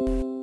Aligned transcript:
Sit 0.00 0.39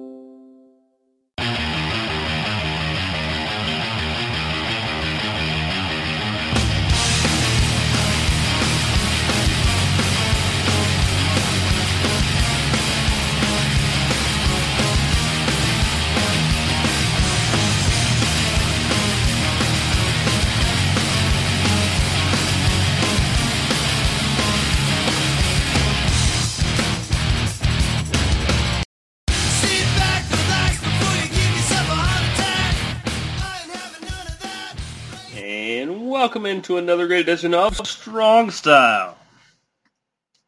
into 36.58 36.78
another 36.78 37.06
great 37.06 37.20
edition 37.20 37.54
of 37.54 37.78
Strong 37.86 38.50
Style. 38.50 39.16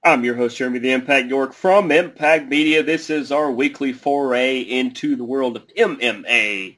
I'm 0.03 0.23
your 0.23 0.33
host, 0.33 0.57
Jeremy 0.57 0.79
the 0.79 0.91
Impact 0.91 1.29
York 1.29 1.53
from 1.53 1.91
Impact 1.91 2.49
Media. 2.49 2.81
This 2.81 3.11
is 3.11 3.31
our 3.31 3.51
weekly 3.51 3.93
foray 3.93 4.61
into 4.61 5.15
the 5.15 5.23
world 5.23 5.55
of 5.55 5.67
MMA, 5.67 6.77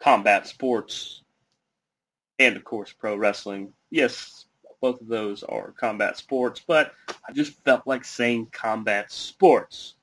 combat 0.00 0.48
sports, 0.48 1.22
and 2.40 2.56
of 2.56 2.64
course 2.64 2.92
pro 2.92 3.14
wrestling. 3.14 3.72
Yes, 3.92 4.46
both 4.80 5.00
of 5.00 5.06
those 5.06 5.44
are 5.44 5.70
combat 5.78 6.16
sports, 6.16 6.60
but 6.66 6.94
I 7.28 7.32
just 7.32 7.52
felt 7.62 7.86
like 7.86 8.04
saying 8.04 8.48
combat 8.50 9.12
sports. 9.12 9.94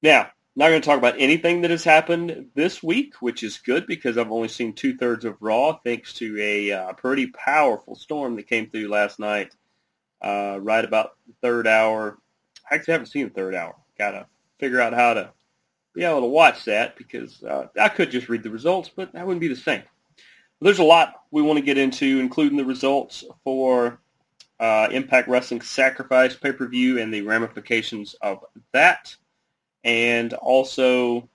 Now, 0.00 0.30
not 0.56 0.68
going 0.68 0.80
to 0.80 0.86
talk 0.86 0.98
about 0.98 1.16
anything 1.18 1.62
that 1.62 1.70
has 1.70 1.82
happened 1.82 2.46
this 2.54 2.82
week, 2.82 3.14
which 3.20 3.42
is 3.42 3.58
good 3.58 3.86
because 3.86 4.16
I've 4.16 4.30
only 4.30 4.48
seen 4.48 4.72
two 4.72 4.96
thirds 4.96 5.24
of 5.24 5.36
Raw 5.40 5.78
thanks 5.84 6.12
to 6.14 6.40
a 6.40 6.72
uh, 6.72 6.92
pretty 6.92 7.26
powerful 7.26 7.96
storm 7.96 8.36
that 8.36 8.48
came 8.48 8.70
through 8.70 8.88
last 8.88 9.18
night, 9.18 9.54
uh, 10.22 10.58
right 10.60 10.84
about 10.84 11.16
the 11.26 11.34
third 11.42 11.66
hour. 11.66 12.18
I 12.70 12.76
actually 12.76 12.92
haven't 12.92 13.06
seen 13.06 13.24
the 13.24 13.34
third 13.34 13.54
hour. 13.54 13.74
Got 13.98 14.12
to 14.12 14.26
figure 14.60 14.80
out 14.80 14.94
how 14.94 15.14
to 15.14 15.32
be 15.92 16.04
able 16.04 16.20
to 16.20 16.26
watch 16.26 16.64
that 16.66 16.96
because 16.96 17.42
uh, 17.42 17.66
I 17.78 17.88
could 17.88 18.10
just 18.10 18.28
read 18.28 18.44
the 18.44 18.50
results, 18.50 18.90
but 18.94 19.12
that 19.12 19.26
wouldn't 19.26 19.40
be 19.40 19.48
the 19.48 19.56
same. 19.56 19.82
There's 20.60 20.78
a 20.78 20.84
lot 20.84 21.14
we 21.30 21.42
want 21.42 21.58
to 21.58 21.64
get 21.64 21.78
into, 21.78 22.20
including 22.20 22.56
the 22.56 22.64
results 22.64 23.24
for 23.42 23.98
uh, 24.60 24.88
Impact 24.92 25.28
Wrestling 25.28 25.60
Sacrifice 25.60 26.34
pay-per-view 26.36 27.00
and 27.00 27.12
the 27.12 27.22
ramifications 27.22 28.14
of 28.22 28.44
that 28.72 29.14
and 29.84 30.32
also 30.32 31.28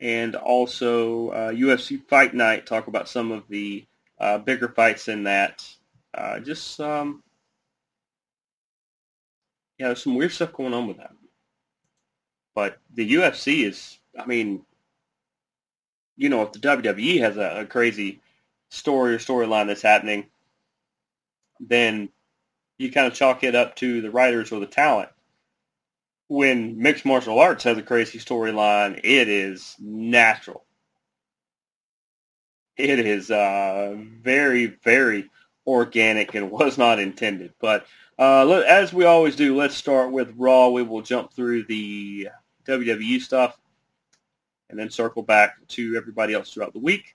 and 0.00 0.34
also 0.34 1.28
uh, 1.30 1.50
UFC 1.52 2.00
Fight 2.08 2.34
Night. 2.34 2.66
Talk 2.66 2.86
about 2.86 3.08
some 3.08 3.32
of 3.32 3.46
the 3.48 3.84
uh, 4.18 4.38
bigger 4.38 4.68
fights 4.68 5.08
in 5.08 5.24
that. 5.24 5.66
Uh, 6.14 6.40
just 6.40 6.80
um, 6.80 7.22
yeah, 9.78 9.88
there's 9.88 10.02
some 10.02 10.14
weird 10.14 10.32
stuff 10.32 10.52
going 10.52 10.74
on 10.74 10.86
with 10.86 10.98
that. 10.98 11.12
But 12.54 12.78
the 12.94 13.14
UFC 13.14 13.64
is, 13.64 13.98
I 14.18 14.26
mean, 14.26 14.62
you 16.16 16.28
know, 16.28 16.42
if 16.42 16.52
the 16.52 16.58
WWE 16.58 17.20
has 17.20 17.36
a, 17.36 17.62
a 17.62 17.66
crazy 17.66 18.20
story 18.70 19.14
or 19.14 19.18
storyline 19.18 19.66
that's 19.66 19.82
happening, 19.82 20.26
then 21.58 22.10
you 22.78 22.92
kind 22.92 23.06
of 23.06 23.14
chalk 23.14 23.42
it 23.44 23.54
up 23.54 23.76
to 23.76 24.02
the 24.02 24.10
writers 24.10 24.52
or 24.52 24.60
the 24.60 24.66
talent 24.66 25.08
when 26.32 26.78
mixed 26.78 27.04
martial 27.04 27.38
arts 27.38 27.64
has 27.64 27.76
a 27.76 27.82
crazy 27.82 28.18
storyline, 28.18 28.98
it 29.04 29.28
is 29.28 29.76
natural. 29.78 30.64
It 32.78 33.00
is 33.00 33.30
uh, 33.30 33.96
very, 33.98 34.66
very 34.82 35.28
organic 35.66 36.34
and 36.34 36.50
was 36.50 36.78
not 36.78 36.98
intended. 36.98 37.52
But 37.60 37.86
uh, 38.18 38.46
let, 38.46 38.66
as 38.66 38.94
we 38.94 39.04
always 39.04 39.36
do, 39.36 39.54
let's 39.54 39.74
start 39.74 40.10
with 40.10 40.32
Raw. 40.38 40.70
We 40.70 40.82
will 40.82 41.02
jump 41.02 41.34
through 41.34 41.64
the 41.64 42.28
WWE 42.66 43.20
stuff 43.20 43.58
and 44.70 44.78
then 44.78 44.88
circle 44.88 45.22
back 45.22 45.56
to 45.68 45.96
everybody 45.96 46.32
else 46.32 46.50
throughout 46.50 46.72
the 46.72 46.78
week. 46.78 47.14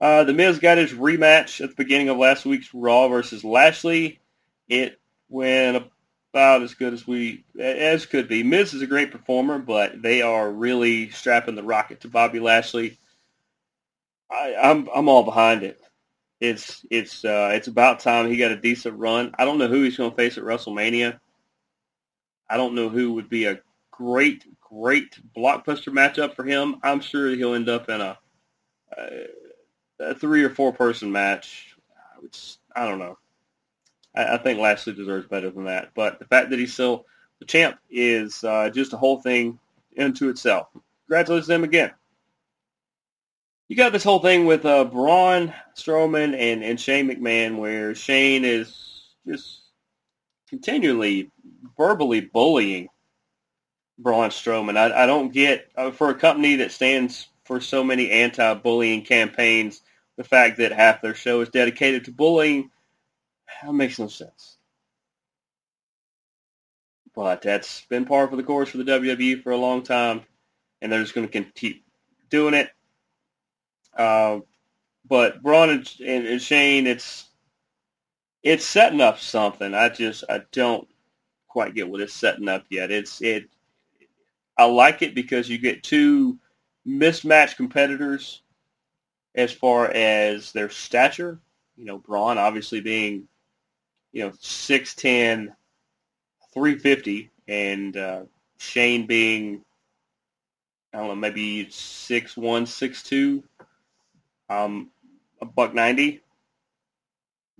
Uh, 0.00 0.24
the 0.24 0.34
Miz 0.34 0.58
got 0.58 0.78
his 0.78 0.92
rematch 0.92 1.60
at 1.62 1.70
the 1.70 1.76
beginning 1.76 2.08
of 2.08 2.18
last 2.18 2.44
week's 2.44 2.74
Raw 2.74 3.06
versus 3.06 3.44
Lashley. 3.44 4.18
It 4.68 4.98
went 5.28 5.76
about 6.32 6.62
as 6.62 6.74
good 6.74 6.94
as 6.94 7.06
we 7.06 7.44
as 7.58 8.06
could 8.06 8.26
be. 8.26 8.42
Miz 8.42 8.72
is 8.72 8.82
a 8.82 8.86
great 8.86 9.12
performer, 9.12 9.58
but 9.58 10.00
they 10.00 10.22
are 10.22 10.50
really 10.50 11.10
strapping 11.10 11.54
the 11.54 11.62
rocket 11.62 12.00
to 12.00 12.08
Bobby 12.08 12.40
Lashley. 12.40 12.96
I, 14.30 14.54
I'm 14.62 14.88
I'm 14.94 15.08
all 15.08 15.24
behind 15.24 15.62
it. 15.62 15.78
It's 16.40 16.84
it's 16.90 17.24
uh, 17.24 17.50
it's 17.52 17.68
about 17.68 18.00
time 18.00 18.28
he 18.28 18.38
got 18.38 18.50
a 18.50 18.56
decent 18.56 18.98
run. 18.98 19.34
I 19.38 19.44
don't 19.44 19.58
know 19.58 19.68
who 19.68 19.82
he's 19.82 19.96
going 19.96 20.10
to 20.10 20.16
face 20.16 20.38
at 20.38 20.44
WrestleMania. 20.44 21.20
I 22.48 22.56
don't 22.56 22.74
know 22.74 22.88
who 22.88 23.12
would 23.14 23.28
be 23.28 23.44
a 23.44 23.60
great 23.90 24.44
great 24.60 25.18
blockbuster 25.36 25.92
matchup 25.92 26.34
for 26.34 26.44
him. 26.44 26.76
I'm 26.82 27.00
sure 27.00 27.28
he'll 27.28 27.54
end 27.54 27.68
up 27.68 27.90
in 27.90 28.00
a 28.00 28.18
a, 28.96 29.26
a 30.00 30.14
three 30.14 30.44
or 30.44 30.50
four 30.50 30.72
person 30.72 31.12
match. 31.12 31.76
Which 32.20 32.56
I 32.74 32.88
don't 32.88 33.00
know. 33.00 33.18
I, 34.14 34.34
I 34.34 34.38
think 34.38 34.58
Lashley 34.58 34.94
deserves 34.94 35.26
better 35.26 35.50
than 35.50 35.64
that. 35.64 35.90
But 35.94 36.18
the 36.18 36.24
fact 36.24 36.50
that 36.50 36.58
he's 36.58 36.72
still 36.72 37.06
the 37.38 37.46
champ 37.46 37.78
is 37.90 38.44
uh, 38.44 38.70
just 38.70 38.92
a 38.92 38.96
whole 38.96 39.20
thing 39.20 39.58
into 39.96 40.28
itself. 40.28 40.68
Congratulations 41.06 41.48
to 41.48 41.62
again. 41.62 41.90
You 43.68 43.76
got 43.76 43.92
this 43.92 44.04
whole 44.04 44.18
thing 44.18 44.44
with 44.44 44.64
uh, 44.66 44.84
Braun 44.84 45.52
Strowman 45.74 46.36
and, 46.38 46.62
and 46.62 46.78
Shane 46.78 47.08
McMahon 47.08 47.56
where 47.56 47.94
Shane 47.94 48.44
is 48.44 48.76
just 49.26 49.60
continually 50.48 51.30
verbally 51.76 52.20
bullying 52.20 52.88
Braun 53.98 54.30
Strowman. 54.30 54.76
I, 54.76 55.04
I 55.04 55.06
don't 55.06 55.32
get, 55.32 55.70
uh, 55.76 55.90
for 55.90 56.10
a 56.10 56.14
company 56.14 56.56
that 56.56 56.72
stands 56.72 57.28
for 57.44 57.60
so 57.60 57.82
many 57.82 58.10
anti-bullying 58.10 59.02
campaigns, 59.02 59.82
the 60.16 60.24
fact 60.24 60.58
that 60.58 60.72
half 60.72 61.00
their 61.00 61.14
show 61.14 61.40
is 61.40 61.48
dedicated 61.48 62.04
to 62.04 62.12
bullying– 62.12 62.70
that 63.62 63.72
makes 63.72 63.98
no 63.98 64.08
sense. 64.08 64.58
But 67.14 67.42
that's 67.42 67.84
been 67.86 68.06
par 68.06 68.28
for 68.28 68.36
the 68.36 68.42
course 68.42 68.70
for 68.70 68.78
the 68.78 68.84
WWE 68.84 69.42
for 69.42 69.52
a 69.52 69.56
long 69.56 69.82
time, 69.82 70.22
and 70.80 70.90
they're 70.90 71.02
just 71.02 71.14
going 71.14 71.28
to 71.28 71.44
keep 71.54 71.84
doing 72.30 72.54
it. 72.54 72.70
Uh, 73.96 74.40
but 75.06 75.42
Braun 75.42 75.70
and, 75.70 75.94
and, 76.04 76.26
and 76.26 76.40
Shane, 76.40 76.86
it's 76.86 77.26
it's 78.42 78.64
setting 78.64 79.00
up 79.00 79.18
something. 79.18 79.74
I 79.74 79.88
just 79.90 80.24
I 80.28 80.42
don't 80.52 80.88
quite 81.48 81.74
get 81.74 81.88
what 81.88 82.00
it's 82.00 82.14
setting 82.14 82.48
up 82.48 82.64
yet. 82.70 82.90
It's 82.90 83.20
it. 83.20 83.44
I 84.56 84.64
like 84.64 85.02
it 85.02 85.14
because 85.14 85.48
you 85.48 85.58
get 85.58 85.82
two 85.82 86.38
mismatched 86.84 87.56
competitors 87.56 88.42
as 89.34 89.52
far 89.52 89.90
as 89.90 90.52
their 90.52 90.70
stature. 90.70 91.40
You 91.76 91.84
know, 91.84 91.98
Braun 91.98 92.38
obviously 92.38 92.80
being 92.80 93.28
you 94.12 94.24
know, 94.24 94.30
6'10", 94.30 95.54
350, 96.52 97.30
and 97.48 97.96
uh, 97.96 98.22
Shane 98.58 99.06
being, 99.06 99.64
I 100.92 100.98
don't 100.98 101.08
know, 101.08 101.14
maybe 101.14 101.66
6'1", 101.66 102.36
6'2", 102.38 103.42
um, 104.48 104.90
a 105.40 105.46
buck 105.46 105.74
90. 105.74 106.20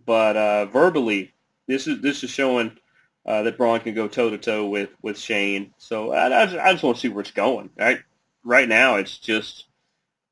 But 0.04 0.36
uh, 0.36 0.66
verbally, 0.66 1.32
this 1.66 1.86
is 1.86 2.00
this 2.02 2.24
is 2.24 2.30
showing 2.30 2.76
uh, 3.24 3.42
that 3.42 3.56
Braun 3.56 3.80
can 3.80 3.94
go 3.94 4.08
toe 4.08 4.30
to 4.30 4.38
toe 4.38 4.66
with 4.66 4.90
with 5.00 5.19
Shane. 5.19 5.72
So 5.78 6.12
I, 6.12 6.43
I, 6.43 6.46
just, 6.46 6.58
I 6.58 6.72
just 6.72 6.82
want 6.82 6.96
to 6.96 7.00
see 7.00 7.08
where 7.08 7.20
it's 7.20 7.31
going. 7.31 7.70
Right, 7.78 8.00
right 8.44 8.69
now 8.69 8.96
it's 8.96 9.19
just 9.19 9.66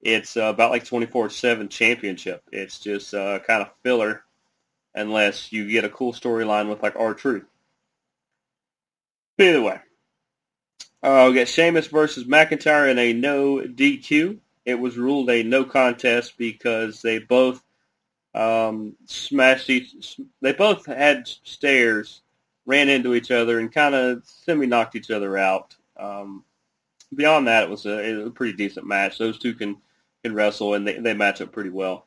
it's 0.02 0.36
uh, 0.36 0.44
about 0.44 0.72
like 0.72 0.84
twenty 0.84 1.06
four 1.06 1.30
seven 1.30 1.68
championship. 1.68 2.42
It's 2.50 2.80
just 2.80 3.14
uh, 3.14 3.38
kind 3.40 3.62
of 3.62 3.70
filler 3.82 4.24
unless 4.94 5.52
you 5.52 5.70
get 5.70 5.84
a 5.84 5.88
cool 5.88 6.12
storyline 6.12 6.68
with 6.68 6.82
like 6.82 6.96
R-Truth. 6.96 7.44
But 9.36 9.46
either 9.46 9.62
way, 9.62 9.80
uh, 11.02 11.26
we 11.30 11.38
got 11.38 11.48
Sheamus 11.48 11.86
versus 11.86 12.24
McIntyre 12.24 12.90
in 12.90 12.98
a 12.98 13.12
no 13.12 13.58
DQ. 13.58 14.38
It 14.66 14.74
was 14.74 14.98
ruled 14.98 15.30
a 15.30 15.42
no 15.42 15.64
contest 15.64 16.34
because 16.36 17.00
they 17.00 17.18
both 17.18 17.62
um, 18.34 18.96
smashed 19.06 19.70
each. 19.70 20.20
They 20.42 20.52
both 20.52 20.86
had 20.86 21.26
stairs, 21.26 22.20
ran 22.66 22.88
into 22.88 23.14
each 23.14 23.30
other, 23.30 23.58
and 23.58 23.72
kind 23.72 23.94
of 23.94 24.22
semi 24.26 24.66
knocked 24.66 24.94
each 24.96 25.10
other 25.10 25.38
out. 25.38 25.74
Um, 25.96 26.44
beyond 27.14 27.48
that, 27.48 27.64
it 27.64 27.70
was, 27.70 27.86
a, 27.86 27.98
it 28.10 28.16
was 28.16 28.26
a 28.26 28.30
pretty 28.30 28.56
decent 28.56 28.86
match. 28.86 29.18
Those 29.18 29.38
two 29.38 29.54
can 29.54 29.78
can 30.22 30.34
wrestle, 30.34 30.74
and 30.74 30.86
they 30.86 30.98
they 30.98 31.14
match 31.14 31.40
up 31.40 31.52
pretty 31.52 31.70
well. 31.70 32.06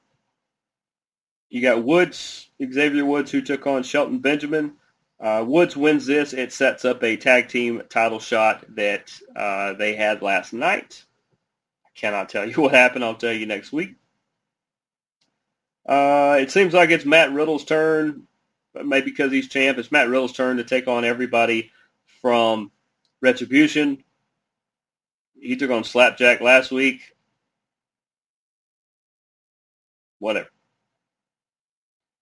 You 1.53 1.61
got 1.61 1.83
Woods, 1.83 2.49
Xavier 2.59 3.05
Woods, 3.05 3.29
who 3.29 3.39
took 3.39 3.67
on 3.67 3.83
Shelton 3.83 4.17
Benjamin. 4.17 4.73
Uh, 5.19 5.45
Woods 5.47 5.77
wins 5.77 6.07
this. 6.07 6.33
It 6.33 6.51
sets 6.51 6.83
up 6.83 7.03
a 7.03 7.15
tag 7.15 7.47
team 7.47 7.83
title 7.89 8.19
shot 8.19 8.65
that 8.69 9.13
uh, 9.35 9.73
they 9.73 9.93
had 9.95 10.23
last 10.23 10.51
night. 10.51 11.03
I 11.85 11.89
cannot 11.93 12.29
tell 12.29 12.49
you 12.49 12.55
what 12.59 12.73
happened. 12.73 13.05
I'll 13.05 13.13
tell 13.13 13.31
you 13.31 13.45
next 13.45 13.71
week. 13.71 13.93
Uh, 15.87 16.39
it 16.41 16.49
seems 16.49 16.73
like 16.73 16.89
it's 16.89 17.05
Matt 17.05 17.31
Riddle's 17.31 17.65
turn, 17.65 18.23
maybe 18.83 19.11
because 19.11 19.31
he's 19.31 19.47
champ. 19.47 19.77
It's 19.77 19.91
Matt 19.91 20.09
Riddle's 20.09 20.33
turn 20.33 20.57
to 20.57 20.63
take 20.63 20.87
on 20.87 21.05
everybody 21.05 21.69
from 22.19 22.71
Retribution. 23.21 24.03
He 25.39 25.55
took 25.55 25.69
on 25.69 25.83
Slapjack 25.83 26.41
last 26.41 26.71
week. 26.71 27.15
Whatever. 30.17 30.49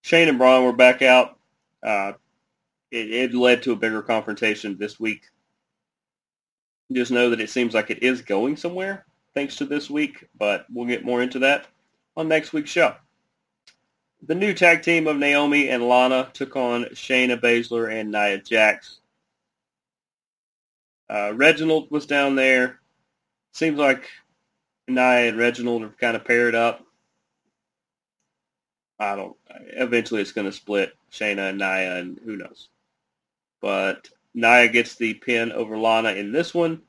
Shane 0.01 0.27
and 0.27 0.38
Braun 0.38 0.63
were 0.63 0.74
back 0.74 1.01
out. 1.01 1.38
Uh, 1.83 2.13
it, 2.92 3.12
it 3.12 3.33
led 3.33 3.63
to 3.63 3.71
a 3.71 3.77
bigger 3.77 4.01
confrontation 4.01 4.77
this 4.77 5.00
week. 5.00 5.24
Just 6.92 7.12
know 7.12 7.30
that 7.30 7.39
it 7.39 7.50
seems 7.50 7.74
like 7.74 7.89
it 7.89 8.03
is 8.03 8.21
going 8.21 8.57
somewhere 8.57 9.06
thanks 9.33 9.56
to 9.57 9.65
this 9.65 9.89
week, 9.89 10.27
but 10.38 10.65
we'll 10.71 10.88
get 10.88 11.06
more 11.06 11.21
into 11.21 11.39
that 11.39 11.68
on 12.18 12.27
next 12.27 12.53
week's 12.53 12.69
show. 12.69 12.95
The 14.24 14.36
new 14.36 14.53
tag 14.53 14.83
team 14.83 15.07
of 15.07 15.18
Naomi 15.18 15.69
and 15.69 15.88
Lana 15.88 16.30
took 16.33 16.56
on 16.56 16.86
Shayna 16.86 17.39
Baszler 17.39 17.92
and 17.92 18.12
Nia 18.12 18.38
Jax. 18.39 19.00
Uh, 21.09 21.33
Reginald 21.33 21.89
was 21.89 22.06
down 22.06 22.36
there. 22.36 22.80
Seems 23.54 23.80
like 23.80 24.07
Nia 24.88 25.30
and 25.30 25.38
Reginald 25.38 25.83
are 25.83 25.89
kind 26.00 26.15
of 26.15 26.24
paired 26.24 26.56
up. 26.56 26.86
I 29.01 29.15
don't. 29.15 29.36
Eventually, 29.50 30.21
it's 30.21 30.31
going 30.31 30.45
to 30.45 30.53
split 30.56 30.95
Shayna 31.12 31.50
and 31.50 31.57
Nia, 31.57 31.98
and 31.98 32.19
who 32.24 32.38
knows. 32.38 32.69
But 33.59 34.09
Nia 34.36 34.68
gets 34.68 34.95
the 34.95 35.15
pin 35.15 35.51
over 35.51 35.75
Lana 35.75 36.12
in 36.12 36.31
this 36.31 36.53
one. 36.53 36.83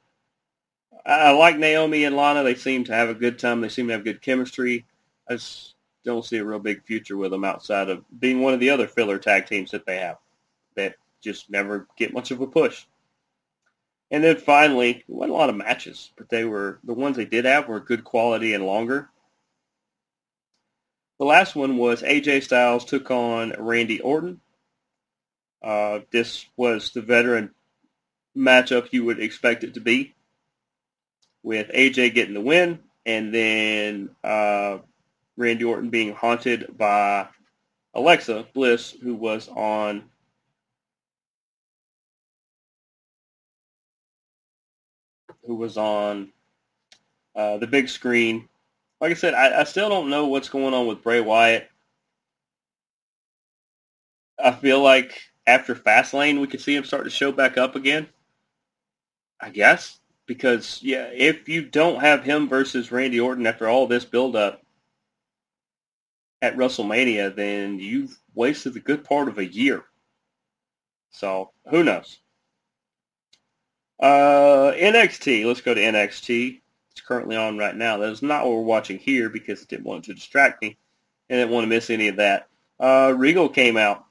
I, 1.07 1.31
like 1.31 1.57
Naomi 1.57 2.05
and 2.05 2.15
Lana. 2.15 2.43
They 2.43 2.55
seem 2.55 2.85
to 2.85 2.95
have 2.95 3.09
a 3.09 3.15
good 3.15 3.39
time. 3.39 3.63
They 3.63 3.71
seem 3.71 3.87
to 3.87 3.95
have 3.95 4.05
good 4.05 4.21
chemistry. 4.21 4.85
I 5.27 5.35
just 5.35 5.75
don't 6.05 6.25
see 6.25 6.37
a 6.37 6.45
real 6.45 6.59
big 6.59 6.85
future 6.85 7.17
with 7.17 7.31
them 7.31 7.45
outside 7.45 7.89
of 7.89 8.05
being 8.21 8.43
one 8.43 8.53
of 8.53 8.61
the 8.61 8.69
other 8.69 8.87
filler 8.87 9.19
tag 9.19 9.47
teams 9.47 9.71
that 9.71 9.87
they 9.87 9.97
have 9.97 10.19
that 10.75 10.97
just 11.23 11.49
never 11.49 11.87
get 11.97 12.13
much 12.13 12.31
of 12.31 12.43
a 12.43 12.47
push. 12.47 12.85
And 14.11 14.23
then 14.23 14.37
finally, 14.37 15.03
wasn't 15.09 15.33
a 15.33 15.37
lot 15.37 15.49
of 15.49 15.57
matches, 15.57 16.13
but 16.17 16.29
they 16.29 16.45
were 16.45 16.79
the 16.85 16.93
ones 16.93 17.17
they 17.17 17.25
did 17.25 17.47
have 17.47 17.69
were 17.69 17.81
good 17.81 18.05
quality 18.05 18.53
and 18.53 18.67
longer. 18.67 19.09
The 21.23 21.29
last 21.29 21.55
one 21.55 21.77
was 21.77 22.03
AJ 22.03 22.43
Styles 22.43 22.85
took 22.85 23.09
on 23.13 23.55
Randy 23.57 24.01
Orton. 24.01 24.41
Uh, 25.63 26.01
this 26.11 26.45
was 26.57 26.91
the 26.91 27.01
veteran 27.01 27.55
matchup 28.37 28.89
you 28.91 29.05
would 29.05 29.21
expect 29.21 29.63
it 29.63 29.75
to 29.75 29.81
be, 29.81 30.17
with 31.45 31.69
AJ 31.69 32.15
getting 32.15 32.35
the 32.35 32.41
win, 32.41 32.81
and 33.07 33.33
then 33.33 34.11
uh, 34.25 34.79
Randy 35.37 35.63
Orton 35.63 35.91
being 35.91 36.13
haunted 36.13 36.77
by 36.77 37.29
Alexa 37.95 38.49
Bliss, 38.53 38.91
who 38.91 39.15
was 39.15 39.49
on 39.49 40.03
who 45.47 45.55
was 45.55 45.77
on 45.77 46.33
uh, 47.37 47.59
the 47.59 47.69
big 47.69 47.89
screen. 47.89 48.49
Like 49.03 49.11
I 49.11 49.15
said, 49.15 49.35
I, 49.35 49.61
I 49.61 49.65
still 49.65 49.89
don't 49.89 50.11
know 50.11 50.29
what's 50.29 50.49
going 50.49 50.75
on 50.75 50.87
with 50.87 51.03
Bray 51.03 51.21
Wyatt. 51.21 51.69
I 54.43 54.53
feel 54.53 54.81
like 54.81 55.21
after 55.45 55.75
Fastlane, 55.75 56.41
we 56.41 56.47
could 56.47 56.61
see 56.61 56.77
him 56.77 56.85
start 56.85 57.03
to 57.03 57.11
show 57.11 57.33
back 57.33 57.59
up 57.59 57.75
again. 57.75 58.09
I 59.41 59.51
guess 59.51 59.99
because 60.27 60.79
yeah, 60.85 61.11
if 61.13 61.49
you 61.49 61.63
don't 61.63 62.01
have 62.01 62.23
him 62.23 62.49
versus 62.49 62.93
Randy 62.93 63.19
Orton 63.19 63.45
after 63.45 63.69
all 63.69 63.89
this 63.89 64.05
build-up 64.05 64.63
at 66.41 66.57
WrestleMania, 66.57 67.35
then 67.35 67.81
you've 67.81 68.17
wasted 68.35 68.77
a 68.77 68.81
good 68.81 69.03
part 69.03 69.27
of 69.27 69.39
a 69.39 69.45
year. 69.45 69.83
So 71.11 71.51
who 71.69 71.83
knows? 71.83 72.21
Uh, 74.01 74.73
NXT. 74.77 75.45
Let's 75.45 75.61
go 75.61 75.75
to 75.75 75.81
NXT. 75.81 76.62
It's 76.93 77.01
currently 77.01 77.37
on 77.37 77.59
right 77.59 77.75
now. 77.75 77.99
That 77.99 78.11
is 78.13 78.23
not 78.23 78.45
what 78.45 78.55
we're 78.57 78.63
watching 78.63 78.99
here 78.99 79.31
because 79.31 79.63
I 79.63 79.65
didn't 79.69 79.87
want 79.87 80.05
to 80.05 80.15
distract 80.15 80.63
me. 80.63 80.77
and 81.29 81.39
didn't 81.39 81.53
want 81.53 81.65
to 81.65 81.69
miss 81.69 81.91
any 81.91 82.09
of 82.09 82.17
that. 82.17 82.49
Uh, 82.79 83.15
Regal 83.17 83.49
came 83.49 83.77
out 83.77 84.05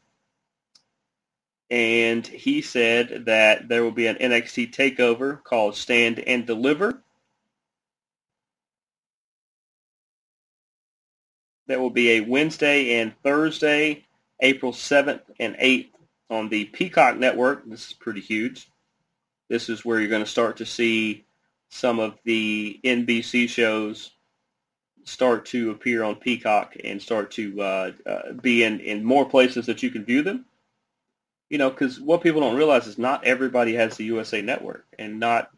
and 1.69 2.25
he 2.25 2.61
said 2.61 3.25
that 3.25 3.69
there 3.69 3.83
will 3.83 3.91
be 3.91 4.07
an 4.07 4.17
NXT 4.17 4.73
takeover 4.73 5.41
called 5.43 5.75
Stand 5.75 6.19
and 6.19 6.45
Deliver. 6.45 7.01
That 11.67 11.79
will 11.79 11.89
be 11.89 12.11
a 12.11 12.21
Wednesday 12.21 12.99
and 12.99 13.13
Thursday, 13.23 14.05
April 14.41 14.73
7th 14.73 15.21
and 15.39 15.55
8th 15.55 15.91
on 16.29 16.49
the 16.49 16.65
Peacock 16.65 17.17
Network. 17.17 17.63
This 17.65 17.87
is 17.87 17.93
pretty 17.93 18.21
huge. 18.21 18.69
This 19.49 19.69
is 19.69 19.85
where 19.85 19.99
you're 19.99 20.09
going 20.09 20.23
to 20.23 20.29
start 20.29 20.57
to 20.57 20.65
see 20.65 21.25
some 21.71 21.99
of 21.99 22.19
the 22.25 22.79
NBC 22.83 23.49
shows 23.49 24.11
start 25.03 25.45
to 25.47 25.71
appear 25.71 26.03
on 26.03 26.15
Peacock 26.15 26.75
and 26.83 27.01
start 27.01 27.31
to 27.31 27.59
uh, 27.61 27.91
uh, 28.05 28.33
be 28.33 28.63
in, 28.63 28.79
in 28.81 29.03
more 29.03 29.25
places 29.25 29.65
that 29.65 29.81
you 29.81 29.89
can 29.89 30.05
view 30.05 30.21
them. 30.21 30.45
You 31.49 31.57
know, 31.57 31.69
because 31.69 31.99
what 31.99 32.21
people 32.21 32.41
don't 32.41 32.55
realize 32.55 32.87
is 32.87 32.97
not 32.97 33.25
everybody 33.25 33.73
has 33.75 33.97
the 33.97 34.05
USA 34.05 34.41
Network, 34.41 34.85
and 34.99 35.19
not, 35.19 35.49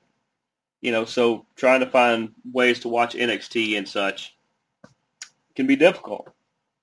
you 0.82 0.92
know, 0.92 1.06
so 1.06 1.46
trying 1.56 1.82
to 1.82 1.90
find 1.90 2.32
ways 2.52 2.80
to 2.80 2.88
watch 2.88 3.14
NXT 3.16 3.78
and 3.78 3.88
such 3.88 4.36
can 5.56 5.68
be 5.68 5.76
difficult. 5.76 6.30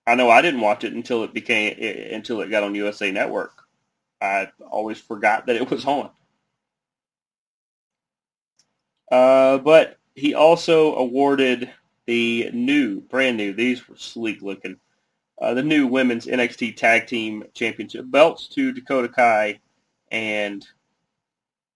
I 0.07 0.15
know 0.15 0.31
I 0.31 0.43
didn't 0.43 0.61
watch 0.61 0.85
it 0.85 0.93
until 0.93 1.25
it 1.25 1.35
became 1.35 1.77
until 2.13 2.41
it 2.41 2.51
got 2.51 2.63
on 2.63 2.75
USA 2.75 3.11
Network. 3.11 3.53
I 4.21 4.49
always 4.71 5.01
forgot 5.01 5.47
that 5.47 5.57
it 5.57 5.71
was 5.71 5.87
on. 5.87 6.11
Uh, 9.11 9.59
but 9.59 9.99
he 10.15 10.35
also 10.35 10.95
awarded 10.95 11.71
the 12.07 12.51
new, 12.53 13.01
brand 13.01 13.37
new, 13.37 13.53
these 13.53 13.89
were 13.89 13.97
sleek 13.97 14.43
looking, 14.43 14.77
uh, 15.41 15.55
the 15.55 15.63
new 15.63 15.87
women's 15.87 16.27
NXT 16.27 16.77
Tag 16.77 17.07
Team 17.07 17.45
Championship 17.55 18.05
belts 18.11 18.49
to 18.49 18.73
Dakota 18.73 19.09
Kai 19.09 19.61
and 20.11 20.67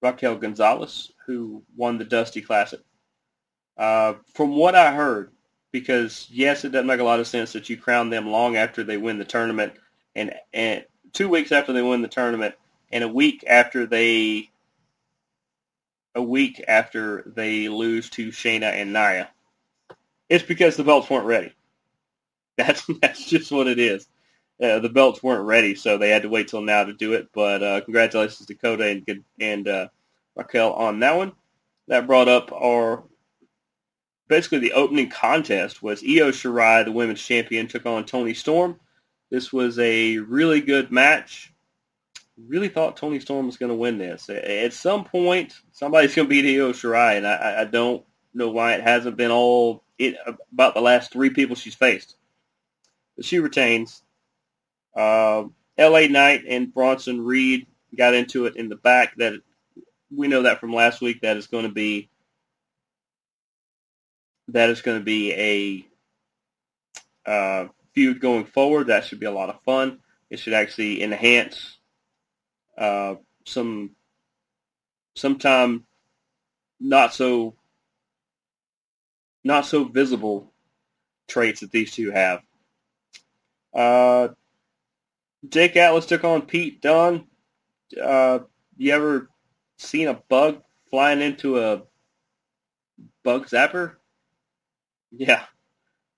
Raquel 0.02 0.36
Gonzalez, 0.36 1.12
who 1.26 1.62
won 1.76 1.96
the 1.96 2.04
Dusty 2.04 2.42
Classic. 2.42 2.80
Uh, 3.76 4.14
from 4.34 4.54
what 4.54 4.74
I 4.74 4.92
heard, 4.92 5.32
because 5.72 6.28
yes, 6.30 6.64
it 6.64 6.70
doesn't 6.70 6.86
make 6.86 7.00
a 7.00 7.04
lot 7.04 7.20
of 7.20 7.26
sense 7.26 7.52
that 7.52 7.68
you 7.68 7.76
crown 7.76 8.10
them 8.10 8.30
long 8.30 8.56
after 8.56 8.84
they 8.84 8.96
win 8.96 9.18
the 9.18 9.24
tournament, 9.24 9.72
and 10.14 10.32
and 10.52 10.84
two 11.12 11.28
weeks 11.28 11.50
after 11.50 11.72
they 11.72 11.82
win 11.82 12.02
the 12.02 12.08
tournament, 12.08 12.54
and 12.92 13.02
a 13.02 13.08
week 13.08 13.42
after 13.48 13.86
they 13.86 14.50
a 16.14 16.22
week 16.22 16.62
after 16.66 17.22
they 17.26 17.68
lose 17.68 18.10
to 18.10 18.28
Shayna 18.28 18.72
and 18.72 18.92
Nia. 18.92 19.30
It's 20.28 20.44
because 20.44 20.76
the 20.76 20.84
belts 20.84 21.10
weren't 21.10 21.26
ready. 21.26 21.52
That's 22.56 22.86
that's 23.00 23.26
just 23.26 23.50
what 23.50 23.66
it 23.66 23.80
is. 23.80 24.06
Uh, 24.62 24.78
the 24.78 24.88
belts 24.88 25.24
weren't 25.24 25.44
ready, 25.44 25.74
so 25.74 25.98
they 25.98 26.10
had 26.10 26.22
to 26.22 26.28
wait 26.28 26.46
till 26.46 26.62
now 26.62 26.84
to 26.84 26.92
do 26.92 27.14
it. 27.14 27.28
But 27.32 27.64
uh, 27.64 27.80
congratulations 27.80 28.46
Dakota 28.46 28.86
and 28.86 29.24
and 29.40 29.66
uh, 29.66 29.88
Raquel 30.36 30.72
on 30.74 31.00
that 31.00 31.16
one. 31.16 31.32
That 31.88 32.06
brought 32.06 32.28
up 32.28 32.52
our 32.52 33.02
basically 34.28 34.60
the 34.60 34.72
opening 34.72 35.10
contest 35.10 35.82
was 35.82 36.04
Io 36.04 36.30
Shirai, 36.30 36.84
the 36.84 36.92
women's 36.92 37.20
champion, 37.20 37.66
took 37.66 37.86
on 37.86 38.04
Toni 38.04 38.34
Storm. 38.34 38.78
This 39.30 39.52
was 39.52 39.78
a 39.80 40.18
really 40.18 40.60
good 40.60 40.92
match 40.92 41.52
really 42.36 42.68
thought 42.68 42.96
Toni 42.96 43.20
Storm 43.20 43.46
was 43.46 43.56
going 43.56 43.70
to 43.70 43.76
win 43.76 43.98
this. 43.98 44.28
At 44.28 44.72
some 44.72 45.04
point, 45.04 45.54
somebody's 45.72 46.14
going 46.14 46.28
to 46.28 46.30
beat 46.30 46.58
Io 46.58 46.72
Shirai, 46.72 47.16
and 47.16 47.26
I, 47.26 47.62
I 47.62 47.64
don't 47.64 48.04
know 48.32 48.50
why 48.50 48.74
it 48.74 48.82
hasn't 48.82 49.16
been 49.16 49.30
all 49.30 49.84
it, 49.98 50.16
about 50.52 50.74
the 50.74 50.80
last 50.80 51.12
three 51.12 51.30
people 51.30 51.56
she's 51.56 51.74
faced. 51.74 52.16
But 53.16 53.24
she 53.24 53.38
retains. 53.38 54.02
Uh, 54.96 55.44
L.A. 55.78 56.08
Knight 56.08 56.44
and 56.48 56.72
Bronson 56.72 57.24
Reed 57.24 57.66
got 57.96 58.14
into 58.14 58.46
it 58.46 58.56
in 58.56 58.68
the 58.68 58.76
back. 58.76 59.16
That 59.16 59.34
we 60.10 60.28
know 60.28 60.42
that 60.42 60.60
from 60.60 60.74
last 60.74 61.00
week. 61.00 61.20
That 61.22 61.36
is 61.36 61.46
going 61.46 61.64
to 61.64 61.72
be 61.72 62.08
that 64.48 64.70
is 64.70 64.82
going 64.82 64.98
to 64.98 65.04
be 65.04 65.32
a 67.26 67.30
uh, 67.30 67.68
feud 67.92 68.20
going 68.20 68.44
forward. 68.44 68.88
That 68.88 69.04
should 69.04 69.20
be 69.20 69.26
a 69.26 69.32
lot 69.32 69.48
of 69.48 69.62
fun. 69.62 70.00
It 70.30 70.38
should 70.38 70.52
actually 70.52 71.02
enhance 71.02 71.78
uh, 72.76 73.16
some 73.44 73.90
sometime 75.14 75.84
not 76.80 77.14
so 77.14 77.54
not 79.44 79.66
so 79.66 79.84
visible 79.84 80.52
traits 81.28 81.60
that 81.60 81.70
these 81.70 81.92
two 81.92 82.10
have. 82.10 82.40
Uh, 83.74 84.28
Jake 85.48 85.76
Atlas 85.76 86.06
took 86.06 86.24
on 86.24 86.42
Pete 86.42 86.80
Dunne. 86.80 87.26
uh, 88.02 88.40
you 88.76 88.92
ever 88.92 89.28
seen 89.78 90.08
a 90.08 90.14
bug 90.14 90.62
flying 90.90 91.20
into 91.20 91.58
a 91.58 91.82
bug 93.22 93.48
zapper? 93.48 93.96
Yeah. 95.16 95.44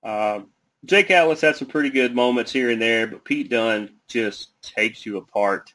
Um, 0.02 0.46
Jake 0.86 1.10
Atlas 1.10 1.42
had 1.42 1.56
some 1.56 1.68
pretty 1.68 1.90
good 1.90 2.14
moments 2.14 2.50
here 2.50 2.70
and 2.70 2.80
there, 2.80 3.06
but 3.06 3.26
Pete 3.26 3.50
Dunne 3.50 3.90
just 4.08 4.50
takes 4.62 5.04
you 5.04 5.18
apart 5.18 5.74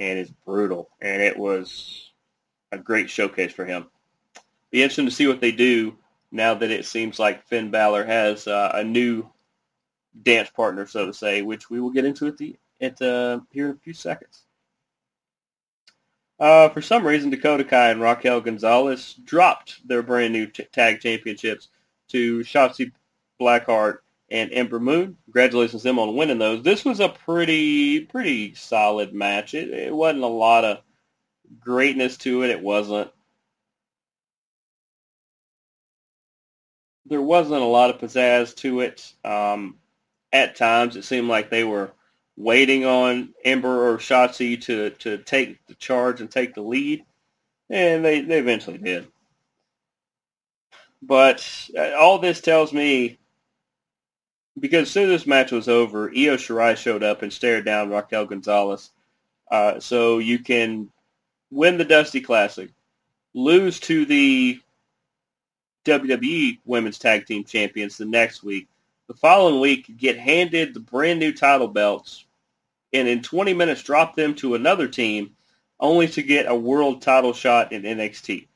and 0.00 0.18
is 0.18 0.30
brutal. 0.46 0.88
And 1.00 1.22
it 1.22 1.38
was 1.38 2.10
a 2.72 2.78
great 2.78 3.10
showcase 3.10 3.52
for 3.52 3.64
him. 3.64 3.86
Be 4.70 4.82
interesting 4.82 5.04
to 5.04 5.12
see 5.12 5.28
what 5.28 5.40
they 5.40 5.52
do 5.52 5.96
now 6.32 6.54
that 6.54 6.70
it 6.70 6.86
seems 6.86 7.18
like 7.18 7.46
Finn 7.46 7.70
Balor 7.70 8.04
has 8.04 8.46
uh, 8.46 8.72
a 8.74 8.82
new 8.82 9.28
dance 10.22 10.48
partner, 10.50 10.86
so 10.86 11.06
to 11.06 11.12
say, 11.12 11.42
which 11.42 11.68
we 11.68 11.80
will 11.80 11.90
get 11.90 12.04
into 12.04 12.26
at 12.26 12.38
the 12.38 12.56
at 12.80 13.00
uh, 13.02 13.40
here 13.52 13.66
in 13.66 13.72
a 13.72 13.80
few 13.80 13.92
seconds. 13.92 14.44
Uh, 16.38 16.70
for 16.70 16.80
some 16.80 17.06
reason, 17.06 17.28
Dakota 17.28 17.64
Kai 17.64 17.90
and 17.90 18.00
Raquel 18.00 18.40
Gonzalez 18.40 19.14
dropped 19.24 19.86
their 19.86 20.02
brand 20.02 20.32
new 20.32 20.46
t- 20.46 20.64
tag 20.72 21.00
championships 21.00 21.68
to 22.08 22.40
Shotzi 22.40 22.92
Blackheart 23.38 23.98
and 24.30 24.52
Ember 24.52 24.80
Moon. 24.80 25.16
Congratulations 25.24 25.82
to 25.82 25.88
them 25.88 25.98
on 25.98 26.16
winning 26.16 26.38
those. 26.38 26.62
This 26.62 26.84
was 26.84 27.00
a 27.00 27.08
pretty 27.08 28.00
pretty 28.00 28.54
solid 28.54 29.12
match. 29.14 29.54
It, 29.54 29.70
it 29.70 29.94
wasn't 29.94 30.24
a 30.24 30.28
lot 30.28 30.64
of 30.64 30.78
greatness 31.58 32.16
to 32.18 32.42
it. 32.42 32.50
It 32.50 32.62
wasn't. 32.62 33.10
There 37.06 37.22
wasn't 37.22 37.62
a 37.62 37.66
lot 37.66 37.90
of 37.90 38.00
pizzazz 38.00 38.54
to 38.56 38.80
it. 38.80 39.12
Um, 39.24 39.78
at 40.32 40.54
times, 40.56 40.96
it 40.96 41.04
seemed 41.04 41.28
like 41.28 41.50
they 41.50 41.64
were 41.64 41.90
waiting 42.36 42.86
on 42.86 43.34
Ember 43.44 43.90
or 43.90 43.98
Shotzi 43.98 44.60
to, 44.62 44.90
to 44.90 45.18
take 45.18 45.64
the 45.66 45.74
charge 45.74 46.20
and 46.20 46.30
take 46.30 46.54
the 46.54 46.62
lead, 46.62 47.04
and 47.68 48.04
they, 48.04 48.22
they 48.22 48.38
eventually 48.38 48.78
did. 48.78 49.08
But 51.02 51.46
uh, 51.76 51.92
all 51.98 52.18
this 52.18 52.40
tells 52.40 52.72
me, 52.72 53.18
because 54.58 54.82
as 54.82 54.90
soon 54.90 55.10
as 55.10 55.20
this 55.20 55.26
match 55.26 55.52
was 55.52 55.68
over, 55.68 56.08
Io 56.08 56.36
Shirai 56.36 56.76
showed 56.76 57.02
up 57.02 57.22
and 57.22 57.32
stared 57.32 57.64
down 57.64 57.90
Raquel 57.90 58.26
Gonzalez. 58.26 58.90
Uh, 59.50 59.80
so 59.80 60.18
you 60.18 60.38
can 60.38 60.90
win 61.50 61.78
the 61.78 61.84
Dusty 61.84 62.20
Classic, 62.20 62.70
lose 63.34 63.80
to 63.80 64.04
the 64.04 64.60
WWE 65.84 66.58
Women's 66.64 66.98
Tag 66.98 67.26
Team 67.26 67.44
Champions 67.44 67.96
the 67.96 68.04
next 68.04 68.42
week. 68.42 68.68
The 69.08 69.14
following 69.14 69.60
week, 69.60 69.96
get 69.96 70.18
handed 70.18 70.72
the 70.72 70.80
brand 70.80 71.18
new 71.18 71.32
title 71.32 71.66
belts, 71.66 72.26
and 72.92 73.08
in 73.08 73.22
20 73.22 73.54
minutes 73.54 73.82
drop 73.82 74.14
them 74.14 74.34
to 74.36 74.54
another 74.54 74.86
team, 74.86 75.34
only 75.80 76.06
to 76.08 76.22
get 76.22 76.46
a 76.46 76.54
world 76.54 77.02
title 77.02 77.32
shot 77.32 77.72
in 77.72 77.82
NXT. 77.82 78.46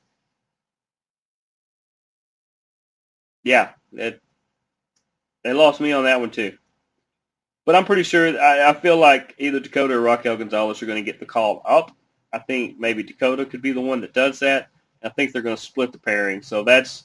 Yeah, 3.43 3.71
they 5.45 5.53
lost 5.53 5.81
me 5.81 5.93
on 5.93 6.05
that 6.05 6.21
one 6.21 6.31
too. 6.31 6.57
But 7.65 7.77
I'm 7.77 7.85
pretty 7.85 8.03
sure, 8.03 8.39
I, 8.39 8.71
I 8.71 8.73
feel 8.75 8.97
like 8.97 9.35
either 9.39 9.61
Dakota 9.61 9.95
or 9.95 10.01
Raquel 10.01 10.37
Gonzalez 10.37 10.83
are 10.83 10.87
going 10.87 11.03
to 11.03 11.11
get 11.11 11.21
the 11.21 11.27
call 11.27 11.63
up. 11.65 11.93
I 12.33 12.39
think 12.41 12.79
maybe 12.79 13.03
Dakota 13.03 13.47
could 13.47 13.63
be 13.63 13.73
the 13.73 13.81
one 13.81 14.01
that 14.01 14.13
does 14.13 14.41
that. 14.41 14.69
I 15.03 15.09
think 15.11 15.33
they're 15.33 15.43
going 15.43 15.57
to 15.57 15.63
split 15.63 15.93
the 15.93 15.99
pairing. 15.99 16.43
So 16.43 16.65
that's 16.65 17.05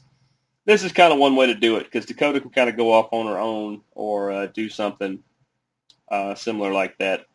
this 0.65 0.84
is 0.84 0.91
kind 0.91 1.13
of 1.13 1.19
one 1.19 1.36
way 1.36 1.48
to 1.48 1.53
do 1.53 1.77
it 1.77 1.84
because 1.84 2.05
Dakota 2.05 2.39
can 2.39 2.50
kind 2.50 2.69
of 2.69 2.77
go 2.77 2.91
off 2.91 3.10
on 3.12 3.27
her 3.27 3.38
own 3.38 3.81
or 3.91 4.31
uh, 4.31 4.48
do 4.48 4.69
something 4.69 5.19
uh, 6.10 6.36
similar 6.36 6.72
like 6.72 6.98
that. 6.98 7.25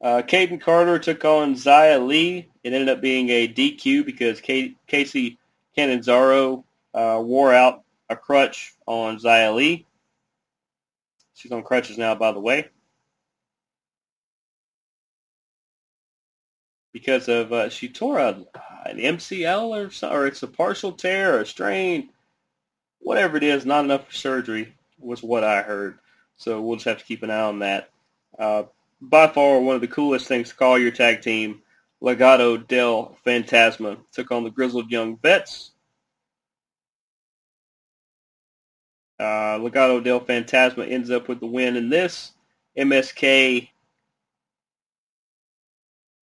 Uh, 0.00 0.22
Kayden 0.22 0.60
Carter 0.60 0.98
took 0.98 1.24
on 1.24 1.54
Xia 1.54 2.04
Li. 2.04 2.48
It 2.64 2.72
ended 2.72 2.88
up 2.88 3.00
being 3.00 3.28
a 3.30 3.46
DQ 3.46 4.04
because 4.04 4.40
Kacy 4.40 5.36
Catanzaro 5.76 6.64
uh, 6.92 7.20
wore 7.22 7.54
out 7.54 7.81
a 8.12 8.16
crutch 8.16 8.74
on 8.86 9.18
Xia 9.18 9.54
Li. 9.54 9.86
She's 11.34 11.52
on 11.52 11.62
crutches 11.62 11.98
now, 11.98 12.14
by 12.14 12.32
the 12.32 12.40
way. 12.40 12.68
Because 16.92 17.28
of 17.28 17.52
uh, 17.52 17.68
she 17.70 17.88
tore 17.88 18.18
a, 18.18 18.44
an 18.84 18.98
MCL 18.98 19.86
or 19.86 19.90
so, 19.90 20.10
or 20.10 20.26
it's 20.26 20.42
a 20.42 20.46
partial 20.46 20.92
tear 20.92 21.36
or 21.36 21.40
a 21.40 21.46
strain, 21.46 22.10
whatever 23.00 23.36
it 23.36 23.42
is, 23.42 23.64
not 23.64 23.84
enough 23.84 24.06
for 24.06 24.14
surgery 24.14 24.74
was 24.98 25.22
what 25.22 25.42
I 25.44 25.62
heard. 25.62 25.98
So 26.36 26.60
we'll 26.60 26.76
just 26.76 26.86
have 26.86 26.98
to 26.98 27.04
keep 27.04 27.22
an 27.22 27.30
eye 27.30 27.40
on 27.40 27.60
that. 27.60 27.90
Uh, 28.38 28.64
by 29.00 29.26
far, 29.26 29.60
one 29.60 29.74
of 29.74 29.80
the 29.80 29.88
coolest 29.88 30.28
things 30.28 30.50
to 30.50 30.54
call 30.54 30.78
your 30.78 30.92
tag 30.92 31.22
team, 31.22 31.62
Legado 32.02 32.66
del 32.66 33.16
Fantasma 33.26 33.98
took 34.12 34.30
on 34.30 34.44
the 34.44 34.50
Grizzled 34.50 34.90
Young 34.90 35.16
Vets. 35.18 35.72
Uh, 39.18 39.58
Legado 39.58 40.02
del 40.02 40.20
Fantasma 40.20 40.90
ends 40.90 41.10
up 41.10 41.28
with 41.28 41.40
the 41.40 41.46
win 41.46 41.76
in 41.76 41.90
this. 41.90 42.32
MSK, 42.76 43.68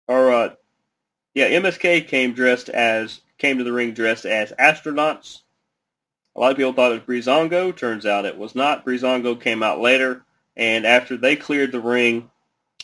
or 0.06 0.32
uh, 0.32 0.54
yeah, 1.34 1.48
MSK 1.48 2.06
came 2.06 2.34
dressed 2.34 2.68
as 2.68 3.20
came 3.38 3.58
to 3.58 3.64
the 3.64 3.72
ring 3.72 3.94
dressed 3.94 4.26
as 4.26 4.52
astronauts. 4.52 5.40
A 6.36 6.40
lot 6.40 6.50
of 6.50 6.56
people 6.56 6.72
thought 6.72 6.92
it 6.92 7.06
was 7.06 7.24
Breezango. 7.24 7.74
Turns 7.74 8.06
out 8.06 8.26
it 8.26 8.36
was 8.36 8.54
not. 8.54 8.84
Breezango 8.84 9.40
came 9.40 9.62
out 9.62 9.80
later, 9.80 10.24
and 10.56 10.84
after 10.84 11.16
they 11.16 11.36
cleared 11.36 11.72
the 11.72 11.80
ring, 11.80 12.30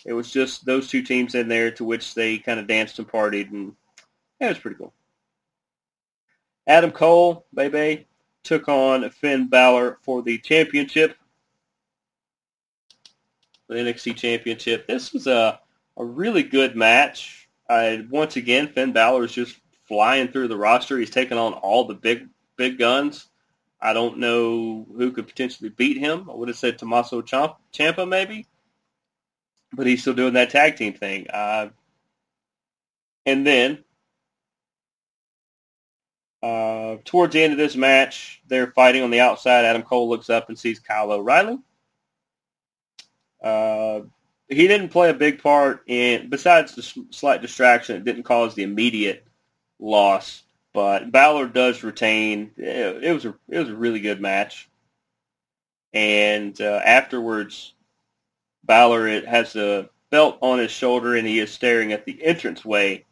it 0.06 0.12
was 0.12 0.30
just 0.30 0.64
those 0.64 0.88
two 0.88 1.02
teams 1.02 1.34
in 1.34 1.48
there 1.48 1.70
to 1.72 1.84
which 1.84 2.14
they 2.14 2.38
kind 2.38 2.58
of 2.58 2.66
danced 2.66 2.98
and 2.98 3.08
partied, 3.08 3.50
and 3.50 3.74
yeah, 4.40 4.46
it 4.46 4.50
was 4.50 4.58
pretty 4.58 4.76
cool. 4.76 4.94
Adam 6.66 6.92
Cole, 6.92 7.44
baby, 7.52 8.06
took 8.42 8.68
on 8.68 9.08
Finn 9.10 9.48
Balor 9.48 9.98
for 10.02 10.22
the 10.22 10.38
championship, 10.38 11.16
the 13.68 13.74
NXT 13.76 14.16
championship. 14.16 14.86
This 14.86 15.12
was 15.12 15.26
a, 15.26 15.60
a 15.96 16.04
really 16.04 16.42
good 16.42 16.76
match. 16.76 17.48
I, 17.68 18.04
once 18.10 18.36
again, 18.36 18.68
Finn 18.68 18.92
Balor 18.92 19.24
is 19.24 19.32
just 19.32 19.60
flying 19.86 20.28
through 20.28 20.48
the 20.48 20.56
roster. 20.56 20.98
He's 20.98 21.10
taking 21.10 21.38
on 21.38 21.52
all 21.54 21.84
the 21.84 21.94
big 21.94 22.28
big 22.56 22.78
guns. 22.78 23.26
I 23.80 23.92
don't 23.92 24.18
know 24.18 24.86
who 24.94 25.12
could 25.12 25.26
potentially 25.26 25.70
beat 25.70 25.96
him. 25.96 26.28
I 26.28 26.34
would 26.34 26.48
have 26.48 26.58
said 26.58 26.78
Tommaso 26.78 27.22
Ciampa 27.22 28.08
maybe, 28.08 28.46
but 29.72 29.86
he's 29.86 30.02
still 30.02 30.14
doing 30.14 30.34
that 30.34 30.50
tag 30.50 30.76
team 30.76 30.92
thing. 30.92 31.26
Uh, 31.30 31.70
and 33.24 33.46
then 33.46 33.82
uh, 36.42 36.96
towards 37.04 37.34
the 37.34 37.42
end 37.42 37.52
of 37.52 37.58
this 37.58 37.76
match, 37.76 38.40
they're 38.48 38.72
fighting 38.72 39.02
on 39.02 39.10
the 39.10 39.20
outside. 39.20 39.64
Adam 39.64 39.82
Cole 39.82 40.08
looks 40.08 40.30
up 40.30 40.48
and 40.48 40.58
sees 40.58 40.78
Kyle 40.78 41.12
O'Reilly. 41.12 41.58
Uh, 43.42 44.00
he 44.48 44.66
didn't 44.66 44.88
play 44.88 45.10
a 45.10 45.14
big 45.14 45.42
part 45.42 45.82
in, 45.86 46.28
besides 46.28 46.74
the 46.74 46.82
slight 47.10 47.42
distraction, 47.42 47.96
it 47.96 48.04
didn't 48.04 48.24
cause 48.24 48.54
the 48.54 48.62
immediate 48.62 49.24
loss. 49.78 50.42
But 50.72 51.10
Balor 51.10 51.48
does 51.48 51.82
retain. 51.82 52.52
It, 52.56 53.12
was 53.12 53.24
a 53.24 53.34
it 53.48 53.58
was 53.58 53.68
a 53.68 53.74
really 53.74 54.00
good 54.00 54.20
match. 54.20 54.68
And 55.92 56.58
uh, 56.60 56.80
afterwards, 56.84 57.74
Balor 58.64 59.26
has 59.26 59.56
a 59.56 59.90
belt 60.10 60.38
on 60.40 60.58
his 60.58 60.70
shoulder 60.70 61.16
and 61.16 61.26
he 61.26 61.40
is 61.40 61.50
staring 61.50 61.92
at 61.92 62.04
the 62.04 62.24
entranceway, 62.24 63.04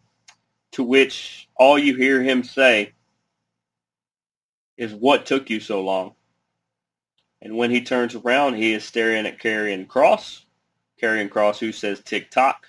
to 0.73 0.85
which 0.85 1.49
all 1.57 1.79
you 1.79 1.97
hear 1.97 2.23
him 2.23 2.45
say 2.45 2.93
is, 4.79 4.95
"What 4.95 5.27
took 5.27 5.51
you 5.51 5.61
so 5.61 5.83
long?" 5.83 6.15
And 7.43 7.57
when 7.57 7.71
he 7.71 7.83
turns 7.83 8.15
around, 8.15 8.55
he 8.55 8.73
is 8.73 8.85
staring 8.85 9.27
at 9.27 9.39
Karrion 9.39 9.87
Kross. 9.87 10.45
Karrion 11.01 11.29
Kross, 11.29 11.59
who 11.59 11.73
says 11.73 12.01
"tick 12.01 12.31
tock." 12.31 12.67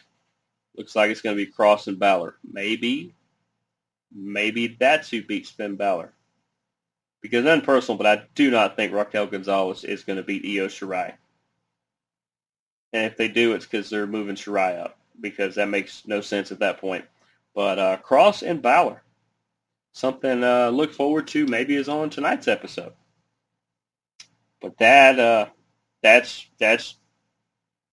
Looks 0.76 0.96
like 0.96 1.10
it's 1.12 1.22
going 1.22 1.38
to 1.38 1.46
be 1.46 1.52
Kross 1.52 1.88
and 1.88 1.98
Balor. 1.98 2.36
Maybe 2.44 3.16
maybe 4.14 4.76
that's 4.80 5.10
who 5.10 5.24
beats 5.24 5.50
Finn 5.50 5.76
Balor. 5.76 6.14
Because 7.22 7.46
unpersonal, 7.46 7.98
but 7.98 8.08
I 8.08 8.24
do 8.34 8.50
not 8.50 8.76
think 8.76 8.94
Raquel 8.94 9.28
Gonzalez 9.28 9.84
is 9.84 10.04
going 10.04 10.18
to 10.18 10.24
beat 10.24 10.46
Io 10.46 10.68
Shirai. 10.68 11.14
And 12.94 13.06
if 13.06 13.18
they 13.18 13.28
do, 13.28 13.54
it's 13.54 13.66
because 13.66 13.90
they're 13.90 14.08
moving 14.08 14.36
Shirai 14.36 14.80
up, 14.80 14.98
because 15.20 15.56
that 15.56 15.68
makes 15.68 16.08
no 16.08 16.22
sense 16.22 16.52
at 16.52 16.60
that 16.60 16.80
point. 16.80 17.06
But 17.54 17.78
uh, 17.78 17.98
Kross 17.98 18.42
and 18.42 18.62
Balor, 18.62 19.04
something 20.00 20.44
uh, 20.44 20.70
look 20.70 20.94
forward 20.94 21.28
to 21.30 21.46
maybe 21.46 21.76
is 21.76 21.90
on 21.90 22.10
tonight's 22.10 22.48
episode. 22.48 22.94
But 24.62 24.78
that 24.80 25.20
uh, 25.20 25.48
that's 26.02 26.46
that's 26.60 26.96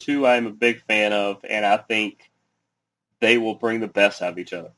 two 0.00 0.26
I'm 0.26 0.46
a 0.46 0.50
big 0.50 0.82
fan 0.82 1.12
of, 1.12 1.44
and 1.48 1.64
I 1.64 1.76
think 1.76 2.30
they 3.20 3.38
will 3.38 3.54
bring 3.54 3.80
the 3.80 3.88
best 3.88 4.22
out 4.22 4.32
of 4.32 4.38
each 4.38 4.52
other 4.52 4.72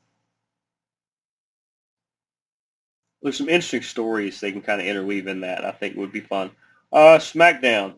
there's 3.23 3.39
some 3.39 3.49
interesting 3.49 3.83
stories 3.83 4.41
they 4.41 4.53
can 4.53 4.63
kind 4.63 4.81
of 4.81 4.87
interweave 4.87 5.27
in 5.27 5.41
that. 5.41 5.65
I 5.65 5.73
think 5.73 5.97
would 5.97 6.13
be 6.13 6.21
fun. 6.21 6.51
Uh, 6.93 7.19
SmackDown. 7.19 7.95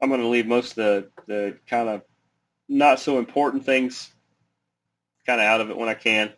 I'm 0.00 0.08
going 0.10 0.20
to 0.20 0.28
leave 0.28 0.46
most 0.46 0.72
of 0.72 0.76
the, 0.76 1.08
the 1.26 1.58
kind 1.66 1.88
of 1.88 2.02
not 2.68 3.00
so 3.00 3.18
important 3.18 3.64
things 3.64 4.10
kind 5.26 5.40
of 5.40 5.46
out 5.46 5.60
of 5.60 5.70
it 5.70 5.76
when 5.76 5.88
I 5.88 5.94
can. 5.94 6.32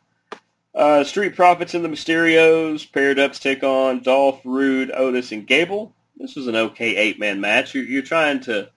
Uh, 0.74 1.04
Street 1.04 1.34
Profits 1.34 1.74
and 1.74 1.84
the 1.84 1.88
Mysterios 1.88 2.90
paired 2.92 3.18
up 3.18 3.32
to 3.32 3.40
take 3.40 3.62
on 3.62 4.02
Dolph, 4.02 4.40
Roode, 4.44 4.90
Otis, 4.94 5.32
and 5.32 5.46
Gable. 5.46 5.94
This 6.16 6.36
was 6.36 6.46
an 6.46 6.56
okay 6.56 6.96
eight-man 6.96 7.40
match. 7.40 7.74
You're, 7.74 7.84
you're 7.84 8.02
trying 8.02 8.40
to 8.40 8.70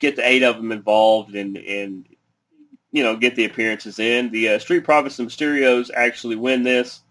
get 0.00 0.16
the 0.16 0.28
eight 0.28 0.42
of 0.42 0.56
them 0.56 0.72
involved 0.72 1.34
and, 1.34 1.56
and 1.56 2.06
you 2.92 3.02
know, 3.02 3.16
get 3.16 3.36
the 3.36 3.44
appearances 3.44 3.98
in. 3.98 4.30
The 4.30 4.48
uh, 4.50 4.58
Street 4.58 4.84
Profits 4.84 5.18
and 5.18 5.28
Mysterios 5.28 5.90
actually 5.94 6.36
win 6.36 6.62
this. 6.62 7.02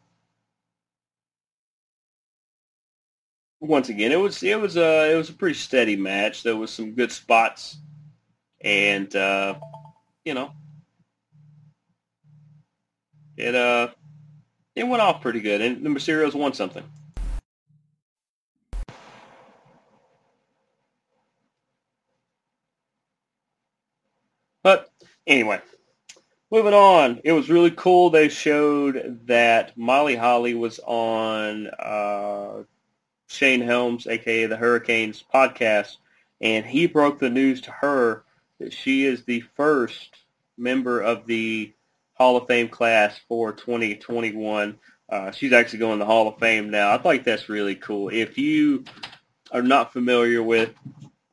Once 3.59 3.89
again, 3.89 4.11
it 4.11 4.19
was 4.19 4.43
it 4.43 4.59
was 4.59 4.77
a 4.77 5.13
it 5.13 5.15
was 5.15 5.29
a 5.29 5.33
pretty 5.33 5.55
steady 5.55 5.95
match. 5.95 6.43
There 6.43 6.55
was 6.55 6.71
some 6.71 6.91
good 6.91 7.11
spots, 7.11 7.77
and 8.61 9.15
uh, 9.15 9.55
you 10.23 10.33
know, 10.33 10.51
it 13.37 13.55
uh 13.55 13.89
it 14.75 14.87
went 14.87 15.01
off 15.01 15.21
pretty 15.21 15.39
good, 15.39 15.61
and 15.61 15.85
the 15.85 15.89
Mysterios 15.89 16.33
won 16.33 16.53
something. 16.53 16.83
But 24.63 24.89
anyway, 25.27 25.61
moving 26.51 26.73
on. 26.73 27.21
It 27.23 27.33
was 27.33 27.49
really 27.49 27.71
cool. 27.71 28.09
They 28.09 28.29
showed 28.29 29.21
that 29.27 29.77
Molly 29.77 30.15
Holly 30.15 30.55
was 30.55 30.79
on 30.83 31.67
uh, 31.67 32.63
Shane 33.27 33.61
Helms, 33.61 34.07
aka 34.07 34.47
the 34.47 34.57
Hurricanes 34.57 35.23
podcast, 35.33 35.97
and 36.41 36.65
he 36.65 36.87
broke 36.87 37.19
the 37.19 37.29
news 37.29 37.61
to 37.61 37.71
her 37.71 38.23
that 38.59 38.73
she 38.73 39.05
is 39.05 39.23
the 39.23 39.41
first 39.55 40.15
member 40.57 40.99
of 40.99 41.27
the 41.27 41.71
Hall 42.15 42.37
of 42.37 42.47
Fame 42.47 42.69
class 42.69 43.19
for 43.27 43.53
2021. 43.53 44.77
Uh, 45.07 45.31
she's 45.31 45.53
actually 45.53 45.79
going 45.79 45.99
to 45.99 46.03
the 46.03 46.05
Hall 46.05 46.27
of 46.27 46.39
Fame 46.39 46.71
now. 46.71 46.91
I 46.91 46.97
think 46.97 47.23
that's 47.23 47.49
really 47.49 47.75
cool. 47.75 48.09
If 48.09 48.37
you 48.37 48.85
are 49.51 49.61
not 49.61 49.93
familiar 49.93 50.41
with, 50.41 50.73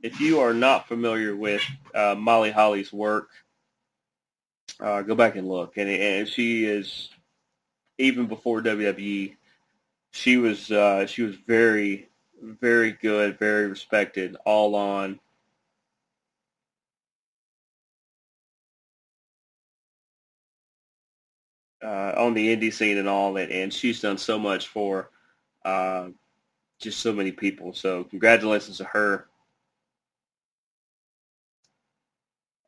if 0.02 0.20
you 0.20 0.40
are 0.40 0.52
not 0.52 0.88
familiar 0.88 1.34
with 1.34 1.62
uh, 1.94 2.14
Molly 2.18 2.50
Holly's 2.50 2.92
work, 2.92 3.30
uh, 4.80 5.02
go 5.02 5.14
back 5.14 5.36
and 5.36 5.48
look. 5.48 5.76
And, 5.76 5.88
and 5.88 6.28
she 6.28 6.64
is 6.64 7.08
even 7.98 8.26
before 8.26 8.60
WWE, 8.60 9.36
she 10.10 10.36
was 10.36 10.70
uh, 10.70 11.06
she 11.06 11.22
was 11.22 11.36
very 11.36 12.08
very 12.42 12.92
good, 12.92 13.38
very 13.38 13.68
respected, 13.68 14.36
all 14.44 14.74
on 14.74 15.20
uh, 21.82 22.12
on 22.16 22.34
the 22.34 22.54
indie 22.54 22.72
scene 22.72 22.98
and 22.98 23.08
all 23.08 23.32
that, 23.34 23.50
and 23.50 23.72
she's 23.72 24.00
done 24.00 24.18
so 24.18 24.38
much 24.38 24.68
for 24.68 25.10
uh, 25.64 26.08
just 26.80 27.00
so 27.00 27.12
many 27.12 27.32
people. 27.32 27.72
So 27.74 28.04
congratulations 28.04 28.78
to 28.78 28.84
her. 28.84 29.26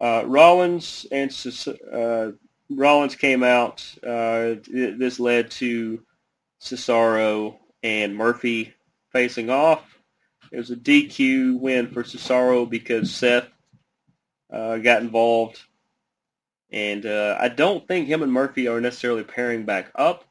Uh, 0.01 0.25
Rollins 0.27 1.07
and 1.13 1.31
uh, 1.93 2.33
Rollins 2.71 3.15
came 3.15 3.43
out. 3.43 3.85
Uh, 4.07 4.57
this 4.67 5.21
led 5.21 5.51
to 5.53 6.03
Cesaro 6.61 7.57
and 7.83 8.17
Murphy 8.17 8.75
facing 9.13 9.51
off. 9.51 9.83
It 10.51 10.59
was 10.59 10.71
a 10.71 10.77
DQ 10.77 11.59
win 11.59 11.91
for 11.91 12.03
Cesaro 12.03 12.69
because 12.69 13.13
Seth 13.13 13.49
uh, 14.53 14.79
got 14.79 15.03
involved 15.03 15.61
and 16.75 17.07
uh, 17.07 17.39
I 17.41 17.51
don't 17.51 17.87
think 17.87 18.09
him 18.09 18.25
and 18.25 18.33
Murphy 18.33 18.67
are 18.67 18.81
necessarily 18.81 19.23
pairing 19.23 19.65
back 19.65 19.93
up, 19.95 20.25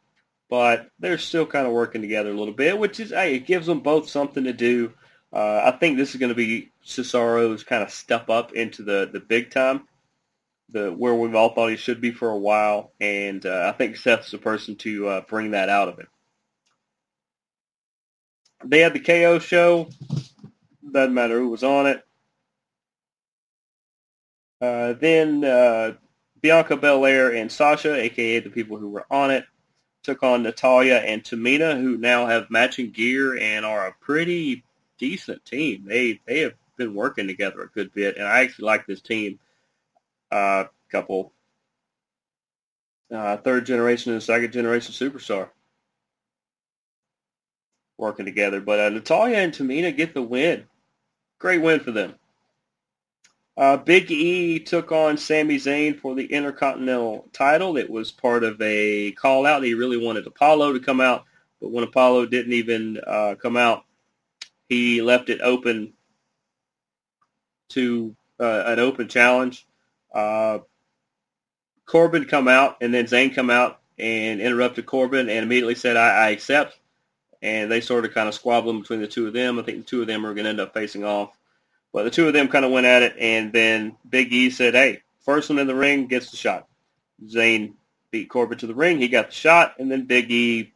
but 0.49 0.89
they're 0.99 1.17
still 1.17 1.45
kind 1.45 1.65
of 1.65 1.71
working 1.71 2.01
together 2.01 2.31
a 2.31 2.37
little 2.37 2.53
bit, 2.53 2.77
which 2.77 2.99
is, 2.99 3.11
hey, 3.11 3.35
it 3.35 3.47
gives 3.47 3.65
them 3.65 3.79
both 3.79 4.09
something 4.09 4.43
to 4.43 4.51
do. 4.51 4.91
Uh, 5.31 5.61
I 5.63 5.71
think 5.71 5.97
this 5.97 6.09
is 6.09 6.17
going 6.17 6.31
to 6.31 6.35
be 6.35 6.73
Cesaro's 6.85 7.63
kind 7.63 7.81
of 7.81 7.91
step 7.91 8.29
up 8.29 8.51
into 8.51 8.83
the, 8.83 9.09
the 9.11 9.21
big 9.21 9.51
time, 9.51 9.87
the 10.67 10.91
where 10.91 11.15
we've 11.15 11.33
all 11.33 11.53
thought 11.55 11.69
he 11.69 11.77
should 11.77 12.01
be 12.01 12.11
for 12.11 12.29
a 12.29 12.37
while, 12.37 12.91
and 12.99 13.45
uh, 13.45 13.71
I 13.73 13.77
think 13.77 13.95
Seth's 13.95 14.31
the 14.31 14.37
person 14.37 14.75
to 14.77 15.07
uh, 15.07 15.21
bring 15.21 15.51
that 15.51 15.69
out 15.69 15.87
of 15.87 15.97
him. 15.97 16.07
They 18.65 18.79
had 18.79 18.93
the 18.93 18.99
KO 18.99 19.39
show. 19.39 19.87
Doesn't 20.91 21.13
matter 21.13 21.39
who 21.39 21.47
was 21.47 21.63
on 21.63 21.87
it. 21.87 22.03
Uh, 24.59 24.93
then 24.93 25.45
uh, 25.45 25.93
Bianca 26.43 26.75
Belair 26.75 27.33
and 27.33 27.49
Sasha, 27.49 27.95
aka 27.95 28.39
the 28.41 28.49
people 28.49 28.77
who 28.77 28.89
were 28.89 29.07
on 29.09 29.31
it, 29.31 29.45
took 30.03 30.21
on 30.23 30.43
Natalya 30.43 30.97
and 30.97 31.23
Tamina, 31.23 31.81
who 31.81 31.97
now 31.97 32.27
have 32.27 32.51
matching 32.51 32.91
gear 32.91 33.37
and 33.39 33.65
are 33.65 33.87
a 33.87 33.95
pretty 34.01 34.63
decent 34.97 35.43
team. 35.45 35.85
They 35.87 36.19
they 36.27 36.41
have 36.41 36.53
been 36.77 36.93
working 36.93 37.27
together 37.27 37.61
a 37.61 37.69
good 37.69 37.93
bit, 37.93 38.17
and 38.17 38.27
I 38.27 38.41
actually 38.41 38.65
like 38.65 38.85
this 38.85 39.01
team. 39.01 39.39
Uh, 40.31 40.65
couple 40.91 41.31
uh, 43.11 43.37
third 43.37 43.65
generation 43.65 44.13
and 44.13 44.21
second 44.21 44.51
generation 44.51 44.93
superstar 44.93 45.49
working 47.97 48.25
together. 48.25 48.61
But 48.61 48.79
uh, 48.79 48.89
Natalya 48.89 49.37
and 49.37 49.53
Tamina 49.53 49.95
get 49.95 50.13
the 50.13 50.21
win. 50.21 50.65
Great 51.39 51.61
win 51.61 51.79
for 51.79 51.91
them. 51.91 52.15
Uh, 53.55 53.77
Big 53.77 54.09
E 54.09 54.59
took 54.59 54.91
on 54.91 55.17
Sami 55.17 55.57
Zayn 55.57 55.99
for 55.99 56.15
the 56.15 56.25
Intercontinental 56.25 57.29
title. 57.33 57.77
It 57.77 57.89
was 57.89 58.11
part 58.11 58.43
of 58.43 58.59
a 58.61 59.11
call 59.11 59.45
out. 59.45 59.63
He 59.63 59.75
really 59.75 60.03
wanted 60.03 60.25
Apollo 60.25 60.73
to 60.73 60.79
come 60.79 60.99
out, 60.99 61.25
but 61.61 61.71
when 61.71 61.83
Apollo 61.83 62.27
didn't 62.27 62.53
even 62.53 62.99
uh, 63.05 63.35
come 63.39 63.55
out, 63.55 63.83
he 64.69 65.01
left 65.03 65.29
it 65.29 65.39
open 65.41 65.93
to 67.69 68.15
uh, 68.39 68.63
an 68.65 68.79
open 68.79 69.07
challenge. 69.07 69.67
Uh, 70.13 70.59
Corbin 71.85 72.25
come 72.25 72.47
out, 72.47 72.77
and 72.81 72.93
then 72.93 73.05
Zayn 73.05 73.35
come 73.35 73.51
out 73.51 73.81
and 73.99 74.41
interrupted 74.41 74.87
Corbin 74.87 75.29
and 75.29 75.43
immediately 75.43 75.75
said, 75.75 75.95
I, 75.95 76.27
I 76.27 76.29
accept. 76.29 76.79
And 77.43 77.69
they 77.69 77.81
sort 77.81 78.05
of 78.05 78.13
kind 78.13 78.27
of 78.27 78.33
squabbling 78.33 78.79
between 78.79 79.01
the 79.01 79.07
two 79.07 79.27
of 79.27 79.33
them. 79.33 79.59
I 79.59 79.63
think 79.63 79.79
the 79.79 79.83
two 79.83 80.01
of 80.01 80.07
them 80.07 80.25
are 80.25 80.33
going 80.33 80.45
to 80.45 80.49
end 80.49 80.61
up 80.61 80.73
facing 80.73 81.03
off. 81.03 81.37
But 81.93 82.03
the 82.03 82.09
two 82.09 82.27
of 82.27 82.33
them 82.33 82.47
kind 82.47 82.65
of 82.65 82.71
went 82.71 82.87
at 82.87 83.03
it, 83.03 83.15
and 83.19 83.53
then 83.53 83.95
Big 84.09 84.33
E 84.33 84.49
said, 84.49 84.73
hey, 84.73 85.03
first 85.19 85.49
one 85.49 85.59
in 85.59 85.67
the 85.67 85.75
ring 85.75 86.07
gets 86.07 86.31
the 86.31 86.37
shot. 86.37 86.67
Zayn 87.23 87.73
beat 88.09 88.29
Corbin 88.29 88.57
to 88.57 88.67
the 88.67 88.73
ring. 88.73 88.99
He 88.99 89.07
got 89.07 89.27
the 89.27 89.35
shot, 89.35 89.75
and 89.77 89.91
then 89.91 90.05
Big 90.05 90.31
E 90.31 90.73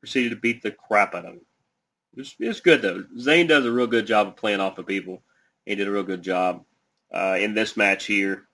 proceeded 0.00 0.30
to 0.30 0.36
beat 0.36 0.62
the 0.62 0.70
crap 0.70 1.14
out 1.14 1.24
of 1.24 1.34
him. 1.34 1.40
It's, 2.16 2.60
good, 2.60 2.82
though. 2.82 3.04
Zayn 3.16 3.48
does 3.48 3.64
a 3.64 3.72
real 3.72 3.86
good 3.86 4.06
job 4.06 4.28
of 4.28 4.36
playing 4.36 4.60
off 4.60 4.78
of 4.78 4.86
people. 4.86 5.22
He 5.64 5.74
did 5.74 5.88
a 5.88 5.90
real 5.90 6.02
good 6.02 6.22
job 6.22 6.64
uh, 7.10 7.38
in 7.40 7.54
this 7.54 7.76
match 7.76 8.04
here. 8.04 8.46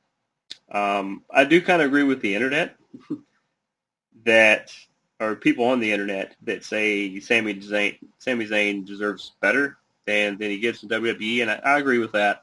Um, 0.71 1.25
I 1.29 1.45
do 1.45 1.61
kind 1.61 1.83
of 1.83 1.88
agree 1.88 2.05
with 2.05 2.21
the 2.21 2.35
internet 2.35 2.77
that, 4.25 4.73
or 5.19 5.35
people 5.35 5.64
on 5.64 5.81
the 5.81 5.90
internet 5.90 6.37
that 6.42 6.64
say 6.64 7.19
Sami 7.19 7.55
Zayn, 7.55 7.99
Sami 8.19 8.47
Zayn 8.47 8.87
deserves 8.87 9.33
better 9.40 9.79
than 10.07 10.38
than 10.38 10.51
he 10.51 10.59
gets 10.59 10.83
in 10.83 10.88
WWE, 10.88 11.42
and 11.42 11.51
I, 11.51 11.61
I 11.64 11.79
agree 11.79 11.99
with 11.99 12.12
that. 12.12 12.42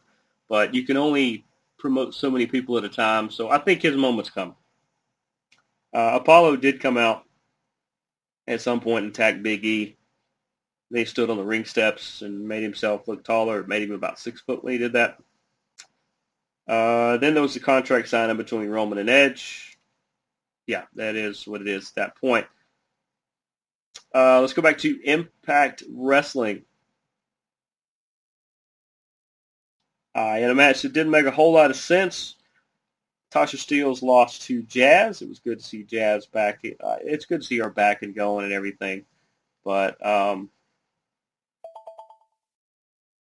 But 0.49 0.73
you 0.73 0.83
can 0.85 0.97
only 0.97 1.45
promote 1.79 2.13
so 2.13 2.29
many 2.29 2.45
people 2.45 2.77
at 2.77 2.83
a 2.83 2.89
time, 2.89 3.29
so 3.29 3.49
I 3.49 3.57
think 3.57 3.81
his 3.81 3.95
moment's 3.95 4.29
coming. 4.29 4.55
Uh, 5.93 6.19
Apollo 6.21 6.57
did 6.57 6.81
come 6.81 6.97
out 6.97 7.23
at 8.47 8.61
some 8.61 8.79
point 8.79 9.05
and 9.05 9.13
attacked 9.13 9.43
Big 9.43 9.63
E. 9.63 9.97
They 10.91 11.05
stood 11.05 11.29
on 11.29 11.37
the 11.37 11.43
ring 11.43 11.65
steps 11.65 12.21
and 12.21 12.47
made 12.47 12.63
himself 12.63 13.07
look 13.07 13.23
taller. 13.23 13.59
It 13.59 13.67
made 13.67 13.83
him 13.83 13.95
about 13.95 14.19
six 14.19 14.41
foot 14.41 14.63
when 14.63 14.73
he 14.73 14.79
did 14.79 14.93
that. 14.93 15.17
Uh, 16.67 17.17
then 17.17 17.33
there 17.33 17.43
was 17.43 17.53
the 17.53 17.59
contract 17.59 18.09
signing 18.09 18.37
between 18.37 18.69
Roman 18.69 18.97
and 18.97 19.09
Edge. 19.09 19.77
Yeah, 20.67 20.83
that 20.95 21.15
is 21.15 21.47
what 21.47 21.61
it 21.61 21.67
is 21.67 21.89
at 21.89 21.95
that 21.95 22.15
point. 22.15 22.45
Uh, 24.13 24.39
let's 24.39 24.53
go 24.53 24.61
back 24.61 24.77
to 24.79 24.99
Impact 25.03 25.83
Wrestling. 25.91 26.63
Uh, 30.15 30.37
in 30.39 30.49
a 30.49 30.55
match 30.55 30.83
that 30.83 30.93
didn't 30.93 31.11
make 31.11 31.25
a 31.25 31.31
whole 31.31 31.53
lot 31.53 31.71
of 31.71 31.75
sense, 31.75 32.35
Tasha 33.33 33.55
Steelz 33.55 34.03
lost 34.03 34.43
to 34.43 34.61
Jazz. 34.63 35.21
It 35.21 35.29
was 35.29 35.39
good 35.39 35.59
to 35.59 35.65
see 35.65 35.83
Jazz 35.83 36.27
back. 36.27 36.63
Uh, 36.79 36.97
it's 37.01 37.25
good 37.25 37.41
to 37.41 37.47
see 37.47 37.57
her 37.57 37.69
back 37.69 38.03
and 38.03 38.13
going 38.13 38.45
and 38.45 38.53
everything, 38.53 39.05
but 39.65 40.03
um, 40.05 40.51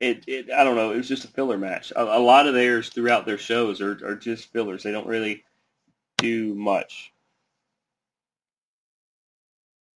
it, 0.01 0.25
it 0.27 0.51
I 0.51 0.65
don't 0.65 0.77
know. 0.77 0.93
It 0.93 0.99
was 0.99 1.09
just 1.09 1.25
a 1.25 1.29
filler 1.29 1.57
match. 1.57 1.93
A, 1.93 2.03
a 2.03 2.21
lot 2.21 2.47
of 2.47 2.53
theirs 2.53 2.91
throughout 2.91 3.25
their 3.25 3.39
shows 3.39 3.81
are, 3.81 3.93
are 4.07 4.17
just 4.17 4.53
fillers. 4.53 4.83
They 4.83 4.93
don't 4.93 5.07
really 5.07 5.45
do 6.19 6.55
much, 6.55 7.13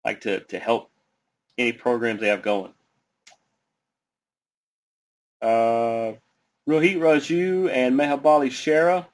like 0.06 0.22
to 0.22 0.42
to 0.42 0.60
help 0.60 0.92
any 1.58 1.72
programs 1.72 2.22
they 2.22 2.28
have 2.28 2.44
going. 2.44 2.74
Uh, 5.42 6.14
Rohit 6.68 6.98
Raju 6.98 7.70
and 7.70 7.96
Mahabali 7.96 8.52
Shera 8.52 9.08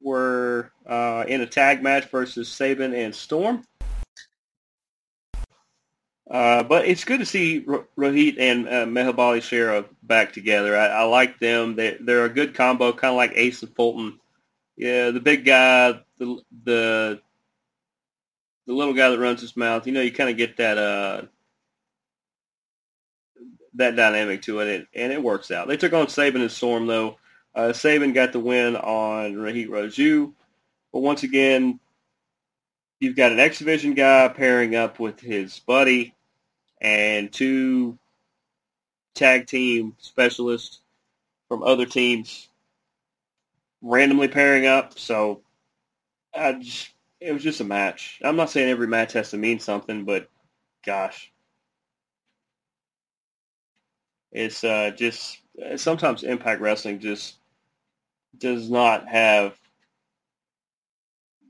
were 0.00 0.70
uh, 0.86 1.24
in 1.26 1.40
a 1.40 1.46
tag 1.46 1.82
match 1.82 2.06
versus 2.06 2.48
Sabin 2.48 2.94
and 2.94 3.14
Storm. 3.14 3.64
Uh, 6.30 6.62
but 6.62 6.86
it's 6.86 7.02
good 7.02 7.18
to 7.18 7.26
see 7.26 7.58
Ro- 7.66 7.86
Rohit 7.98 8.36
and 8.38 8.68
uh, 8.68 8.86
Mahabali 8.86 9.42
Shera 9.42 9.84
back 10.04 10.32
together. 10.32 10.76
I, 10.76 10.86
I 10.86 11.02
like 11.02 11.40
them. 11.40 11.74
They, 11.74 11.96
they're 12.00 12.24
a 12.24 12.28
good 12.32 12.54
combo, 12.54 12.92
kind 12.92 13.10
of 13.10 13.16
like 13.16 13.32
Ace 13.34 13.62
and 13.62 13.74
Fulton. 13.74 14.20
Yeah, 14.76 15.10
the 15.10 15.20
big 15.20 15.44
guy, 15.44 16.00
the 16.18 16.40
the 16.64 17.20
the 18.66 18.72
little 18.72 18.94
guy 18.94 19.10
that 19.10 19.18
runs 19.18 19.40
his 19.40 19.56
mouth. 19.56 19.86
You 19.88 19.92
know, 19.92 20.00
you 20.00 20.12
kind 20.12 20.30
of 20.30 20.36
get 20.36 20.56
that 20.58 20.78
uh, 20.78 21.22
that 23.74 23.96
dynamic 23.96 24.42
to 24.42 24.60
it, 24.60 24.86
and 24.94 25.12
it 25.12 25.22
works 25.22 25.50
out. 25.50 25.68
They 25.68 25.76
took 25.76 25.92
on 25.92 26.08
Sabin 26.08 26.42
and 26.42 26.50
Storm 26.50 26.86
though. 26.86 27.18
Uh, 27.54 27.72
Sabin 27.72 28.12
got 28.12 28.32
the 28.32 28.40
win 28.40 28.76
on 28.76 29.34
Rohit 29.34 29.68
Raju, 29.68 30.32
but 30.92 31.00
once 31.00 31.22
again, 31.22 31.80
you've 33.00 33.16
got 33.16 33.32
an 33.32 33.40
X 33.40 33.58
Division 33.58 33.94
guy 33.94 34.28
pairing 34.28 34.76
up 34.76 34.98
with 34.98 35.20
his 35.20 35.58
buddy, 35.60 36.14
and 36.80 37.32
two 37.32 37.98
tag 39.14 39.46
team 39.46 39.94
specialists 39.98 40.80
from 41.48 41.62
other 41.62 41.86
teams 41.86 42.48
randomly 43.82 44.28
pairing 44.28 44.66
up. 44.66 44.98
So 44.98 45.42
just, 46.34 46.90
it 47.20 47.32
was 47.32 47.42
just 47.42 47.60
a 47.60 47.64
match. 47.64 48.20
I'm 48.22 48.36
not 48.36 48.50
saying 48.50 48.68
every 48.68 48.86
match 48.86 49.12
has 49.14 49.30
to 49.30 49.36
mean 49.36 49.58
something, 49.58 50.04
but 50.04 50.28
gosh, 50.84 51.29
it's 54.32 54.64
uh, 54.64 54.90
just 54.96 55.38
sometimes 55.76 56.22
Impact 56.22 56.60
Wrestling 56.60 57.00
just 57.00 57.36
does 58.38 58.70
not 58.70 59.08
have 59.08 59.56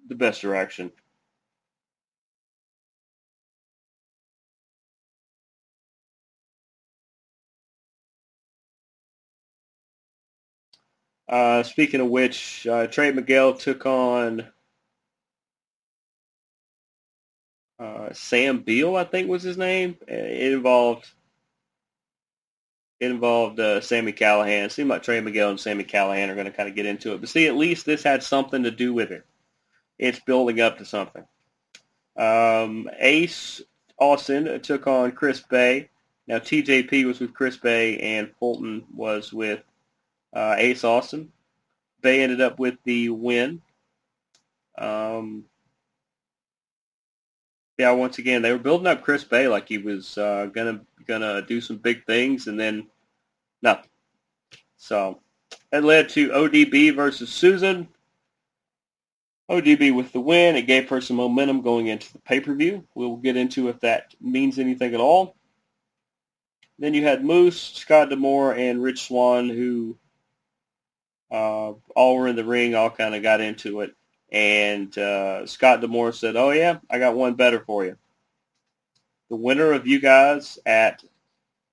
the 0.08 0.14
best 0.14 0.40
direction. 0.40 0.90
Uh, 11.28 11.62
speaking 11.62 12.00
of 12.00 12.08
which, 12.08 12.66
uh, 12.66 12.88
Trey 12.88 13.12
Miguel 13.12 13.54
took 13.54 13.86
on 13.86 14.48
uh, 17.78 18.12
Sam 18.12 18.58
Beale, 18.62 18.96
I 18.96 19.04
think 19.04 19.28
was 19.28 19.44
his 19.44 19.56
name. 19.56 19.96
It 20.08 20.52
involved 20.52 21.08
involved 23.00 23.58
uh, 23.58 23.80
Sami 23.80 24.12
Callihan. 24.12 24.66
It 24.66 24.72
seemed 24.72 24.90
like 24.90 25.02
Trey 25.02 25.20
Miguel 25.20 25.50
and 25.50 25.60
Sami 25.60 25.84
Callihan 25.84 26.28
are 26.28 26.34
going 26.34 26.46
to 26.46 26.52
kind 26.52 26.68
of 26.68 26.74
get 26.74 26.86
into 26.86 27.14
it. 27.14 27.20
But 27.20 27.30
see, 27.30 27.46
at 27.46 27.56
least 27.56 27.86
this 27.86 28.02
had 28.02 28.22
something 28.22 28.62
to 28.64 28.70
do 28.70 28.92
with 28.92 29.10
it. 29.10 29.24
It's 29.98 30.20
building 30.20 30.60
up 30.60 30.78
to 30.78 30.84
something. 30.84 31.24
Um, 32.16 32.90
Ace 32.98 33.62
Austin 33.98 34.60
took 34.60 34.86
on 34.86 35.12
Chris 35.12 35.40
Bey. 35.40 35.88
Now 36.26 36.38
TJP 36.38 37.06
was 37.06 37.20
with 37.20 37.34
Chris 37.34 37.56
Bey 37.56 37.98
and 37.98 38.30
Fulton 38.38 38.84
was 38.94 39.32
with 39.32 39.62
uh, 40.32 40.54
Ace 40.58 40.84
Austin. 40.84 41.32
Bey 42.02 42.22
ended 42.22 42.40
up 42.40 42.58
with 42.58 42.76
the 42.84 43.08
win. 43.10 43.62
Um, 44.78 45.44
yeah, 47.80 47.92
once 47.92 48.18
again, 48.18 48.42
they 48.42 48.52
were 48.52 48.58
building 48.58 48.86
up 48.86 49.02
Chris 49.02 49.24
Bey 49.24 49.48
like 49.48 49.66
he 49.66 49.78
was 49.78 50.18
uh, 50.18 50.50
gonna 50.52 50.82
gonna 51.06 51.40
do 51.40 51.62
some 51.62 51.78
big 51.78 52.04
things, 52.04 52.46
and 52.46 52.60
then 52.60 52.88
nothing. 53.62 53.88
So 54.76 55.20
that 55.70 55.82
led 55.82 56.10
to 56.10 56.28
ODB 56.28 56.94
versus 56.94 57.32
Susan. 57.32 57.88
ODB 59.50 59.94
with 59.94 60.12
the 60.12 60.20
win. 60.20 60.56
It 60.56 60.66
gave 60.66 60.90
her 60.90 61.00
some 61.00 61.16
momentum 61.16 61.62
going 61.62 61.86
into 61.86 62.12
the 62.12 62.18
pay-per-view. 62.18 62.84
We'll 62.94 63.16
get 63.16 63.38
into 63.38 63.68
if 63.68 63.80
that 63.80 64.14
means 64.20 64.58
anything 64.58 64.92
at 64.92 65.00
all. 65.00 65.34
Then 66.78 66.92
you 66.92 67.02
had 67.02 67.24
Moose, 67.24 67.58
Scott 67.60 68.10
D'Amore, 68.10 68.52
and 68.52 68.82
Rich 68.82 69.04
Swann, 69.04 69.48
who 69.48 69.96
uh, 71.30 71.72
all 71.96 72.16
were 72.16 72.28
in 72.28 72.36
the 72.36 72.44
ring, 72.44 72.74
all 72.74 72.90
kind 72.90 73.14
of 73.14 73.22
got 73.22 73.40
into 73.40 73.80
it. 73.80 73.94
And 74.32 74.96
uh, 74.96 75.46
Scott 75.46 75.80
D'Amore 75.80 76.12
said, 76.12 76.36
oh, 76.36 76.50
yeah, 76.50 76.78
I 76.88 76.98
got 76.98 77.16
one 77.16 77.34
better 77.34 77.60
for 77.60 77.84
you. 77.84 77.96
The 79.28 79.36
winner 79.36 79.72
of 79.72 79.86
you 79.86 80.00
guys 80.00 80.58
at 80.64 81.02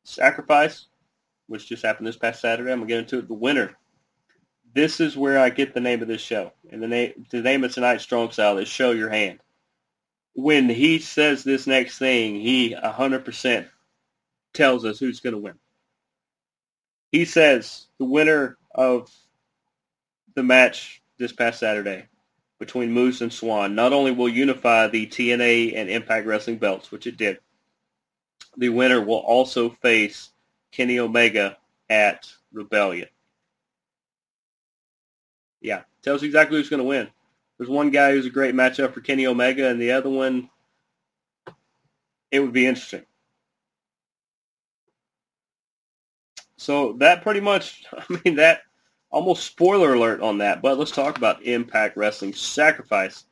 Sacrifice, 0.03 0.85
which 1.47 1.67
just 1.67 1.83
happened 1.83 2.07
this 2.07 2.17
past 2.17 2.41
Saturday, 2.41 2.71
I'm 2.71 2.79
going 2.79 2.87
to 2.87 2.93
get 2.93 2.99
into 2.99 3.19
it. 3.19 3.27
The 3.27 3.33
winner. 3.33 3.75
This 4.73 4.99
is 4.99 5.17
where 5.17 5.39
I 5.39 5.49
get 5.49 5.73
the 5.73 5.79
name 5.79 6.01
of 6.01 6.07
this 6.07 6.21
show. 6.21 6.51
And 6.71 6.81
the 6.81 6.87
name, 6.87 7.25
the 7.31 7.41
name 7.41 7.63
of 7.63 7.73
tonight's 7.73 8.03
Strong 8.03 8.31
Style 8.31 8.57
is 8.57 8.67
Show 8.67 8.91
Your 8.91 9.09
Hand. 9.09 9.39
When 10.33 10.69
he 10.69 10.99
says 10.99 11.43
this 11.43 11.65
next 11.65 11.97
thing, 11.97 12.39
he 12.39 12.75
100% 12.75 13.67
tells 14.53 14.85
us 14.85 14.99
who's 14.99 15.19
going 15.19 15.33
to 15.33 15.39
win. 15.39 15.55
He 17.11 17.25
says 17.25 17.87
the 17.97 18.05
winner 18.05 18.57
of 18.73 19.11
the 20.35 20.43
match 20.43 21.01
this 21.17 21.31
past 21.31 21.59
Saturday 21.59 22.05
between 22.59 22.91
Moose 22.91 23.21
and 23.21 23.31
Swann 23.31 23.75
not 23.75 23.93
only 23.93 24.11
will 24.11 24.29
unify 24.29 24.87
the 24.87 25.07
TNA 25.07 25.75
and 25.75 25.89
Impact 25.89 26.25
Wrestling 26.25 26.57
belts, 26.57 26.91
which 26.91 27.07
it 27.07 27.17
did, 27.17 27.39
the 28.57 28.69
winner 28.69 29.01
will 29.01 29.17
also 29.17 29.69
face 29.69 30.31
Kenny 30.71 30.99
Omega 30.99 31.57
at 31.89 32.31
Rebellion. 32.51 33.07
Yeah, 35.61 35.83
tells 36.01 36.21
you 36.21 36.27
exactly 36.27 36.57
who's 36.57 36.69
going 36.69 36.81
to 36.81 36.87
win. 36.87 37.07
There's 37.57 37.69
one 37.69 37.89
guy 37.89 38.11
who's 38.11 38.25
a 38.25 38.31
great 38.31 38.55
matchup 38.55 38.93
for 38.93 39.01
Kenny 39.01 39.25
Omega, 39.25 39.67
and 39.67 39.81
the 39.81 39.91
other 39.91 40.09
one, 40.09 40.49
it 42.31 42.39
would 42.39 42.53
be 42.53 42.67
interesting. 42.67 43.05
So 46.57 46.93
that 46.93 47.23
pretty 47.23 47.39
much, 47.39 47.85
I 47.93 48.19
mean, 48.23 48.35
that 48.35 48.61
almost 49.09 49.45
spoiler 49.45 49.93
alert 49.93 50.21
on 50.21 50.39
that, 50.39 50.61
but 50.61 50.77
let's 50.77 50.91
talk 50.91 51.17
about 51.17 51.43
Impact 51.43 51.97
Wrestling 51.97 52.33
Sacrifice. 52.33 53.25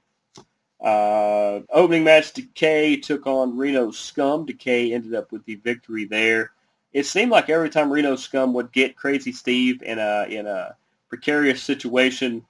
Uh, 0.80 1.62
opening 1.70 2.04
match, 2.04 2.34
Decay 2.34 2.98
took 2.98 3.26
on 3.28 3.58
Reno 3.58 3.92
Scum. 3.92 4.46
Decay 4.46 4.94
ended 4.94 5.16
up 5.16 5.32
with 5.32 5.44
the 5.46 5.56
victory 5.56 6.06
there. 6.06 6.52
It 6.94 7.06
seemed 7.06 7.32
like 7.32 7.50
every 7.50 7.70
time 7.70 7.92
Reno 7.92 8.16
Scum 8.16 8.54
would 8.54 8.72
get 8.72 8.96
Crazy 8.96 9.32
Steve 9.32 9.82
in 9.82 10.00
a 10.00 10.28
in 10.30 10.48
a 10.48 10.76
precarious 11.10 11.62
situation, 11.62 12.46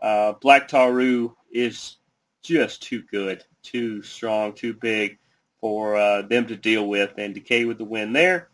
uh, 0.00 0.32
Black 0.40 0.68
Taru 0.68 1.34
is 1.50 1.96
just 2.42 2.82
too 2.82 3.02
good, 3.02 3.44
too 3.62 4.02
strong, 4.02 4.52
too 4.52 4.74
big 4.74 5.18
for 5.60 5.96
uh, 5.96 6.22
them 6.22 6.46
to 6.46 6.56
deal 6.56 6.88
with, 6.88 7.12
and 7.18 7.34
Decay 7.34 7.64
with 7.64 7.78
the 7.78 7.84
win 7.84 8.12
there. 8.12 8.48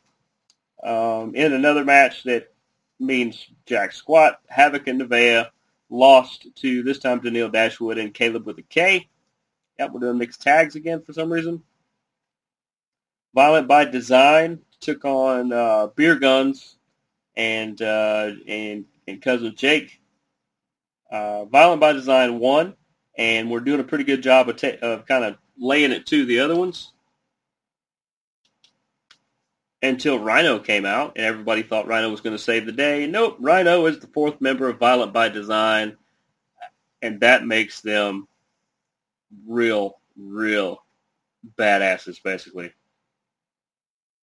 Um, 0.83 1.35
in 1.35 1.53
another 1.53 1.85
match 1.85 2.23
that 2.25 2.53
means 2.99 3.49
Jack 3.67 3.93
Squat, 3.93 4.41
Havoc 4.49 4.87
and 4.89 5.01
Nevaeh 5.01 5.49
lost 5.91 6.47
to 6.57 6.83
this 6.83 6.99
time 6.99 7.21
to 7.21 7.31
Neil 7.31 7.49
Dashwood 7.49 7.99
and 7.99 8.13
Caleb 8.13 8.47
with 8.47 8.59
a 8.59 8.63
K. 8.63 9.09
Yep, 9.79 9.93
we're 9.93 10.01
doing 10.01 10.19
mixed 10.19 10.43
tags 10.43 10.75
again 10.75 11.03
for 11.03 11.13
some 11.13 11.33
reason. 11.33 11.63
Violent 13.35 13.69
by 13.69 13.85
Design 13.85 14.61
took 14.81 15.05
on 15.05 15.53
uh, 15.53 15.89
Beer 15.89 16.17
Guns 16.17 16.77
and 17.37 17.81
uh, 17.81 18.33
and 18.47 18.85
and 19.07 19.23
cousin 19.23 19.55
Jake. 19.57 20.01
Uh, 21.11 21.45
Violent 21.47 21.81
by 21.81 21.93
Design 21.93 22.39
won, 22.39 22.75
and 23.17 23.51
we're 23.51 23.61
doing 23.61 23.81
a 23.81 23.85
pretty 23.85 24.05
good 24.05 24.23
job 24.23 24.49
of, 24.49 24.57
ta- 24.57 24.79
of 24.83 25.07
kind 25.07 25.25
of 25.25 25.37
laying 25.59 25.93
it 25.93 26.07
to 26.07 26.27
the 26.27 26.41
other 26.41 26.57
ones 26.57 26.93
until 29.83 30.19
Rhino 30.19 30.59
came 30.59 30.85
out, 30.85 31.13
and 31.17 31.25
everybody 31.25 31.63
thought 31.63 31.87
Rhino 31.87 32.11
was 32.11 32.21
going 32.21 32.37
to 32.37 32.43
save 32.43 32.67
the 32.67 32.73
day. 32.73 33.07
Nope, 33.07 33.37
Rhino 33.39 33.87
is 33.87 34.01
the 34.01 34.09
fourth 34.09 34.41
member 34.41 34.69
of 34.69 34.79
Violent 34.79 35.13
by 35.13 35.29
Design, 35.29 35.97
and 37.03 37.21
that 37.21 37.47
makes 37.47 37.81
them 37.81 38.27
real, 39.47 40.01
real 40.17 40.85
badasses. 41.57 42.23
Basically, 42.23 42.73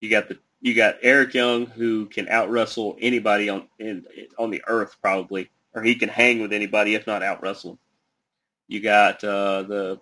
you 0.01 0.09
got 0.09 0.27
the 0.27 0.37
you 0.61 0.73
got 0.73 0.97
Eric 1.01 1.33
Young 1.33 1.67
who 1.67 2.07
can 2.07 2.27
out 2.27 2.49
wrestle 2.49 2.97
anybody 2.99 3.49
on 3.49 3.67
in, 3.79 4.05
on 4.37 4.49
the 4.49 4.63
earth 4.67 4.97
probably, 5.01 5.49
or 5.73 5.83
he 5.83 5.95
can 5.95 6.09
hang 6.09 6.41
with 6.41 6.51
anybody 6.51 6.95
if 6.95 7.07
not 7.07 7.23
out 7.23 7.41
wrestle. 7.41 7.79
You 8.67 8.81
got 8.81 9.23
uh, 9.23 9.63
the 9.63 10.01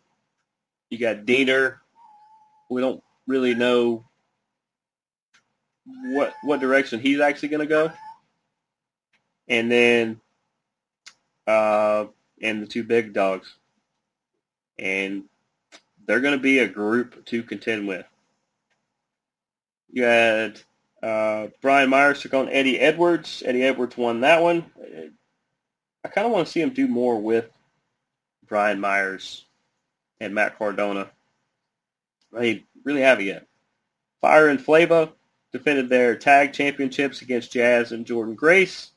you 0.90 0.98
got 0.98 1.26
Deaner. 1.26 1.78
We 2.70 2.82
don't 2.82 3.04
really 3.28 3.54
know 3.54 4.06
what 5.86 6.34
what 6.44 6.60
direction 6.60 7.00
he's 7.00 7.20
actually 7.20 7.50
going 7.50 7.60
to 7.60 7.66
go, 7.66 7.92
and 9.48 9.72
then 9.72 10.22
uh, 11.48 12.06
and 12.42 12.62
the 12.62 12.68
two 12.68 12.84
big 12.84 13.14
dogs, 13.14 13.54
and 14.80 15.24
they're 16.06 16.22
going 16.22 16.38
to 16.38 16.42
be 16.42 16.60
a 16.60 16.68
group 16.68 17.26
to 17.26 17.44
contend 17.44 17.88
with. 17.88 18.06
You 19.92 20.04
had 20.04 20.60
uh, 21.02 21.48
Brian 21.62 21.90
Myers 21.90 22.22
took 22.22 22.34
on 22.34 22.50
Eddie 22.50 22.80
Edwards. 22.80 23.44
Eddie 23.46 23.64
Edwards 23.64 23.98
won 23.98 24.22
that 24.22 24.42
one. 24.42 24.66
I 26.04 26.10
kind 26.10 26.26
of 26.26 26.34
want 26.34 26.48
to 26.48 26.52
see 26.52 26.62
him 26.62 26.72
do 26.72 26.88
more 26.88 27.20
with 27.20 27.50
Brian 28.48 28.80
Myers 28.80 29.46
and 30.20 30.34
Matt 30.34 30.58
Cardona. 30.58 31.10
They 32.32 32.64
really 32.84 33.02
haven't 33.02 33.26
yet. 33.26 33.48
Fire 34.22 34.48
and 34.48 34.62
Flava 34.62 35.12
defended 35.54 35.88
their 35.88 36.16
tag 36.16 36.52
championships 36.52 37.22
against 37.22 37.54
Jazz 37.54 37.92
and 37.92 38.06
Jordynne 38.06 38.36
Grace. 38.36 38.92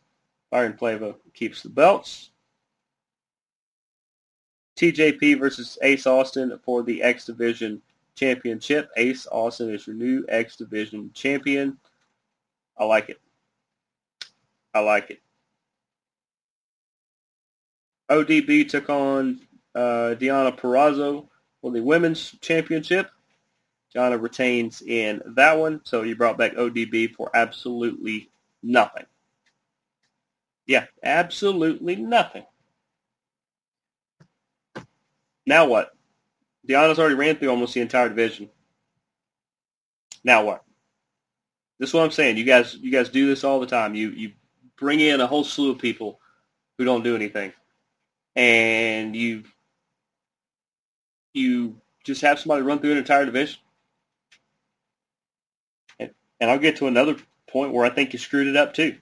And 0.52 0.78
Flava 0.78 1.14
keeps 1.34 1.62
the 1.62 1.68
belts. 1.68 2.30
TJP 4.76 5.38
versus 5.38 5.78
Ace 5.82 6.06
Austin 6.06 6.58
for 6.64 6.82
the 6.82 7.02
X 7.02 7.26
Division 7.26 7.82
Championship. 8.14 8.88
Ace 8.96 9.26
Austin 9.30 9.74
is 9.74 9.86
your 9.86 9.96
new 9.96 10.24
X 10.28 10.56
Division 10.56 11.10
champion. 11.12 11.76
I 12.78 12.84
like 12.84 13.10
it. 13.10 13.20
I 14.72 14.80
like 14.80 15.10
it. 15.10 15.20
ODB 18.10 18.68
took 18.68 18.88
on 18.88 19.40
uh, 19.74 20.14
Deonna 20.18 20.56
Purrazzo 20.58 21.28
for 21.60 21.70
the 21.70 21.82
Women's 21.82 22.34
Championship. 22.40 23.10
Deonna 23.96 24.20
retains 24.20 24.82
in 24.82 25.22
that 25.36 25.58
one, 25.58 25.80
so 25.84 26.02
you 26.02 26.16
brought 26.16 26.36
back 26.36 26.54
ODB 26.54 27.14
for 27.14 27.30
absolutely 27.34 28.28
nothing. 28.62 29.06
Yeah, 30.66 30.86
absolutely 31.02 31.96
nothing. 31.96 32.44
Now 35.46 35.66
what? 35.66 35.96
Deonna's 36.68 36.98
already 36.98 37.14
ran 37.14 37.36
through 37.36 37.50
almost 37.50 37.72
the 37.74 37.80
entire 37.80 38.08
division. 38.08 38.50
Now 40.24 40.44
what? 40.44 40.64
This 41.78 41.90
is 41.90 41.94
what 41.94 42.02
I'm 42.02 42.10
saying. 42.10 42.36
You 42.36 42.44
guys, 42.44 42.74
you 42.74 42.90
guys 42.90 43.08
do 43.08 43.26
this 43.26 43.44
all 43.44 43.60
the 43.60 43.66
time. 43.66 43.94
You 43.94 44.10
you 44.10 44.32
bring 44.76 45.00
in 45.00 45.20
a 45.20 45.26
whole 45.26 45.44
slew 45.44 45.70
of 45.70 45.78
people 45.78 46.20
who 46.76 46.84
don't 46.84 47.04
do 47.04 47.14
anything, 47.14 47.52
and 48.34 49.14
you 49.14 49.44
you 51.32 51.76
just 52.04 52.22
have 52.22 52.40
somebody 52.40 52.62
run 52.62 52.78
through 52.80 52.92
an 52.92 52.98
entire 52.98 53.24
division. 53.24 53.60
And, 56.40 56.50
I'll 56.50 56.58
get 56.58 56.76
to 56.76 56.86
another 56.86 57.16
point 57.46 57.72
where 57.72 57.86
I 57.86 57.90
think 57.90 58.12
you 58.12 58.18
screwed 58.18 58.46
it 58.46 58.56
up 58.56 58.74
too. 58.74 58.96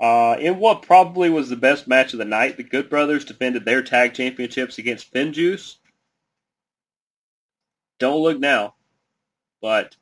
Uh, 0.00 0.36
in 0.38 0.58
what 0.58 0.82
probably 0.82 1.28
was 1.28 1.48
the 1.48 1.56
best 1.56 1.88
match 1.88 2.12
of 2.12 2.18
the 2.18 2.24
night, 2.24 2.56
the 2.56 2.62
Good 2.62 2.88
Brothers 2.88 3.24
defended 3.24 3.64
their 3.64 3.82
tag 3.82 4.14
championships 4.14 4.78
against 4.78 5.12
Finjuice. 5.12 5.76
Don't 7.98 8.22
look 8.22 8.38
now, 8.38 8.74
but 9.60 9.96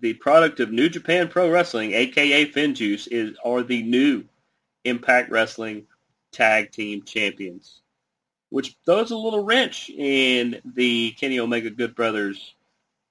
the 0.00 0.14
product 0.14 0.60
of 0.60 0.70
New 0.70 0.88
Japan 0.90 1.28
Pro 1.28 1.50
Wrestling, 1.50 1.92
aka 1.92 2.50
Finjuice, 2.50 3.08
is 3.10 3.36
are 3.42 3.62
the 3.62 3.82
new 3.82 4.24
Impact 4.84 5.30
Wrestling 5.30 5.86
Tag 6.30 6.70
Team 6.70 7.02
Champions, 7.02 7.80
which 8.50 8.76
throws 8.84 9.10
a 9.10 9.16
little 9.16 9.44
wrench 9.44 9.88
in 9.90 10.60
the 10.64 11.12
Kenny 11.12 11.40
Omega 11.40 11.70
Good 11.70 11.94
Brothers 11.94 12.54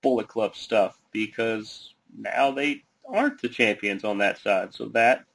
Bullet 0.01 0.27
Club 0.27 0.55
stuff 0.55 0.99
because 1.11 1.93
now 2.15 2.51
they 2.51 2.83
aren't 3.07 3.41
the 3.41 3.49
champions 3.49 4.03
on 4.03 4.17
that 4.19 4.39
side. 4.39 4.73
So 4.73 4.85
that 4.89 5.25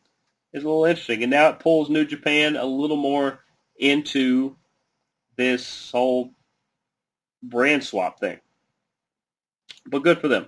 is 0.52 0.64
a 0.64 0.68
little 0.68 0.85
interesting. 0.85 1.22
And 1.22 1.30
now 1.30 1.48
it 1.48 1.61
pulls 1.61 1.88
New 1.88 2.04
Japan 2.04 2.56
a 2.56 2.64
little 2.64 2.96
more 2.96 3.40
into 3.78 4.56
this 5.37 5.90
whole 5.90 6.32
brand 7.42 7.82
swap 7.82 8.20
thing. 8.20 8.38
But 9.87 10.04
good 10.04 10.20
for 10.20 10.28
them. 10.28 10.46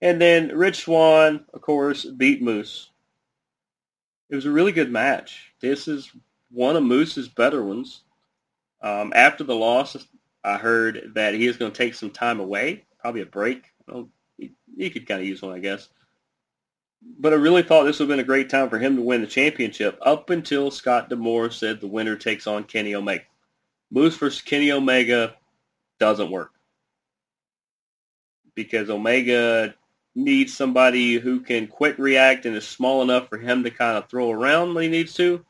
And 0.00 0.20
then 0.20 0.56
Rich 0.56 0.84
Swann, 0.84 1.44
of 1.52 1.60
course, 1.60 2.04
beat 2.04 2.42
Moose. 2.42 2.90
It 4.30 4.34
was 4.34 4.46
a 4.46 4.50
really 4.50 4.72
good 4.72 4.90
match. 4.90 5.52
This 5.60 5.86
is 5.86 6.10
one 6.50 6.76
of 6.76 6.82
Moose's 6.82 7.28
better 7.28 7.62
ones. 7.62 8.02
Um, 8.80 9.12
after 9.14 9.44
the 9.44 9.54
loss, 9.54 9.96
I 10.42 10.56
heard 10.58 11.12
that 11.14 11.34
he 11.34 11.46
is 11.46 11.56
going 11.56 11.70
to 11.70 11.76
take 11.76 11.94
some 11.94 12.10
time 12.10 12.40
away, 12.40 12.84
probably 12.98 13.20
a 13.20 13.26
break. 13.26 13.66
Well, 13.86 14.00
he, 14.02 14.08
he 14.76 14.90
could 14.90 15.06
kind 15.06 15.20
of 15.20 15.26
use 15.26 15.42
one, 15.42 15.54
I 15.54 15.58
guess. 15.58 15.88
But 17.18 17.32
I 17.32 17.36
really 17.36 17.62
thought 17.62 17.84
this 17.84 17.98
would 17.98 18.08
have 18.08 18.16
been 18.16 18.24
a 18.24 18.26
great 18.26 18.48
time 18.48 18.70
for 18.70 18.78
him 18.78 18.96
to 18.96 19.02
win 19.02 19.20
the 19.20 19.26
championship 19.26 19.98
up 20.02 20.30
until 20.30 20.70
Scott 20.70 21.08
D'Amore 21.08 21.50
said 21.50 21.80
the 21.80 21.86
winner 21.86 22.16
takes 22.16 22.46
on 22.46 22.64
Kenny 22.64 22.94
Omega. 22.94 23.24
Moose 23.90 24.16
versus 24.16 24.40
Kenny 24.40 24.70
Omega 24.72 25.34
doesn't 25.98 26.30
work 26.30 26.52
because 28.54 28.90
Omega 28.90 29.74
needs 30.14 30.54
somebody 30.54 31.14
who 31.14 31.40
can 31.40 31.66
quick 31.66 31.98
react 31.98 32.46
and 32.46 32.56
is 32.56 32.66
small 32.66 33.02
enough 33.02 33.28
for 33.28 33.38
him 33.38 33.64
to 33.64 33.70
kind 33.70 33.96
of 33.96 34.08
throw 34.08 34.30
around 34.30 34.74
when 34.74 34.84
he 34.84 34.90
needs 34.90 35.14
to. 35.14 35.44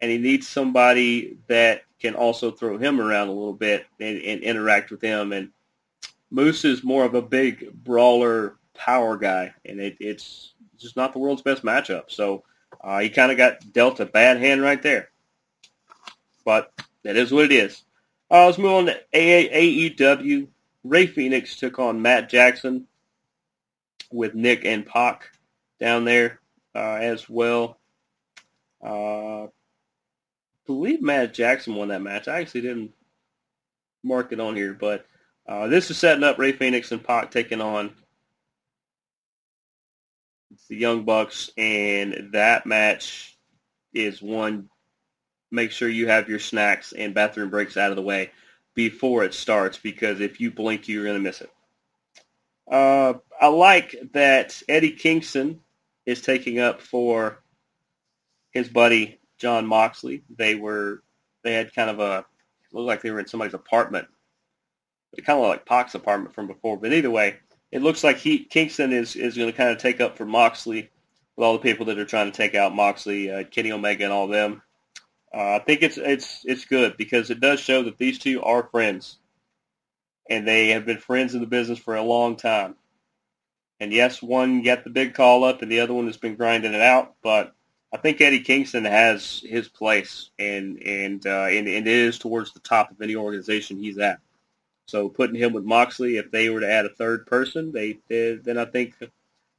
And 0.00 0.10
he 0.10 0.18
needs 0.18 0.46
somebody 0.46 1.38
that 1.48 1.82
can 2.00 2.14
also 2.14 2.50
throw 2.50 2.78
him 2.78 3.00
around 3.00 3.28
a 3.28 3.32
little 3.32 3.52
bit 3.52 3.86
and, 4.00 4.18
and 4.18 4.42
interact 4.42 4.90
with 4.90 5.00
him. 5.00 5.32
And 5.32 5.50
Moose 6.30 6.64
is 6.64 6.84
more 6.84 7.04
of 7.04 7.14
a 7.14 7.22
big 7.22 7.72
brawler 7.72 8.56
power 8.74 9.16
guy, 9.16 9.54
and 9.64 9.80
it, 9.80 9.96
it's 10.00 10.54
just 10.78 10.96
not 10.96 11.12
the 11.12 11.18
world's 11.18 11.42
best 11.42 11.62
matchup. 11.62 12.04
So 12.08 12.44
uh, 12.82 13.00
he 13.00 13.10
kind 13.10 13.32
of 13.32 13.38
got 13.38 13.72
dealt 13.72 14.00
a 14.00 14.06
bad 14.06 14.38
hand 14.38 14.62
right 14.62 14.82
there. 14.82 15.10
But 16.44 16.72
that 17.02 17.16
is 17.16 17.32
what 17.32 17.46
it 17.46 17.52
is. 17.52 17.82
Uh, 18.30 18.46
let's 18.46 18.58
move 18.58 18.72
on 18.72 18.86
to 18.86 19.00
AEW. 19.14 20.48
Rey 20.84 21.06
Fenix 21.06 21.56
took 21.56 21.78
on 21.78 22.02
Matt 22.02 22.28
Jackson 22.28 22.86
with 24.10 24.34
Nick 24.34 24.64
and 24.64 24.86
Pac 24.86 25.30
down 25.80 26.04
there 26.04 26.40
uh, 26.74 26.98
as 27.00 27.28
well. 27.28 27.78
Uh, 28.82 29.48
believe 30.66 31.02
Matt 31.02 31.34
Jackson 31.34 31.74
won 31.74 31.88
that 31.88 32.02
match. 32.02 32.28
I 32.28 32.40
actually 32.40 32.62
didn't 32.62 32.92
mark 34.02 34.32
it 34.32 34.40
on 34.40 34.54
here, 34.54 34.74
but 34.74 35.06
uh, 35.48 35.66
this 35.66 35.90
is 35.90 35.96
setting 35.96 36.24
up 36.24 36.38
Rey 36.38 36.52
Fenix 36.52 36.92
and 36.92 37.02
Pac 37.02 37.30
taking 37.30 37.60
on 37.60 37.90
the 40.68 40.76
Young 40.76 41.04
Bucks, 41.04 41.50
and 41.56 42.30
that 42.32 42.66
match 42.66 43.36
is 43.94 44.20
one. 44.20 44.68
Make 45.50 45.70
sure 45.70 45.88
you 45.88 46.08
have 46.08 46.28
your 46.28 46.38
snacks 46.38 46.92
and 46.92 47.14
bathroom 47.14 47.48
breaks 47.48 47.78
out 47.78 47.90
of 47.90 47.96
the 47.96 48.02
way 48.02 48.30
before 48.74 49.24
it 49.24 49.32
starts, 49.32 49.78
because 49.78 50.20
if 50.20 50.40
you 50.40 50.50
blink, 50.50 50.86
you're 50.86 51.04
going 51.04 51.16
to 51.16 51.22
miss 51.22 51.40
it. 51.40 51.50
Uh, 52.70 53.14
I 53.40 53.46
like 53.46 53.96
that 54.12 54.62
Eddie 54.68 54.92
Kingston 54.92 55.60
is 56.04 56.20
taking 56.20 56.58
up 56.58 56.82
for 56.82 57.42
his 58.50 58.68
buddy 58.68 59.18
John 59.38 59.66
Moxley. 59.66 60.22
They 60.36 60.54
were 60.54 61.02
they 61.42 61.54
had 61.54 61.74
kind 61.74 61.88
of 61.88 62.00
a 62.00 62.26
looked 62.72 62.86
like 62.86 63.00
they 63.00 63.10
were 63.10 63.20
in 63.20 63.26
somebody's 63.26 63.54
apartment, 63.54 64.08
kind 65.24 65.38
of 65.38 65.46
like 65.46 65.66
Pac's 65.66 65.94
apartment 65.94 66.34
from 66.34 66.46
before. 66.46 66.76
But 66.76 66.92
either 66.92 67.10
way, 67.10 67.36
it 67.70 67.82
looks 67.82 68.04
like 68.04 68.18
he 68.18 68.44
Kingston 68.44 68.92
is 68.92 69.16
is 69.16 69.36
going 69.36 69.50
to 69.50 69.56
kind 69.56 69.70
of 69.70 69.78
take 69.78 70.00
up 70.00 70.16
for 70.16 70.24
Moxley 70.24 70.90
with 71.36 71.44
all 71.44 71.52
the 71.52 71.58
people 71.58 71.86
that 71.86 71.98
are 71.98 72.04
trying 72.04 72.30
to 72.30 72.36
take 72.36 72.54
out 72.54 72.74
Moxley, 72.74 73.30
uh, 73.30 73.44
Kenny 73.44 73.72
Omega, 73.72 74.04
and 74.04 74.12
all 74.12 74.28
them. 74.28 74.62
Uh, 75.34 75.56
I 75.56 75.58
think 75.60 75.82
it's 75.82 75.98
it's 75.98 76.44
it's 76.44 76.64
good 76.64 76.96
because 76.96 77.30
it 77.30 77.40
does 77.40 77.60
show 77.60 77.82
that 77.82 77.98
these 77.98 78.18
two 78.18 78.42
are 78.42 78.68
friends, 78.70 79.18
and 80.28 80.46
they 80.46 80.68
have 80.68 80.86
been 80.86 80.98
friends 80.98 81.34
in 81.34 81.40
the 81.40 81.46
business 81.46 81.78
for 81.78 81.96
a 81.96 82.02
long 82.02 82.36
time. 82.36 82.76
And 83.80 83.92
yes, 83.92 84.22
one 84.22 84.62
got 84.62 84.84
the 84.84 84.90
big 84.90 85.14
call 85.14 85.44
up, 85.44 85.62
and 85.62 85.70
the 85.70 85.80
other 85.80 85.94
one 85.94 86.06
has 86.06 86.16
been 86.16 86.34
grinding 86.34 86.74
it 86.74 86.80
out. 86.80 87.14
But 87.22 87.54
I 87.92 87.98
think 87.98 88.20
Eddie 88.20 88.40
Kingston 88.40 88.84
has 88.84 89.42
his 89.46 89.68
place, 89.68 90.30
and 90.38 90.82
and 90.82 91.26
uh, 91.26 91.46
and, 91.46 91.68
and 91.68 91.86
it 91.86 91.88
is 91.88 92.18
towards 92.18 92.52
the 92.52 92.60
top 92.60 92.90
of 92.90 93.00
any 93.00 93.14
organization 93.14 93.78
he's 93.78 93.98
at. 93.98 94.20
So 94.88 95.10
putting 95.10 95.36
him 95.36 95.52
with 95.52 95.64
Moxley, 95.64 96.16
if 96.16 96.30
they 96.30 96.48
were 96.48 96.60
to 96.60 96.70
add 96.70 96.86
a 96.86 96.94
third 96.94 97.26
person, 97.26 97.72
they, 97.72 97.98
they 98.08 98.36
then 98.36 98.56
I 98.56 98.64
think 98.64 98.94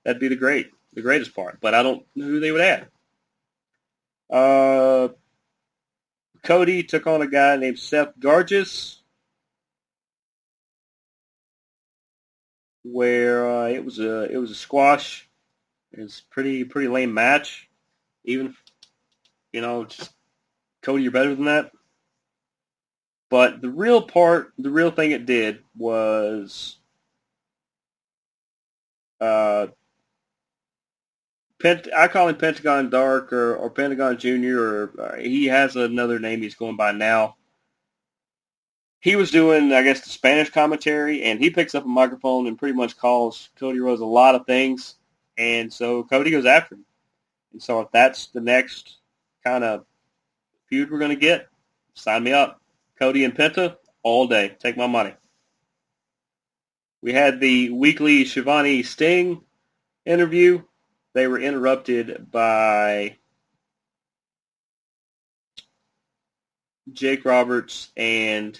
that'd 0.03 0.19
be 0.19 0.27
the 0.27 0.35
great 0.35 0.71
the 0.93 1.03
greatest 1.03 1.35
part. 1.35 1.59
But 1.61 1.75
I 1.75 1.83
don't 1.83 2.03
know 2.15 2.25
who 2.25 2.39
they 2.39 2.51
would 2.51 2.61
add. 2.61 2.87
Uh, 4.27 5.09
Cody 6.43 6.81
took 6.81 7.05
on 7.05 7.21
a 7.21 7.27
guy 7.27 7.57
named 7.57 7.77
Seth 7.77 8.19
Gargis, 8.19 8.97
where 12.83 13.47
uh, 13.47 13.67
it 13.67 13.85
was 13.85 13.99
a 13.99 14.23
it 14.31 14.37
was 14.37 14.49
a 14.49 14.55
squash. 14.55 15.29
It 15.91 15.99
was 16.01 16.23
pretty 16.31 16.63
pretty 16.63 16.87
lame 16.87 17.13
match. 17.13 17.69
Even 18.23 18.55
you 19.53 19.61
know, 19.61 19.85
just 19.85 20.11
Cody, 20.81 21.03
you're 21.03 21.11
better 21.11 21.35
than 21.35 21.45
that. 21.45 21.71
But 23.29 23.61
the 23.61 23.69
real 23.69 24.01
part, 24.01 24.53
the 24.57 24.71
real 24.71 24.91
thing 24.91 25.11
it 25.11 25.25
did 25.25 25.59
was 25.77 26.77
uh, 29.21 29.67
Pent- 31.61 31.89
I 31.95 32.07
call 32.07 32.29
him 32.29 32.37
Pentagon 32.37 32.89
Dark 32.89 33.33
or, 33.33 33.55
or 33.55 33.69
Pentagon 33.69 34.17
Junior, 34.17 34.59
or 34.61 34.91
uh, 34.99 35.17
he 35.17 35.45
has 35.47 35.75
another 35.75 36.19
name 36.19 36.41
he's 36.41 36.55
going 36.55 36.77
by 36.77 36.91
now. 36.91 37.35
he 39.01 39.15
was 39.15 39.31
doing, 39.31 39.71
I 39.73 39.83
guess, 39.83 40.01
the 40.01 40.09
Spanish 40.09 40.49
commentary, 40.49 41.23
and 41.23 41.39
he 41.39 41.49
picks 41.49 41.75
up 41.75 41.85
a 41.85 41.87
microphone 41.87 42.47
and 42.47 42.57
pretty 42.57 42.75
much 42.75 42.97
calls 42.97 43.49
Cody 43.59 43.79
Rhodes 43.79 44.01
a 44.01 44.05
lot 44.05 44.35
of 44.35 44.45
things, 44.45 44.95
and 45.37 45.71
so 45.71 46.03
Cody 46.03 46.31
goes 46.31 46.45
after 46.45 46.75
him. 46.75 46.85
And 47.53 47.61
so 47.63 47.79
if 47.81 47.91
that's 47.91 48.27
the 48.27 48.41
next 48.41 48.97
kind 49.43 49.63
of 49.63 49.85
feud 50.67 50.91
we're 50.91 50.99
going 50.99 51.11
to 51.11 51.15
get, 51.15 51.47
sign 51.93 52.23
me 52.23 52.33
up. 52.33 52.61
Cody 52.99 53.23
and 53.23 53.35
Penta 53.35 53.77
all 54.03 54.27
day. 54.27 54.55
Take 54.59 54.77
my 54.77 54.87
money. 54.87 55.13
We 57.01 57.13
had 57.13 57.39
the 57.39 57.69
weekly 57.69 58.25
Schiavone 58.25 58.83
Sting 58.83 59.41
interview. 60.05 60.63
They 61.13 61.27
were 61.27 61.39
interrupted 61.39 62.29
by 62.29 63.15
Jake 66.91 67.23
Roberts 67.23 67.91
and 67.95 68.59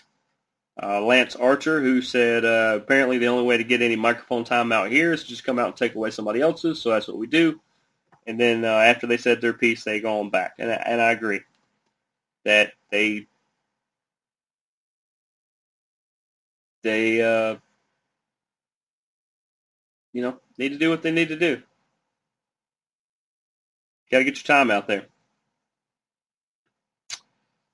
uh, 0.82 1.02
Lance 1.02 1.36
Archer, 1.36 1.82
who 1.82 2.02
said 2.02 2.46
uh, 2.46 2.80
apparently 2.82 3.18
the 3.18 3.28
only 3.28 3.44
way 3.44 3.58
to 3.58 3.64
get 3.64 3.82
any 3.82 3.98
microphone 3.98 4.46
time 4.46 4.72
out 4.72 4.90
here 4.90 5.12
is 5.12 5.24
to 5.24 5.30
just 5.30 5.44
come 5.44 5.60
out 5.60 5.68
and 5.68 5.76
take 5.76 5.96
away 5.96 6.12
somebody 6.12 6.40
else's. 6.40 6.82
So 6.82 6.92
that's 6.92 7.08
what 7.08 7.18
we 7.18 7.28
do. 7.28 7.60
And 8.26 8.40
then 8.40 8.64
uh, 8.64 8.68
after 8.68 9.08
they 9.08 9.18
said 9.18 9.42
their 9.42 9.54
piece, 9.54 9.84
they 9.84 10.00
go 10.00 10.20
on 10.20 10.30
back. 10.30 10.54
And, 10.60 10.70
and 10.70 11.02
I 11.02 11.12
agree 11.12 11.42
that 12.46 12.74
they 12.92 13.28
they 16.84 17.22
uh, 17.22 17.58
you 20.14 20.22
know 20.22 20.40
need 20.58 20.70
to 20.70 20.78
do 20.78 20.90
what 20.90 21.02
they 21.02 21.12
need 21.12 21.30
to 21.30 21.38
do. 21.38 21.62
Got 24.12 24.20
to 24.20 24.24
get 24.24 24.38
your 24.38 24.44
time 24.44 24.72
out 24.72 24.88
there. 24.88 25.06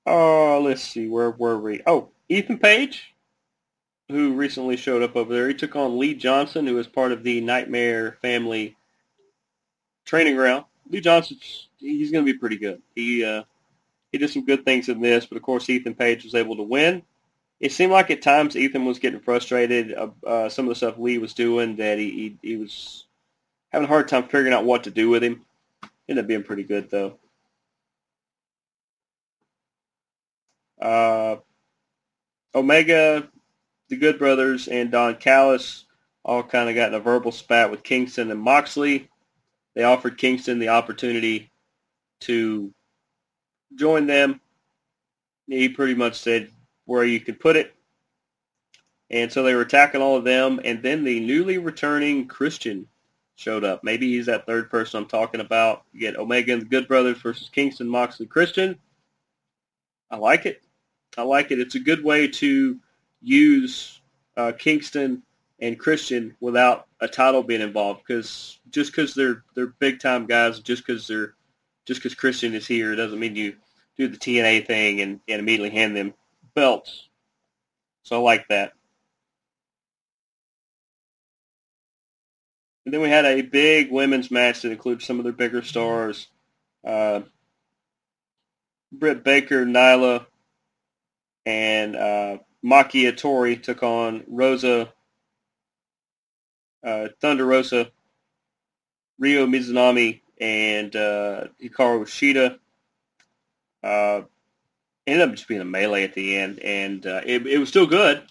Oh, 0.06 0.62
let's 0.64 0.84
see. 0.84 1.08
Where 1.08 1.32
were 1.32 1.58
we? 1.58 1.82
Oh, 1.88 2.10
Ethan 2.30 2.60
Page, 2.60 3.16
who 4.10 4.34
recently 4.34 4.78
showed 4.78 5.02
up 5.02 5.16
over 5.16 5.34
there. 5.34 5.48
He 5.48 5.54
took 5.54 5.76
on 5.76 5.98
Lee 5.98 6.14
Johnson, 6.14 6.68
who 6.68 6.76
was 6.76 6.88
part 6.88 7.12
of 7.12 7.24
the 7.24 7.42
Nightmare 7.42 8.18
Family 8.22 8.76
training 10.04 10.36
ground. 10.36 10.66
Lee 10.90 11.02
Johnson, 11.02 11.38
he's 11.78 12.12
going 12.12 12.26
to 12.26 12.32
be 12.32 12.38
pretty 12.38 12.58
good. 12.58 12.82
He 12.94 13.24
uh, 13.24 13.44
he 14.12 14.18
did 14.18 14.30
some 14.30 14.46
good 14.46 14.66
things 14.66 14.90
in 14.90 15.02
this, 15.02 15.26
but 15.26 15.38
of 15.38 15.42
course 15.42 15.70
Ethan 15.70 15.96
Page 15.96 16.24
was 16.24 16.36
able 16.36 16.56
to 16.58 16.64
win. 16.64 17.02
It 17.60 17.72
seemed 17.72 17.92
like 17.92 18.12
at 18.12 18.22
times 18.22 18.56
Ethan 18.56 18.86
was 18.86 19.00
getting 19.00 19.20
frustrated. 19.20 19.94
Uh, 19.94 20.10
uh, 20.26 20.50
some 20.50 20.66
of 20.66 20.70
the 20.70 20.76
stuff 20.76 20.98
Lee 20.98 21.18
was 21.18 21.34
doing 21.34 21.78
that 21.78 21.98
he, 21.98 22.38
he 22.42 22.50
he 22.50 22.56
was 22.58 23.06
having 23.70 23.86
a 23.86 23.90
hard 23.90 24.08
time 24.08 24.24
figuring 24.24 24.54
out 24.54 24.66
what 24.66 24.84
to 24.84 24.92
do 24.92 25.10
with 25.10 25.24
him. 25.24 25.46
Ended 26.08 26.26
up 26.26 26.28
being 26.28 26.44
pretty 26.44 26.64
good 26.64 26.90
though. 26.90 27.18
Uh, 30.80 31.38
Omega, 32.54 33.28
the 33.90 33.96
Good 33.96 34.20
Brothers, 34.20 34.68
and 34.68 34.92
Don 34.92 35.16
Callis 35.16 35.86
all 36.24 36.44
kind 36.44 36.70
of 36.70 36.76
got 36.76 36.90
in 36.90 36.96
a 36.96 37.00
verbal 37.00 37.32
spat 37.32 37.72
with 37.72 37.84
Kingston 37.84 38.32
and 38.32 38.40
Moxley. 38.40 39.10
They 39.76 39.84
offered 39.84 40.18
Kingston 40.18 40.60
the 40.60 40.70
opportunity 40.70 41.52
to 42.22 42.74
join 43.76 44.08
them. 44.08 44.42
He 45.48 45.70
pretty 45.70 45.96
much 45.96 46.20
said 46.20 46.50
where 46.86 47.04
you 47.04 47.20
could 47.20 47.40
put 47.40 47.56
it. 47.56 47.74
And 49.10 49.32
so 49.32 49.44
they 49.44 49.54
were 49.54 49.62
attacking 49.62 50.02
all 50.02 50.18
of 50.18 50.24
them. 50.24 50.60
And 50.64 50.82
then 50.82 51.04
the 51.04 51.20
newly 51.20 51.58
returning 51.58 52.28
Christian 52.28 52.88
showed 53.36 53.64
up. 53.64 53.84
Maybe 53.84 54.12
he's 54.12 54.26
that 54.26 54.46
third 54.46 54.70
person 54.70 55.00
I'm 55.00 55.08
talking 55.08 55.42
about. 55.42 55.84
You 55.94 56.00
get 56.00 56.18
Omega 56.18 56.54
and 56.54 56.62
the 56.62 56.68
Good 56.68 56.88
Brothers 56.88 57.20
versus 57.20 57.50
Kingston, 57.50 57.88
Moxley, 57.88 58.26
Christian. 58.26 58.80
I 60.10 60.18
like 60.18 60.46
it. 60.46 60.64
I 61.18 61.24
like 61.24 61.52
it. 61.52 61.60
It's 61.60 61.76
a 61.76 61.80
good 61.80 62.04
way 62.04 62.28
to 62.28 62.80
use 63.22 64.02
uh, 64.38 64.54
Kingston 64.58 65.24
and 65.60 65.80
Christian 65.80 66.36
without 66.40 66.88
a 67.00 67.08
title 67.08 67.44
being 67.44 67.62
involved. 67.62 68.02
Because 68.06 68.60
just 68.70 68.92
because 68.92 69.14
they're 69.14 69.44
they're 69.54 69.68
big 69.68 70.00
time 70.00 70.26
guys, 70.26 70.60
just 70.60 70.86
because 70.86 71.08
they're 71.08 71.36
just 71.86 72.02
because 72.02 72.16
Christian 72.16 72.54
is 72.54 72.68
here 72.68 72.96
doesn't 72.96 73.20
mean 73.20 73.36
you 73.36 73.56
do 73.98 74.08
the 74.08 74.18
TNA 74.18 74.66
thing 74.66 75.02
and, 75.02 75.20
and 75.28 75.40
immediately 75.40 75.70
hand 75.70 75.96
them 75.96 76.14
belts. 76.56 77.10
So 78.04 78.16
I 78.16 78.20
like 78.20 78.48
that. 78.50 78.74
And 82.86 82.94
then 82.94 83.02
we 83.02 83.10
had 83.10 83.26
a 83.26 83.42
big 83.42 83.92
women's 83.92 84.30
match 84.30 84.62
that 84.62 84.72
included 84.72 85.04
some 85.04 85.18
of 85.20 85.24
their 85.24 85.34
bigger 85.34 85.64
stars. 85.64 86.28
Uh, 86.86 87.22
Britt 88.92 89.24
Baker, 89.24 89.66
Nyla, 89.66 90.26
and 91.46 91.96
uh, 91.96 92.38
Maki 92.64 93.62
took 93.62 93.84
on 93.84 94.24
Rosa, 94.28 94.94
uh, 96.86 97.08
Thunder 97.20 97.46
Rosa, 97.46 97.92
Ryo 99.18 99.48
Mizunami, 99.48 100.22
and 100.40 100.96
uh, 100.96 101.46
Hikaru 101.62 102.06
Shida. 102.06 102.60
Ended 105.08 105.30
up 105.30 105.36
just 105.36 105.48
being 105.48 105.62
a 105.62 105.66
melee 105.66 106.04
at 106.04 106.14
the 106.14 106.36
end, 106.36 106.60
and 106.60 107.06
uh, 107.06 107.22
it, 107.26 107.46
it 107.46 107.60
was 107.60 107.70
still 107.70 107.86
good. 107.86 108.24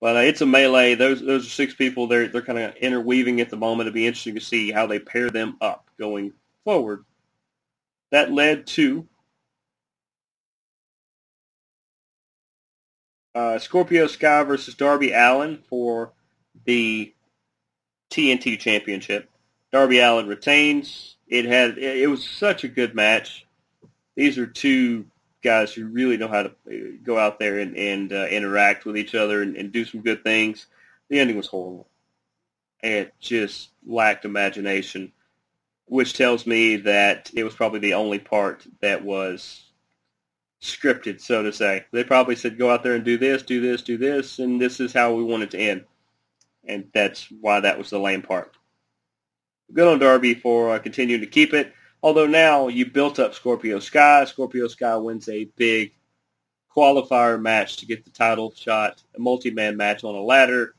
But 0.00 0.16
uh, 0.16 0.20
it's 0.20 0.40
a 0.40 0.46
melee. 0.46 0.94
Those 0.94 1.20
those 1.20 1.46
are 1.46 1.50
six 1.50 1.74
people. 1.74 2.06
They're 2.06 2.28
they're 2.28 2.42
kind 2.42 2.58
of 2.58 2.74
interweaving 2.76 3.40
at 3.40 3.50
the 3.50 3.56
moment. 3.56 3.86
It'd 3.86 3.94
be 3.94 4.06
interesting 4.06 4.34
to 4.34 4.40
see 4.40 4.70
how 4.70 4.86
they 4.86 4.98
pair 4.98 5.30
them 5.30 5.56
up 5.60 5.88
going 5.98 6.32
forward. 6.64 7.04
That 8.10 8.32
led 8.32 8.66
to 8.68 9.06
uh, 13.34 13.58
Scorpio 13.58 14.06
Sky 14.06 14.42
versus 14.42 14.74
Darby 14.74 15.12
Allin 15.12 15.58
for 15.68 16.12
the 16.64 17.14
TNT 18.10 18.58
Championship. 18.58 19.28
Darby 19.72 20.00
Allin 20.00 20.26
retains. 20.26 21.16
It 21.28 21.44
had 21.44 21.78
it 21.78 22.10
was 22.10 22.26
such 22.28 22.64
a 22.64 22.68
good 22.68 22.94
match. 22.94 23.46
These 24.20 24.36
are 24.36 24.46
two 24.46 25.06
guys 25.42 25.72
who 25.72 25.86
really 25.86 26.18
know 26.18 26.28
how 26.28 26.42
to 26.42 26.50
uh, 26.50 26.96
go 27.02 27.18
out 27.18 27.38
there 27.38 27.58
and, 27.58 27.74
and 27.74 28.12
uh, 28.12 28.26
interact 28.26 28.84
with 28.84 28.98
each 28.98 29.14
other 29.14 29.40
and, 29.40 29.56
and 29.56 29.72
do 29.72 29.86
some 29.86 30.02
good 30.02 30.22
things. 30.22 30.66
The 31.08 31.18
ending 31.18 31.38
was 31.38 31.46
horrible. 31.46 31.88
It 32.82 33.14
just 33.18 33.70
lacked 33.86 34.26
imagination, 34.26 35.12
which 35.86 36.12
tells 36.12 36.46
me 36.46 36.76
that 36.76 37.30
it 37.32 37.44
was 37.44 37.54
probably 37.54 37.78
the 37.78 37.94
only 37.94 38.18
part 38.18 38.66
that 38.82 39.02
was 39.02 39.64
scripted, 40.60 41.22
so 41.22 41.42
to 41.42 41.50
say. 41.50 41.86
They 41.90 42.04
probably 42.04 42.36
said, 42.36 42.58
go 42.58 42.68
out 42.68 42.82
there 42.82 42.96
and 42.96 43.04
do 43.06 43.16
this, 43.16 43.42
do 43.42 43.62
this, 43.62 43.80
do 43.80 43.96
this, 43.96 44.38
and 44.38 44.60
this 44.60 44.80
is 44.80 44.92
how 44.92 45.14
we 45.14 45.24
want 45.24 45.44
it 45.44 45.50
to 45.52 45.58
end. 45.58 45.84
And 46.68 46.90
that's 46.92 47.26
why 47.40 47.60
that 47.60 47.78
was 47.78 47.88
the 47.88 47.98
lame 47.98 48.20
part. 48.20 48.54
Good 49.72 49.88
on 49.88 49.98
Darby 49.98 50.34
for 50.34 50.74
uh, 50.74 50.78
continuing 50.78 51.22
to 51.22 51.26
keep 51.26 51.54
it. 51.54 51.72
Although 52.02 52.26
now 52.26 52.68
you 52.68 52.86
built 52.86 53.18
up 53.18 53.34
Scorpio 53.34 53.78
Sky. 53.78 54.24
Scorpio 54.24 54.68
Sky 54.68 54.96
wins 54.96 55.28
a 55.28 55.50
big 55.56 55.92
qualifier 56.74 57.40
match 57.40 57.76
to 57.78 57.86
get 57.86 58.04
the 58.04 58.10
title 58.10 58.52
shot, 58.56 59.02
a 59.16 59.20
multi-man 59.20 59.76
match 59.76 60.04
on 60.04 60.14
a 60.14 60.22
ladder 60.22 60.74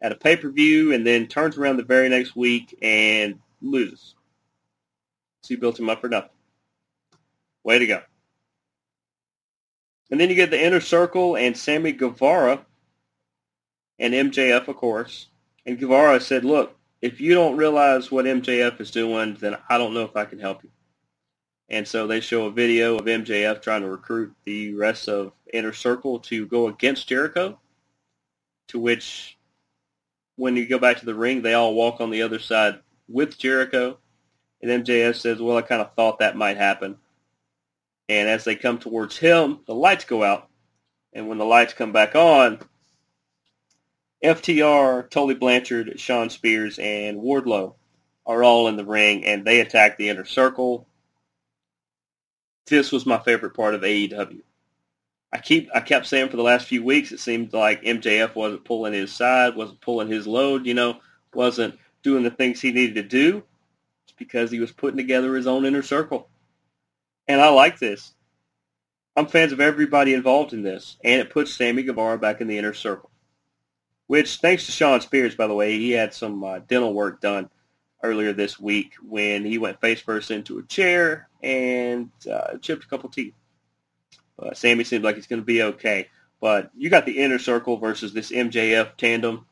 at 0.00 0.12
a 0.12 0.16
pay-per-view, 0.16 0.92
and 0.92 1.06
then 1.06 1.26
turns 1.26 1.56
around 1.56 1.76
the 1.76 1.82
very 1.82 2.08
next 2.08 2.36
week 2.36 2.76
and 2.80 3.38
loses. 3.60 4.14
So 5.42 5.54
you 5.54 5.58
built 5.58 5.78
him 5.78 5.90
up 5.90 6.00
for 6.00 6.08
nothing. 6.08 6.30
Way 7.62 7.78
to 7.78 7.86
go. 7.86 8.02
And 10.10 10.20
then 10.20 10.30
you 10.30 10.36
get 10.36 10.50
the 10.50 10.62
Inner 10.62 10.80
Circle 10.80 11.36
and 11.36 11.56
Sammy 11.56 11.92
Guevara 11.92 12.64
and 13.98 14.14
MJF, 14.14 14.68
of 14.68 14.76
course. 14.76 15.28
And 15.66 15.78
Guevara 15.78 16.20
said, 16.20 16.44
look, 16.44 16.76
if 17.04 17.20
you 17.20 17.34
don't 17.34 17.58
realize 17.58 18.10
what 18.10 18.24
MJF 18.24 18.80
is 18.80 18.90
doing, 18.90 19.36
then 19.38 19.58
I 19.68 19.76
don't 19.76 19.92
know 19.92 20.04
if 20.04 20.16
I 20.16 20.24
can 20.24 20.38
help 20.38 20.64
you. 20.64 20.70
And 21.68 21.86
so 21.86 22.06
they 22.06 22.20
show 22.20 22.46
a 22.46 22.50
video 22.50 22.96
of 22.96 23.04
MJF 23.04 23.60
trying 23.60 23.82
to 23.82 23.90
recruit 23.90 24.32
the 24.44 24.72
rest 24.72 25.06
of 25.06 25.32
Inner 25.52 25.74
Circle 25.74 26.20
to 26.20 26.46
go 26.46 26.68
against 26.68 27.06
Jericho, 27.06 27.60
to 28.68 28.78
which 28.78 29.36
when 30.36 30.56
you 30.56 30.66
go 30.66 30.78
back 30.78 30.98
to 31.00 31.04
the 31.04 31.14
ring, 31.14 31.42
they 31.42 31.52
all 31.52 31.74
walk 31.74 32.00
on 32.00 32.08
the 32.08 32.22
other 32.22 32.38
side 32.38 32.80
with 33.06 33.36
Jericho. 33.36 33.98
And 34.62 34.82
MJF 34.82 35.16
says, 35.16 35.42
well, 35.42 35.58
I 35.58 35.62
kind 35.62 35.82
of 35.82 35.92
thought 35.92 36.20
that 36.20 36.38
might 36.38 36.56
happen. 36.56 36.96
And 38.08 38.30
as 38.30 38.44
they 38.44 38.56
come 38.56 38.78
towards 38.78 39.18
him, 39.18 39.58
the 39.66 39.74
lights 39.74 40.06
go 40.06 40.24
out. 40.24 40.48
And 41.12 41.28
when 41.28 41.36
the 41.36 41.44
lights 41.44 41.74
come 41.74 41.92
back 41.92 42.16
on, 42.16 42.60
FTR, 44.24 45.10
Tully 45.10 45.34
Blanchard, 45.34 46.00
Shawn 46.00 46.30
Spears, 46.30 46.78
and 46.78 47.20
Wardlow 47.20 47.74
are 48.24 48.42
all 48.42 48.68
in 48.68 48.76
the 48.76 48.84
ring, 48.84 49.22
and 49.26 49.44
they 49.44 49.60
attack 49.60 49.98
the 49.98 50.08
inner 50.08 50.24
circle. 50.24 50.88
This 52.66 52.90
was 52.90 53.04
my 53.04 53.18
favorite 53.18 53.52
part 53.52 53.74
of 53.74 53.82
AEW. 53.82 54.40
I 55.30 55.38
keep 55.38 55.68
I 55.74 55.80
kept 55.80 56.06
saying 56.06 56.30
for 56.30 56.38
the 56.38 56.42
last 56.42 56.66
few 56.66 56.82
weeks 56.82 57.12
it 57.12 57.20
seemed 57.20 57.52
like 57.52 57.82
MJF 57.82 58.34
wasn't 58.34 58.64
pulling 58.64 58.94
his 58.94 59.12
side, 59.12 59.56
wasn't 59.56 59.82
pulling 59.82 60.08
his 60.08 60.26
load, 60.26 60.64
you 60.64 60.72
know, 60.72 61.00
wasn't 61.34 61.78
doing 62.02 62.22
the 62.22 62.30
things 62.30 62.62
he 62.62 62.72
needed 62.72 62.94
to 62.94 63.02
do. 63.02 63.42
It's 64.06 64.14
because 64.16 64.50
he 64.50 64.60
was 64.60 64.72
putting 64.72 64.96
together 64.96 65.34
his 65.34 65.46
own 65.46 65.66
inner 65.66 65.82
circle. 65.82 66.30
And 67.28 67.42
I 67.42 67.48
like 67.50 67.78
this. 67.78 68.14
I'm 69.16 69.26
fans 69.26 69.52
of 69.52 69.60
everybody 69.60 70.14
involved 70.14 70.54
in 70.54 70.62
this, 70.62 70.96
and 71.04 71.20
it 71.20 71.30
puts 71.30 71.52
Sammy 71.52 71.82
Guevara 71.82 72.18
back 72.18 72.40
in 72.40 72.48
the 72.48 72.56
inner 72.56 72.74
circle. 72.74 73.10
Which, 74.06 74.36
thanks 74.36 74.66
to 74.66 74.72
Shawn 74.72 75.00
Spears, 75.00 75.34
by 75.34 75.46
the 75.46 75.54
way, 75.54 75.78
he 75.78 75.92
had 75.92 76.12
some 76.12 76.44
uh, 76.44 76.58
dental 76.60 76.92
work 76.92 77.20
done 77.20 77.48
earlier 78.02 78.32
this 78.32 78.60
week 78.60 78.94
when 79.02 79.44
he 79.44 79.56
went 79.56 79.80
face 79.80 80.00
first 80.00 80.30
into 80.30 80.58
a 80.58 80.62
chair 80.64 81.28
and 81.42 82.10
uh, 82.30 82.58
chipped 82.58 82.84
a 82.84 82.88
couple 82.88 83.08
teeth. 83.08 83.34
Uh, 84.38 84.52
Sammy 84.52 84.84
seems 84.84 85.04
like 85.04 85.16
he's 85.16 85.26
going 85.26 85.40
to 85.40 85.46
be 85.46 85.62
okay. 85.62 86.08
But 86.40 86.70
you 86.76 86.90
got 86.90 87.06
the 87.06 87.18
inner 87.18 87.38
circle 87.38 87.78
versus 87.78 88.12
this 88.12 88.30
MJF 88.30 88.96
tandem. 88.98 89.46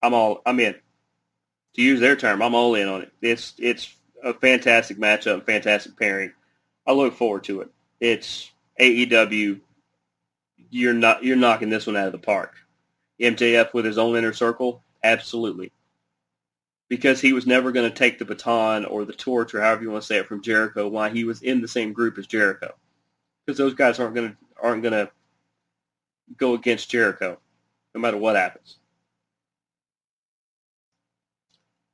I'm 0.00 0.14
all 0.14 0.42
I'm 0.46 0.60
in. 0.60 0.76
To 1.74 1.82
use 1.82 1.98
their 1.98 2.14
term, 2.14 2.40
I'm 2.40 2.54
all 2.54 2.76
in 2.76 2.86
on 2.86 3.02
it. 3.02 3.12
It's 3.20 3.54
it's 3.58 3.92
a 4.22 4.32
fantastic 4.32 4.98
matchup, 4.98 5.44
fantastic 5.44 5.98
pairing. 5.98 6.32
I 6.86 6.92
look 6.92 7.14
forward 7.14 7.42
to 7.44 7.62
it. 7.62 7.70
It's 7.98 8.50
AEW. 8.80 9.60
You're 10.76 10.92
not 10.92 11.24
you're 11.24 11.36
knocking 11.36 11.70
this 11.70 11.86
one 11.86 11.96
out 11.96 12.06
of 12.06 12.12
the 12.12 12.18
park. 12.18 12.54
MJF 13.18 13.72
with 13.72 13.86
his 13.86 13.96
own 13.96 14.14
inner 14.14 14.34
circle, 14.34 14.82
absolutely. 15.02 15.72
Because 16.90 17.18
he 17.18 17.32
was 17.32 17.46
never 17.46 17.72
going 17.72 17.90
to 17.90 17.96
take 17.96 18.18
the 18.18 18.26
baton 18.26 18.84
or 18.84 19.06
the 19.06 19.14
torch 19.14 19.54
or 19.54 19.62
however 19.62 19.82
you 19.82 19.90
want 19.90 20.02
to 20.02 20.06
say 20.06 20.18
it 20.18 20.26
from 20.26 20.42
Jericho 20.42 20.86
while 20.86 21.10
he 21.10 21.24
was 21.24 21.40
in 21.40 21.62
the 21.62 21.66
same 21.66 21.94
group 21.94 22.18
as 22.18 22.26
Jericho. 22.26 22.74
Because 23.46 23.56
those 23.56 23.72
guys 23.72 23.98
aren't 23.98 24.14
going 24.14 24.32
to 24.32 24.36
aren't 24.62 24.82
going 24.82 24.92
to 24.92 25.10
go 26.36 26.52
against 26.52 26.90
Jericho 26.90 27.38
no 27.94 28.00
matter 28.02 28.18
what 28.18 28.36
happens. 28.36 28.76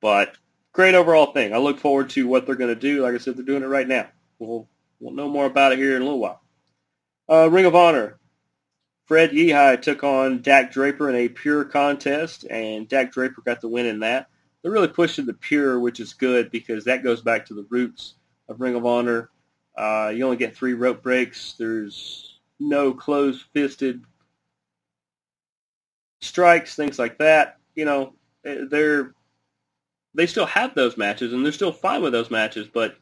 But 0.01 0.37
great 0.73 0.97
overall 0.97 1.33
thing. 1.33 1.55
I 1.55 1.59
look 1.59 1.79
forward 1.79 2.11
to 2.11 2.27
what 2.27 2.47
they're 2.47 2.57
going 2.57 2.75
to 2.75 2.81
do. 2.81 3.03
Like 3.03 3.15
I 3.15 3.19
said, 3.19 3.37
they're 3.37 3.45
doing 3.45 3.63
it 3.63 3.67
right 3.67 3.87
now. 3.87 4.09
We'll, 4.41 4.67
we'll 4.99 5.15
know 5.15 5.29
more 5.29 5.47
about 5.47 5.71
it 5.71 5.79
here 5.79 5.95
in 5.95 6.03
a 6.03 6.05
little 6.05 6.19
while. 6.19 6.43
Uh, 7.31 7.49
Ring 7.49 7.67
of 7.67 7.77
Honor. 7.77 8.19
Fred 9.13 9.33
Yehi 9.33 9.83
took 9.83 10.05
on 10.05 10.41
Dak 10.41 10.73
Draper 10.73 11.11
in 11.11 11.15
a 11.15 11.29
pure 11.29 11.67
contest, 11.67 12.47
and 12.49 12.89
Dak 12.89 13.13
Draper 13.13 13.43
got 13.43 13.61
the 13.61 13.69
win 13.69 13.85
in 13.85 14.01
that. 14.01 14.31
They're 14.63 14.73
really 14.73 14.89
pushing 14.89 15.27
the 15.27 15.35
pure, 15.35 15.79
which 15.79 16.01
is 16.01 16.15
good 16.15 16.51
because 16.51 16.85
that 16.85 17.05
goes 17.05 17.21
back 17.21 17.45
to 17.45 17.55
the 17.55 17.67
roots 17.69 18.15
of 18.49 18.59
Ring 18.59 18.75
of 18.75 18.87
Honor. 18.87 19.29
Uh, 19.77 20.11
you 20.17 20.25
only 20.25 20.39
get 20.39 20.57
three 20.57 20.73
rope 20.73 21.03
breaks. 21.03 21.53
There's 21.59 22.41
no 22.59 22.95
closed-fisted 22.95 24.03
strikes, 26.23 26.75
things 26.75 26.99
like 26.99 27.19
that. 27.19 27.59
You 27.75 27.85
know, 27.85 28.15
they're 28.43 29.13
they 30.15 30.27
still 30.27 30.47
have 30.47 30.75
those 30.75 30.97
matches 30.97 31.35
and 31.35 31.45
they're 31.45 31.53
still 31.53 31.71
fine 31.71 32.01
with 32.01 32.15
those 32.15 32.31
matches, 32.31 32.67
but 32.67 32.97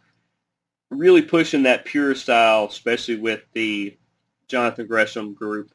really 0.90 1.22
pushing 1.22 1.62
that 1.62 1.84
pure 1.84 2.16
style, 2.16 2.64
especially 2.64 3.14
with 3.14 3.42
the 3.52 3.96
Jonathan 4.48 4.88
Gresham 4.88 5.34
group. 5.34 5.70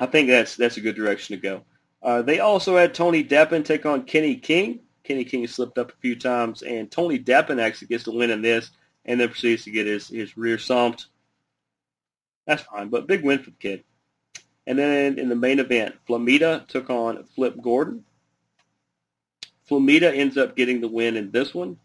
I 0.00 0.06
think 0.06 0.28
that's 0.28 0.56
that's 0.56 0.76
a 0.76 0.80
good 0.80 0.96
direction 0.96 1.36
to 1.36 1.42
go. 1.42 1.62
Uh, 2.02 2.22
they 2.22 2.40
also 2.40 2.76
had 2.76 2.94
Tony 2.94 3.24
Deppen 3.24 3.64
take 3.64 3.84
on 3.84 4.04
Kenny 4.04 4.36
King. 4.36 4.80
Kenny 5.02 5.24
King 5.24 5.46
slipped 5.46 5.78
up 5.78 5.90
a 5.90 5.96
few 6.00 6.14
times, 6.14 6.62
and 6.62 6.90
Tony 6.90 7.18
Deppen 7.18 7.60
actually 7.60 7.88
gets 7.88 8.04
the 8.04 8.12
win 8.12 8.30
in 8.30 8.42
this, 8.42 8.70
and 9.04 9.18
then 9.18 9.28
proceeds 9.28 9.64
to 9.64 9.70
get 9.70 9.86
his, 9.86 10.08
his 10.08 10.36
rear 10.36 10.58
stomped. 10.58 11.06
That's 12.46 12.62
fine, 12.62 12.88
but 12.88 13.06
big 13.06 13.24
win 13.24 13.38
for 13.38 13.50
the 13.50 13.56
kid. 13.56 13.84
And 14.66 14.78
then 14.78 15.18
in 15.18 15.30
the 15.30 15.34
main 15.34 15.60
event, 15.60 15.96
Flamita 16.06 16.66
took 16.68 16.90
on 16.90 17.24
Flip 17.24 17.56
Gordon. 17.60 18.04
Flamita 19.68 20.14
ends 20.14 20.36
up 20.36 20.56
getting 20.56 20.80
the 20.80 20.88
win 20.88 21.16
in 21.16 21.30
this 21.30 21.54
one. 21.54 21.78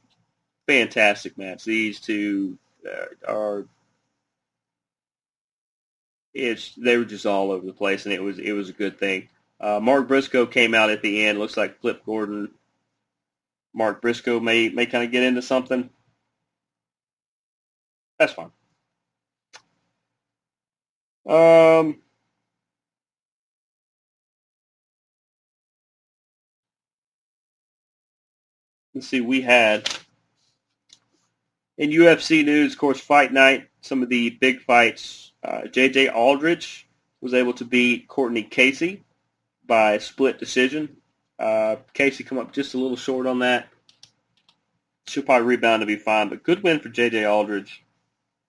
Fantastic 0.68 1.38
match. 1.38 1.64
These 1.64 2.02
two 2.02 2.58
uh, 2.86 3.32
are 3.32 3.66
it's 6.34 6.74
they 6.76 6.98
were 6.98 7.06
just 7.06 7.26
all 7.26 7.52
over 7.52 7.66
the 7.66 7.74
place, 7.74 8.06
and 8.06 8.14
it 8.14 8.22
was 8.24 8.40
it 8.40 8.54
was 8.54 8.70
a 8.70 8.74
good 8.74 9.00
thing. 9.00 9.30
Uh, 9.60 9.80
Mark 9.80 10.08
Briscoe 10.08 10.46
came 10.46 10.74
out 10.74 10.90
at 10.90 11.02
the 11.02 11.26
end. 11.26 11.40
Looks 11.40 11.58
like 11.58 11.80
Flip 11.82 12.04
Gordon. 12.06 12.52
Mark 13.74 14.02
Briscoe 14.02 14.40
may 14.40 14.70
may 14.70 14.86
kind 14.86 15.04
of 15.04 15.12
get 15.12 15.24
into 15.24 15.42
something. 15.42 15.90
That's 18.20 18.34
fine. 18.34 18.52
Um, 21.26 22.02
let's 28.94 29.08
see. 29.08 29.22
We 29.22 29.42
had 29.42 29.90
in 31.78 31.90
UFC 31.90 32.46
news, 32.46 32.74
of 32.74 32.80
course, 32.80 33.00
Fight 33.00 33.34
Night. 33.34 33.70
Some 33.82 34.04
of 34.04 34.10
the 34.10 34.30
big 34.30 34.62
fights. 34.62 35.32
Uh, 35.44 35.68
J.J. 35.68 36.10
Aldrich 36.10 36.88
was 37.22 37.34
able 37.34 37.54
to 37.54 37.66
beat 37.66 38.08
Courtney 38.08 38.44
Casey 38.44 39.04
by 39.66 39.98
split 39.98 40.40
decision. 40.40 40.98
Uh, 41.40 41.78
Casey 41.94 42.24
come 42.24 42.38
up 42.38 42.54
just 42.54 42.74
a 42.74 42.78
little 42.78 42.98
short 42.98 43.28
on 43.28 43.40
that. 43.40 43.68
She'll 45.08 45.24
probably 45.24 45.48
rebound 45.48 45.82
to 45.82 45.86
be 45.86 45.98
fine, 45.98 46.30
but 46.30 46.44
good 46.44 46.64
win 46.64 46.80
for 46.80 46.90
J.J. 46.90 47.26
Aldrich. 47.26 47.84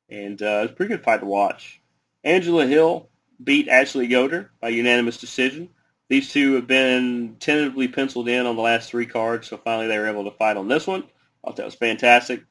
And 0.09 0.41
uh, 0.41 0.61
was 0.63 0.71
a 0.71 0.75
pretty 0.75 0.95
good 0.95 1.05
fight 1.05 1.21
to 1.21 1.27
watch. 1.27 1.81
Angela 2.23 2.67
Hill 2.67 3.09
beat 3.43 3.69
Ashley 3.69 4.07
Yoder 4.07 4.51
by 4.61 4.69
unanimous 4.69 5.19
decision. 5.19 5.71
These 6.09 6.33
two 6.33 6.55
have 6.55 6.67
been 6.67 7.37
tentatively 7.41 7.89
penciled 7.89 8.29
in 8.29 8.47
on 8.47 8.57
the 8.57 8.63
last 8.63 8.91
three 8.91 9.07
cards, 9.07 9.49
so 9.49 9.57
finally 9.57 9.89
they 9.89 9.99
were 9.99 10.09
able 10.09 10.25
to 10.25 10.37
fight 10.37 10.57
on 10.57 10.69
this 10.69 10.87
one. 10.87 11.03
I 11.03 11.49
thought 11.49 11.57
that 11.57 11.65
was 11.65 11.75
fantastic. 11.75 12.45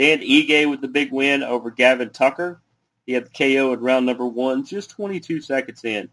Dan 0.00 0.20
Ige 0.22 0.70
with 0.70 0.80
the 0.80 0.88
big 0.88 1.12
win 1.12 1.42
over 1.42 1.70
Gavin 1.70 2.08
Tucker. 2.08 2.62
He 3.04 3.12
had 3.12 3.26
the 3.26 3.30
KO 3.36 3.74
at 3.74 3.82
round 3.82 4.06
number 4.06 4.26
one, 4.26 4.64
just 4.64 4.88
22 4.88 5.42
seconds 5.42 5.84
in. 5.84 6.08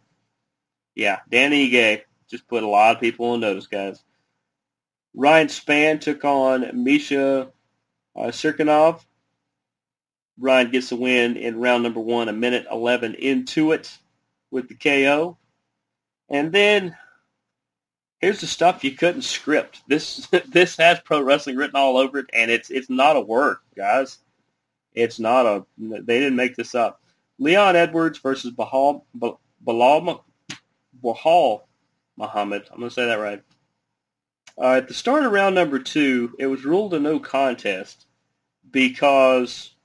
Yeah, 0.93 1.19
Dan 1.29 1.51
Ige 1.53 2.01
just 2.29 2.49
put 2.49 2.63
a 2.63 2.67
lot 2.67 2.93
of 2.93 3.01
people 3.01 3.27
on 3.27 3.39
notice, 3.39 3.67
guys. 3.67 4.03
Ryan 5.15 5.47
Spann 5.47 6.01
took 6.01 6.25
on 6.25 6.83
Misha 6.83 7.47
uh, 8.13 8.23
Cirkunov. 8.23 9.05
Ryan 10.37 10.69
gets 10.69 10.89
the 10.89 10.97
win 10.97 11.37
in 11.37 11.57
round 11.57 11.83
number 11.83 12.01
one, 12.01 12.27
a 12.27 12.33
minute 12.33 12.67
11 12.69 13.15
into 13.15 13.71
it 13.71 13.97
with 14.51 14.67
the 14.67 14.75
KO. 14.75 15.37
And 16.27 16.51
then 16.51 16.93
here's 18.19 18.41
the 18.41 18.47
stuff 18.47 18.83
you 18.83 18.91
couldn't 18.91 19.21
script. 19.21 19.81
This 19.87 20.27
this 20.47 20.77
has 20.77 20.99
pro 21.01 21.21
wrestling 21.21 21.55
written 21.55 21.75
all 21.75 21.97
over 21.97 22.19
it, 22.19 22.29
and 22.33 22.51
it's 22.51 22.69
it's 22.69 22.89
not 22.89 23.15
a 23.15 23.21
work, 23.21 23.61
guys. 23.75 24.19
It's 24.93 25.19
not 25.19 25.45
a. 25.45 25.65
They 25.77 26.19
didn't 26.19 26.35
make 26.35 26.55
this 26.55 26.75
up. 26.75 27.01
Leon 27.39 27.75
Edwards 27.75 28.17
versus 28.19 28.51
Bahal 28.51 29.03
Bahal 29.63 30.21
Muhammad. 32.17 32.67
I'm 32.71 32.81
to 32.81 32.89
say 32.89 33.05
that 33.05 33.19
right. 33.19 33.43
Uh, 34.59 34.77
at 34.77 34.87
the 34.87 34.93
start 34.95 35.23
of 35.23 35.31
round 35.31 35.53
number 35.53 35.77
two, 35.77 36.33
it 36.39 36.47
was 36.47 36.65
ruled 36.65 36.95
a 36.95 36.99
no 36.99 37.19
contest 37.19 38.07
because 38.71 39.75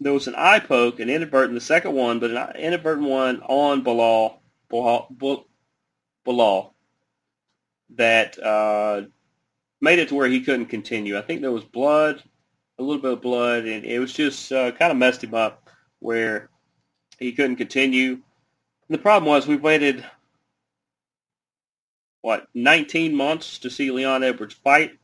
there 0.00 0.12
was 0.12 0.26
an 0.26 0.34
eye 0.36 0.58
poke, 0.58 0.98
an 0.98 1.08
inadvertent, 1.08 1.54
the 1.54 1.60
second 1.60 1.92
one, 1.92 2.18
but 2.18 2.32
an 2.32 2.56
inadvertent 2.56 3.08
one 3.08 3.40
on 3.42 3.84
Balal, 3.84 4.38
Balal, 4.72 5.44
Balal 6.26 6.71
that 7.96 8.38
uh, 8.42 9.02
made 9.80 9.98
it 9.98 10.08
to 10.08 10.14
where 10.14 10.28
he 10.28 10.40
couldn't 10.40 10.66
continue. 10.66 11.18
I 11.18 11.22
think 11.22 11.40
there 11.40 11.52
was 11.52 11.64
blood, 11.64 12.22
a 12.78 12.82
little 12.82 13.02
bit 13.02 13.12
of 13.12 13.22
blood, 13.22 13.64
and 13.64 13.84
it 13.84 13.98
was 13.98 14.12
just 14.12 14.52
uh, 14.52 14.72
kind 14.72 14.92
of 14.92 14.98
messed 14.98 15.24
him 15.24 15.34
up 15.34 15.68
where 15.98 16.50
he 17.18 17.32
couldn't 17.32 17.56
continue. 17.56 18.12
And 18.12 18.22
the 18.88 18.98
problem 18.98 19.28
was 19.28 19.46
we 19.46 19.56
waited 19.56 20.04
what 22.22 22.46
19 22.54 23.14
months 23.14 23.58
to 23.58 23.70
see 23.70 23.90
Leon 23.90 24.22
Edwards 24.22 24.54
fight. 24.54 24.98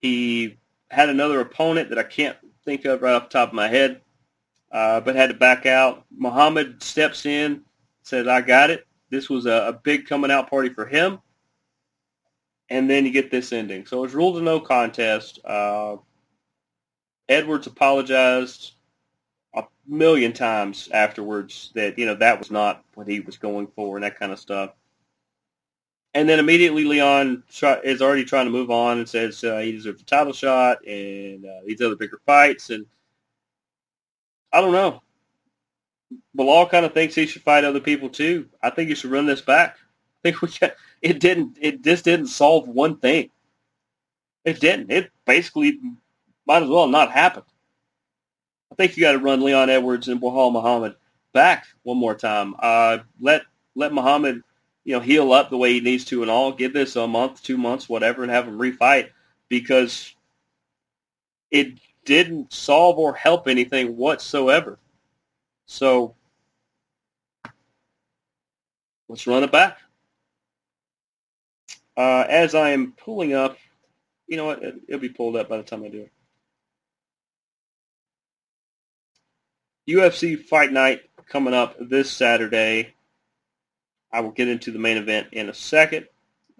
He 0.00 0.58
had 0.90 1.08
another 1.08 1.40
opponent 1.40 1.90
that 1.90 1.98
I 1.98 2.02
can't 2.02 2.36
think 2.64 2.84
of 2.84 3.02
right 3.02 3.14
off 3.14 3.28
the 3.28 3.38
top 3.38 3.50
of 3.50 3.54
my 3.54 3.68
head, 3.68 4.00
uh, 4.70 5.00
but 5.00 5.14
had 5.14 5.30
to 5.30 5.36
back 5.36 5.66
out. 5.66 6.04
Muhammad 6.16 6.82
steps 6.82 7.26
in, 7.26 7.62
says, 8.02 8.26
"I 8.26 8.40
got 8.40 8.70
it." 8.70 8.86
This 9.10 9.28
was 9.28 9.46
a, 9.46 9.68
a 9.68 9.72
big 9.72 10.06
coming 10.06 10.30
out 10.30 10.50
party 10.50 10.70
for 10.70 10.86
him, 10.86 11.20
and 12.70 12.88
then 12.88 13.04
you 13.04 13.12
get 13.12 13.30
this 13.30 13.52
ending. 13.52 13.86
So 13.86 13.98
it 13.98 14.02
was 14.02 14.14
ruled 14.14 14.38
a 14.38 14.40
no 14.40 14.60
contest. 14.60 15.38
Uh, 15.44 15.96
Edwards 17.28 17.66
apologized 17.66 18.72
a 19.54 19.64
million 19.86 20.32
times 20.32 20.88
afterwards 20.92 21.70
that 21.74 21.98
you 21.98 22.06
know 22.06 22.14
that 22.16 22.38
was 22.38 22.50
not 22.50 22.84
what 22.94 23.08
he 23.08 23.20
was 23.20 23.38
going 23.38 23.66
for 23.68 23.96
and 23.96 24.04
that 24.04 24.18
kind 24.18 24.32
of 24.32 24.38
stuff. 24.38 24.72
And 26.14 26.28
then 26.28 26.38
immediately 26.38 26.84
Leon 26.84 27.42
is 27.84 28.02
already 28.02 28.24
trying 28.24 28.44
to 28.44 28.52
move 28.52 28.70
on 28.70 28.98
and 28.98 29.08
says 29.08 29.42
uh, 29.44 29.58
he 29.58 29.72
deserves 29.72 30.02
a 30.02 30.04
title 30.04 30.34
shot 30.34 30.86
and 30.86 31.46
uh, 31.46 31.60
these 31.66 31.80
other 31.80 31.96
bigger 31.96 32.20
fights. 32.26 32.68
And 32.68 32.84
I 34.52 34.60
don't 34.60 34.72
know. 34.72 35.00
Balal 36.36 36.70
kind 36.70 36.84
of 36.84 36.92
thinks 36.92 37.14
he 37.14 37.26
should 37.26 37.40
fight 37.40 37.64
other 37.64 37.80
people 37.80 38.10
too. 38.10 38.46
I 38.62 38.68
think 38.68 38.90
he 38.90 38.94
should 38.94 39.10
run 39.10 39.24
this 39.24 39.40
back. 39.40 39.78
Think 40.22 40.42
we 40.42 40.48
got, 40.60 40.74
it 41.00 41.20
didn't. 41.20 41.58
It 41.60 41.82
just 41.82 42.04
didn't 42.04 42.26
solve 42.26 42.68
one 42.68 42.96
thing. 42.96 43.30
It 44.44 44.60
didn't. 44.60 44.90
It 44.90 45.10
basically 45.24 45.78
might 46.46 46.62
as 46.62 46.68
well 46.68 46.88
not 46.88 47.12
happen. 47.12 47.44
I 48.70 48.74
think 48.74 48.96
you 48.96 49.02
got 49.02 49.12
to 49.12 49.18
run 49.18 49.42
Leon 49.42 49.70
Edwards 49.70 50.08
and 50.08 50.20
Bahal 50.20 50.52
Muhammad 50.52 50.96
back 51.32 51.66
one 51.82 51.98
more 51.98 52.14
time. 52.14 52.54
Uh, 52.58 52.98
let 53.20 53.42
let 53.74 53.92
Muhammad, 53.92 54.42
you 54.84 54.94
know, 54.94 55.00
heal 55.00 55.32
up 55.32 55.50
the 55.50 55.58
way 55.58 55.74
he 55.74 55.80
needs 55.80 56.04
to 56.06 56.22
and 56.22 56.30
all. 56.30 56.52
Give 56.52 56.72
this 56.72 56.96
a 56.96 57.06
month, 57.06 57.42
two 57.42 57.56
months, 57.56 57.88
whatever, 57.88 58.22
and 58.22 58.32
have 58.32 58.48
him 58.48 58.58
refight 58.58 59.10
because 59.48 60.14
it 61.50 61.74
didn't 62.04 62.52
solve 62.52 62.98
or 62.98 63.14
help 63.14 63.46
anything 63.46 63.96
whatsoever. 63.96 64.78
So 65.66 66.14
let's 69.08 69.26
run 69.26 69.44
it 69.44 69.52
back. 69.52 69.78
Uh, 71.96 72.24
as 72.28 72.54
I 72.54 72.70
am 72.70 72.92
pulling 72.92 73.34
up, 73.34 73.58
you 74.26 74.36
know 74.36 74.46
what? 74.46 74.62
It, 74.62 74.76
it'll 74.88 75.00
be 75.00 75.08
pulled 75.08 75.36
up 75.36 75.48
by 75.48 75.58
the 75.58 75.62
time 75.62 75.84
I 75.84 75.88
do 75.88 76.02
it. 76.02 76.12
UFC 79.88 80.42
Fight 80.42 80.72
Night 80.72 81.02
coming 81.28 81.54
up 81.54 81.76
this 81.80 82.10
Saturday. 82.10 82.94
I 84.12 84.20
will 84.20 84.30
get 84.30 84.48
into 84.48 84.70
the 84.70 84.78
main 84.78 84.96
event 84.96 85.28
in 85.32 85.48
a 85.48 85.54
second. 85.54 86.06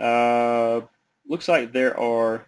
Uh, 0.00 0.80
looks 1.28 1.48
like 1.48 1.72
there 1.72 1.98
are 1.98 2.46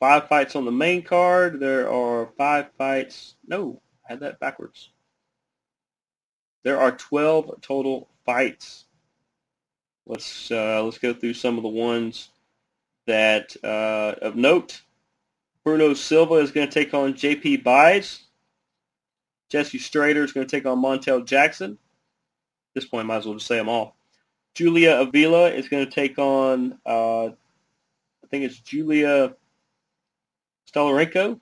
five 0.00 0.28
fights 0.28 0.56
on 0.56 0.64
the 0.64 0.72
main 0.72 1.02
card. 1.02 1.60
There 1.60 1.90
are 1.90 2.30
five 2.36 2.66
fights. 2.76 3.36
No, 3.46 3.80
I 4.08 4.12
had 4.12 4.20
that 4.20 4.40
backwards. 4.40 4.90
There 6.64 6.80
are 6.80 6.92
12 6.92 7.60
total 7.62 8.08
fights. 8.26 8.84
Let's 10.10 10.50
uh, 10.50 10.82
let's 10.82 10.98
go 10.98 11.14
through 11.14 11.34
some 11.34 11.56
of 11.56 11.62
the 11.62 11.68
ones 11.68 12.30
that 13.06 13.54
uh, 13.62 14.16
of 14.20 14.34
note. 14.34 14.82
Bruno 15.62 15.94
Silva 15.94 16.34
is 16.34 16.50
going 16.50 16.66
to 16.66 16.72
take 16.72 16.94
on 16.94 17.14
J.P. 17.14 17.58
Buys. 17.58 18.24
Jesse 19.50 19.78
Strader 19.78 20.24
is 20.24 20.32
going 20.32 20.44
to 20.44 20.50
take 20.50 20.66
on 20.66 20.82
Montel 20.82 21.24
Jackson. 21.24 21.72
At 21.72 21.78
this 22.74 22.86
point, 22.86 23.04
I 23.04 23.06
might 23.06 23.18
as 23.18 23.26
well 23.26 23.36
just 23.36 23.46
say 23.46 23.56
them 23.56 23.68
all. 23.68 23.94
Julia 24.54 24.96
Avila 24.98 25.48
is 25.48 25.68
going 25.68 25.84
to 25.84 25.90
take 25.90 26.18
on, 26.18 26.76
uh, 26.84 27.26
I 27.26 28.26
think 28.32 28.46
it's 28.46 28.58
Julija 28.58 29.34
Stoliarenko. 30.72 31.38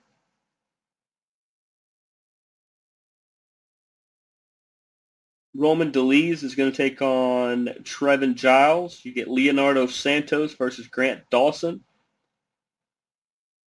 Roman 5.59 5.91
Dolidze 5.91 6.41
is 6.43 6.55
going 6.55 6.71
to 6.71 6.77
take 6.77 7.01
on 7.01 7.67
Trevin 7.83 8.35
Giles. 8.35 9.01
You 9.03 9.13
get 9.13 9.27
Leonardo 9.27 9.87
Santos 9.87 10.53
versus 10.53 10.87
Grant 10.87 11.29
Dawson. 11.29 11.83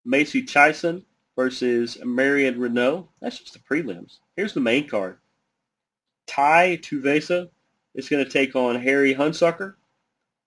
Macy 0.03 0.41
Chiasson 0.41 1.03
versus 1.35 1.99
Marion 2.03 2.55
Reneau. 2.55 3.09
That's 3.21 3.37
just 3.37 3.53
the 3.53 3.59
prelims. 3.59 4.17
Here's 4.35 4.55
the 4.55 4.59
main 4.59 4.89
card. 4.89 5.19
Tai 6.25 6.77
Tuivasa 6.77 7.49
is 7.93 8.09
going 8.09 8.25
to 8.25 8.31
take 8.31 8.55
on 8.55 8.81
Harry 8.81 9.13
Hunsucker. 9.13 9.75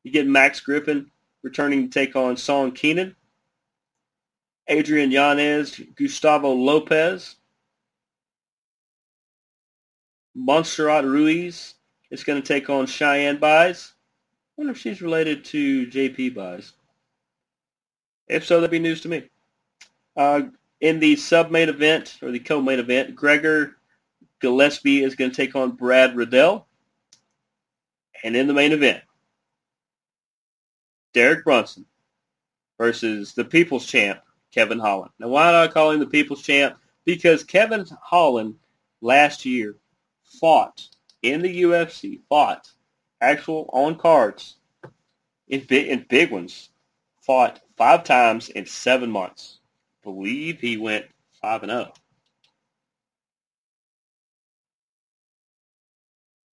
You 0.03 0.11
get 0.11 0.27
Max 0.27 0.59
Griffin 0.59 1.13
returning 1.45 1.89
to 1.89 1.89
take 1.89 2.17
on 2.17 2.37
Song 2.37 2.73
Kenan. 2.73 3.15
Adrian 4.67 5.13
Yanez, 5.13 5.81
Gustavo 5.95 6.53
Lopez. 6.53 7.37
Montserrat 10.37 11.07
Ruiz 11.07 11.75
is 12.11 12.23
going 12.23 12.41
to 12.41 12.47
take 12.47 12.69
on 12.69 12.87
Cheyanne 12.87 13.39
Buys. 13.39 13.95
I 13.95 14.61
wonder 14.61 14.73
if 14.73 14.79
she's 14.79 15.01
related 15.01 15.47
to 15.47 15.87
JP 15.87 16.35
Buys. 16.35 16.75
If 18.29 18.45
so, 18.45 18.57
that'd 18.57 18.71
be 18.71 18.79
news 18.79 19.01
to 19.01 19.09
me. 19.09 19.31
Uh, 20.15 20.43
in 20.81 21.01
the 21.01 21.17
sub-main 21.17 21.71
event, 21.71 22.19
or 22.21 22.31
the 22.31 22.39
co-main 22.39 22.79
event, 22.79 23.17
Gregor 23.17 23.77
Gillespie 24.41 25.03
is 25.03 25.15
going 25.15 25.31
to 25.31 25.37
take 25.37 25.57
on 25.57 25.73
Brad 25.73 26.15
Riddell. 26.15 26.67
And 28.23 28.37
in 28.37 28.47
the 28.47 28.55
main 28.55 28.73
event, 28.73 29.03
Derek 31.15 31.45
Brunson 31.45 31.87
versus 32.77 33.33
the 33.33 33.45
People's 33.45 33.87
Champ, 33.87 34.21
Kevin 34.53 34.79
Holland. 34.79 35.13
Now, 35.19 35.29
why 35.29 35.51
do 35.51 35.57
I 35.57 35.73
call 35.73 35.93
him 35.93 36.01
the 36.01 36.07
People's 36.07 36.43
Champ? 36.43 36.77
Because 37.07 37.43
Kevin 37.43 37.87
Holland 38.03 38.57
last 39.01 39.47
year 39.47 39.77
fought 40.41 40.87
in 41.23 41.43
the 41.43 41.63
UFC, 41.63 42.21
fought 42.29 42.71
actual 43.21 43.69
on 43.73 43.97
cards 43.97 44.57
in 45.49 45.65
big, 45.65 45.89
in 45.89 46.07
big 46.09 46.31
ones, 46.31 46.71
fought 47.23 47.61
five 47.77 48.05
times 48.05 48.49
in 48.49 48.67
seven 48.67 49.11
months. 49.11 49.59
believe 50.03 50.61
he 50.61 50.77
went 50.77 51.07
five 51.41 51.63
and 51.63 51.73
oh. 51.73 51.77
zero. 51.77 51.93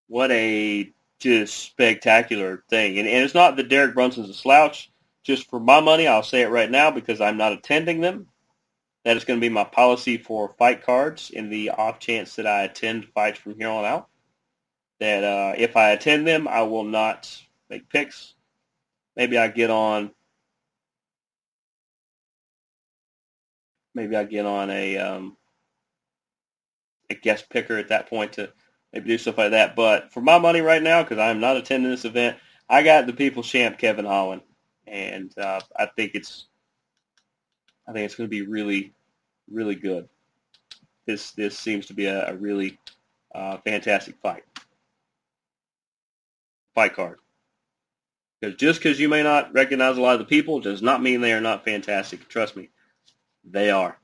What 0.09 0.31
a 0.31 0.93
just 1.21 1.57
spectacular 1.57 2.65
thing. 2.69 2.99
And, 2.99 3.09
and 3.09 3.25
it's 3.25 3.35
not 3.35 3.57
that 3.57 3.69
Derek 3.69 3.95
Brunson's 3.95 4.29
a 4.29 4.35
slouch. 4.35 4.91
Just 5.25 5.49
for 5.49 5.61
my 5.61 5.81
money, 5.81 6.09
I'll 6.09 6.25
say 6.25 6.43
it 6.43 6.49
right 6.49 6.71
now 6.71 6.91
because 6.91 7.21
I'm 7.21 7.37
not 7.37 7.53
attending 7.53 8.01
them. 8.01 8.27
That 9.05 9.17
is 9.17 9.25
going 9.25 9.41
to 9.41 9.45
be 9.45 9.49
my 9.49 9.65
policy 9.65 10.17
for 10.17 10.55
fight 10.59 10.85
cards 10.85 11.31
in 11.31 11.51
the 11.51 11.71
off 11.71 11.99
chance 11.99 12.37
that 12.37 12.47
I 12.47 12.63
attend 12.63 13.07
fights 13.07 13.39
from 13.39 13.57
here 13.57 13.69
on 13.69 13.85
out. 13.85 14.09
That 15.01 15.25
uh, 15.25 15.55
if 15.57 15.77
I 15.77 15.91
attend 15.91 16.27
them, 16.27 16.47
I 16.47 16.63
will 16.63 16.85
not 16.85 17.29
make 17.69 17.89
picks. 17.89 18.35
Maybe 19.17 19.37
I 19.37 19.49
get 19.49 19.71
on. 19.71 20.13
Maybe 23.95 24.15
I 24.15 24.25
get 24.25 24.47
on 24.47 24.71
a 24.71 24.99
um, 24.99 25.37
a 27.11 27.15
guest 27.15 27.51
picker 27.51 27.77
at 27.77 27.89
that 27.89 28.09
point 28.09 28.35
to 28.35 28.53
maybe 28.93 29.09
do 29.09 29.19
stuff 29.19 29.39
like 29.39 29.51
that. 29.51 29.75
But 29.75 30.13
for 30.13 30.21
my 30.21 30.39
money 30.39 30.61
right 30.61 30.83
now, 30.83 31.03
because 31.03 31.19
I'm 31.19 31.41
not 31.41 31.57
attending 31.57 31.91
this 31.91 32.05
event, 32.05 32.37
I 32.69 32.83
got 32.83 33.07
the 33.07 33.13
People's 33.13 33.49
Champ 33.49 33.79
Kevin 33.79 34.05
Holland, 34.05 34.43
and 34.87 35.37
uh, 35.37 35.61
I 35.77 35.87
think 35.87 36.13
it's 36.15 36.47
I 37.87 37.93
think 37.93 38.05
it's 38.05 38.15
going 38.15 38.29
to 38.29 38.31
be 38.31 38.43
really, 38.43 38.93
really 39.51 39.75
good. 39.75 40.09
This 41.07 41.33
this 41.33 41.59
seems 41.59 41.87
to 41.87 41.95
be 41.95 42.07
a, 42.07 42.31
a 42.31 42.35
really 42.35 42.79
uh, 43.35 43.59
fantastic 43.59 44.17
fight. 44.23 44.45
Fight 46.75 46.95
card. 46.95 47.19
Because 48.41 48.57
just 48.57 48.81
because 48.81 48.99
you 48.99 49.09
may 49.09 49.23
not 49.23 49.53
recognize 49.53 49.97
a 49.97 50.01
lot 50.01 50.15
of 50.15 50.21
the 50.21 50.25
people 50.25 50.61
does 50.61 50.83
not 50.83 51.03
mean 51.03 51.21
they 51.21 51.33
are 51.33 51.41
not 51.41 51.65
fantastic. 51.65 52.29
Trust 52.29 52.57
me, 52.57 52.71
they 53.45 53.71
are. 53.71 53.99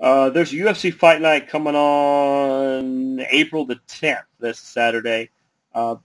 Uh, 0.00 0.30
there's 0.30 0.52
UFC 0.52 0.92
Fight 0.92 1.20
Night 1.20 1.48
coming 1.48 1.76
on 1.76 3.20
April 3.30 3.64
the 3.64 3.78
10th, 3.86 4.24
this 4.40 4.58
Saturday. 4.58 5.30
Uh, 5.72 5.96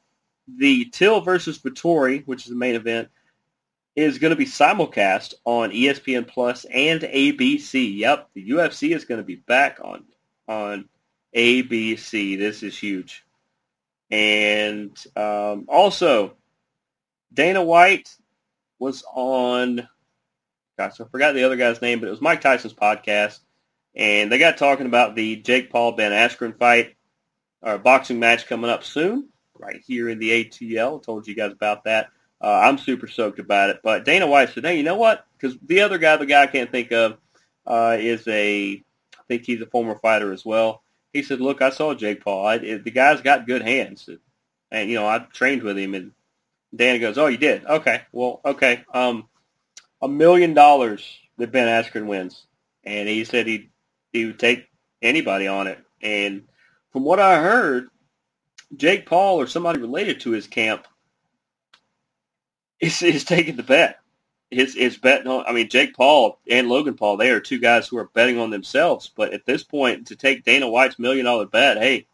the 0.48 0.86
Till 0.86 1.20
versus 1.22 1.58
Vettori, 1.58 2.26
which 2.28 2.44
is 2.46 2.50
the 2.52 2.56
main 2.56 2.76
event, 2.76 3.10
is 3.98 4.20
going 4.20 4.30
to 4.30 4.38
be 4.38 4.46
simulcast 4.46 5.34
on 5.44 5.72
ESPN 5.72 6.28
Plus 6.28 6.66
and 6.66 7.02
ABC. 7.02 7.98
Yep, 7.98 8.30
the 8.36 8.52
UFC 8.52 8.96
is 8.96 9.06
going 9.06 9.20
to 9.20 9.26
be 9.26 9.36
back 9.36 9.80
on 9.84 10.06
on 10.48 10.88
ABC. 11.36 12.38
This 12.38 12.62
is 12.62 12.78
huge. 12.78 13.26
And 14.12 14.96
um, 15.16 15.66
also, 15.68 16.36
Dana 17.34 17.64
White 17.64 18.16
was 18.78 19.04
on. 19.12 19.90
Gosh, 20.78 21.02
I 21.02 21.06
forgot 21.06 21.34
the 21.34 21.44
other 21.44 21.58
guy's 21.58 21.82
name, 21.82 22.00
but 22.00 22.08
it 22.08 22.12
was 22.12 22.22
Mike 22.22 22.42
Tyson's 22.42 22.76
podcast, 22.76 23.40
and 23.96 24.32
they 24.32 24.38
got 24.38 24.58
talking 24.58 24.86
about 24.86 25.16
the 25.16 25.38
Jake 25.38 25.72
Paul 25.72 25.94
Ben 25.94 26.12
Askren 26.12 26.56
fight, 26.56 26.96
or 27.64 27.80
boxing 27.80 28.20
match 28.20 28.46
coming 28.46 28.70
up 28.70 28.84
soon, 28.84 29.30
right 29.58 29.82
here 29.88 30.08
in 30.08 30.20
the 30.20 30.46
ATL. 30.46 31.02
Told 31.02 31.28
you 31.28 31.34
guys 31.34 31.52
about 31.52 31.86
that. 31.86 32.10
Uh, 32.42 32.62
I'm 32.64 32.78
super 32.78 33.08
stoked 33.08 33.40
about 33.40 33.70
it. 33.70 33.80
But 33.84 34.06
Dana 34.06 34.28
White 34.28 34.50
said, 34.50 34.66
"Hey, 34.66 34.78
you 34.78 34.84
know 34.84 34.96
what? 34.96 35.26
Because 35.38 35.58
the 35.66 35.82
other 35.82 35.98
guy, 35.98 36.18
the 36.18 36.26
guy 36.26 36.44
I 36.44 36.48
can't 36.48 36.72
think 36.72 36.92
of, 36.92 37.18
uh, 37.66 37.98
is 38.00 38.28
a, 38.28 38.74
I 38.74 39.24
think 39.28 39.46
he's 39.46 39.62
a 39.62 39.66
former 39.66 39.98
fighter 39.98 40.32
as 40.32 40.46
well. 40.46 40.84
He 41.14 41.24
said, 41.24 41.42
"Look, 41.42 41.62
I 41.62 41.72
saw 41.72 41.94
Jake 41.94 42.24
Paul. 42.24 42.46
I, 42.46 42.58
the 42.58 42.92
guy's 42.92 43.22
got 43.22 43.48
good 43.48 43.64
hands, 43.64 44.10
and 44.72 44.90
you 44.90 44.96
know 44.96 45.08
I 45.08 45.20
trained 45.34 45.64
with 45.64 45.78
him." 45.78 45.96
And 45.96 46.12
Dana 46.76 47.00
goes, 47.00 47.18
"Oh, 47.18 47.28
you 47.28 47.38
did? 47.38 47.66
Okay. 47.66 48.04
Well, 48.12 48.42
okay. 48.46 48.84
Um, 48.94 49.28
a 50.02 50.08
million 50.08 50.54
dollars 50.54 51.04
that 51.38 51.52
Ben 51.52 51.68
Askren 51.68 52.06
wins, 52.06 52.46
and 52.84 53.10
he 53.10 53.24
said 53.24 53.48
he 53.48 53.70
he 54.14 54.26
would 54.26 54.40
take 54.40 54.68
anybody 55.02 55.48
on 55.48 55.68
it. 55.68 55.80
And 56.02 56.44
from 56.92 57.04
what 57.04 57.20
I 57.20 57.42
heard, 57.42 57.90
Jake 58.76 59.06
Paul 59.06 59.40
or 59.40 59.48
somebody 59.48 59.80
related 59.80 60.20
to 60.22 60.32
his 60.32 60.48
camp 60.48 60.88
is, 62.80 63.02
is 63.02 63.24
taking 63.24 63.56
the 63.56 63.64
bet. 63.64 64.00
Is 64.50 64.78
is 64.78 64.98
betting 64.98 65.28
on. 65.28 65.44
I 65.46 65.52
mean, 65.52 65.68
Jake 65.68 65.94
Paul 65.94 66.40
and 66.50 66.70
Logan 66.70 66.94
Paul, 66.96 67.18
they 67.18 67.32
are 67.32 67.42
two 67.42 67.60
guys 67.60 67.86
who 67.86 67.98
are 67.98 68.10
betting 68.14 68.40
on 68.40 68.50
themselves. 68.50 69.12
But 69.14 69.34
at 69.34 69.46
this 69.46 69.62
point, 69.64 70.08
to 70.08 70.16
take 70.16 70.46
Dana 70.46 70.70
White's 70.70 70.98
million 70.98 71.26
dollar 71.26 71.46
bet, 71.46 71.78
hey, 71.78 72.08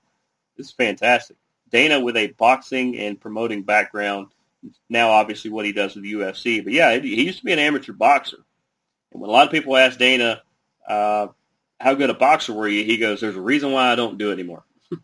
this 0.57 0.67
is 0.67 0.73
fantastic. 0.73 1.37
Dana 1.69 1.99
with 1.99 2.17
a 2.17 2.27
boxing 2.27 2.97
and 2.97 3.21
promoting 3.21 3.63
background, 3.63 4.27
now 4.89 5.09
obviously 5.09 5.51
what 5.51 5.65
he 5.65 5.73
does 5.73 5.95
with 5.95 6.03
the 6.03 6.13
UFC. 6.13 6.63
But 6.63 6.73
yeah, 6.73 6.97
he 6.97 7.23
used 7.23 7.39
to 7.39 7.45
be 7.45 7.53
an 7.53 7.59
amateur 7.59 7.93
boxer, 7.93 8.45
And 9.11 9.21
when 9.21 9.29
a 9.29 9.33
lot 9.33 9.45
of 9.45 9.51
people 9.51 9.77
ask 9.77 9.99
Dana, 9.99 10.41
uh, 10.87 11.27
how 11.79 11.93
good 11.95 12.09
a 12.09 12.15
boxer 12.15 12.53
were 12.53 12.67
you? 12.67 12.83
He 12.83 12.97
goes, 12.97 13.21
there's 13.21 13.35
a 13.35 13.41
reason 13.41 13.71
why 13.71 13.91
I 13.91 13.95
don't 13.95 14.17
do 14.17 14.29
it 14.29 14.33
anymore. 14.33 14.63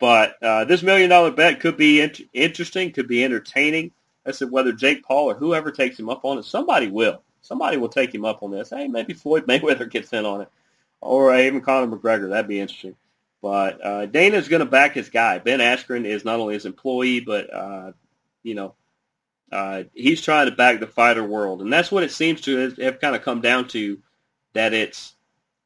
but 0.00 0.42
uh, 0.42 0.64
this 0.64 0.82
million 0.82 1.10
dollar 1.10 1.30
bet 1.30 1.60
could 1.60 1.76
be 1.76 2.00
int- 2.00 2.22
interesting, 2.32 2.92
could 2.92 3.08
be 3.08 3.24
entertaining. 3.24 3.92
I 4.26 4.32
said 4.32 4.50
whether 4.50 4.72
Jake 4.72 5.04
Paul 5.04 5.30
or 5.30 5.34
whoever 5.34 5.70
takes 5.70 5.98
him 5.98 6.08
up 6.08 6.24
on 6.24 6.38
it, 6.38 6.44
somebody 6.44 6.88
will. 6.88 7.22
Somebody 7.42 7.76
will 7.76 7.88
take 7.88 8.14
him 8.14 8.24
up 8.24 8.42
on 8.42 8.50
this. 8.50 8.70
Hey, 8.70 8.88
maybe 8.88 9.12
Floyd 9.12 9.46
Mayweather 9.46 9.88
gets 9.90 10.12
in 10.12 10.24
on 10.24 10.40
it, 10.40 10.48
or 11.00 11.36
even 11.36 11.60
Conor 11.60 11.94
McGregor. 11.94 12.30
That'd 12.30 12.48
be 12.48 12.60
interesting. 12.60 12.96
But 13.42 13.84
uh, 13.84 14.06
Dana's 14.06 14.48
going 14.48 14.60
to 14.60 14.66
back 14.66 14.94
his 14.94 15.10
guy. 15.10 15.38
Ben 15.38 15.58
Askren 15.58 16.06
is 16.06 16.24
not 16.24 16.40
only 16.40 16.54
his 16.54 16.64
employee, 16.64 17.20
but 17.20 17.52
uh, 17.52 17.92
you 18.42 18.54
know, 18.54 18.74
uh, 19.52 19.82
he's 19.92 20.22
trying 20.22 20.48
to 20.48 20.56
back 20.56 20.80
the 20.80 20.86
fighter 20.86 21.22
world, 21.22 21.60
and 21.60 21.70
that's 21.70 21.92
what 21.92 22.02
it 22.02 22.10
seems 22.10 22.40
to 22.42 22.56
have, 22.56 22.78
have 22.78 23.00
kind 23.00 23.14
of 23.14 23.22
come 23.22 23.42
down 23.42 23.68
to. 23.68 23.98
That 24.54 24.72
it's 24.72 25.14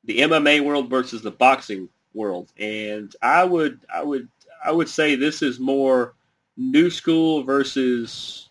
the 0.02 0.20
MMA 0.20 0.64
world 0.64 0.90
versus 0.90 1.22
the 1.22 1.30
boxing 1.30 1.88
world, 2.14 2.52
and 2.58 3.14
I 3.22 3.44
would, 3.44 3.80
I 3.94 4.02
would, 4.02 4.28
I 4.64 4.72
would 4.72 4.88
say 4.88 5.14
this 5.14 5.42
is 5.42 5.60
more 5.60 6.14
new 6.56 6.90
school 6.90 7.44
versus 7.44 8.47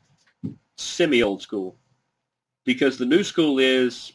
semi 0.78 1.22
old 1.22 1.42
school, 1.42 1.78
because 2.66 2.98
the 2.98 3.06
new 3.06 3.24
school 3.24 3.60
is 3.60 4.14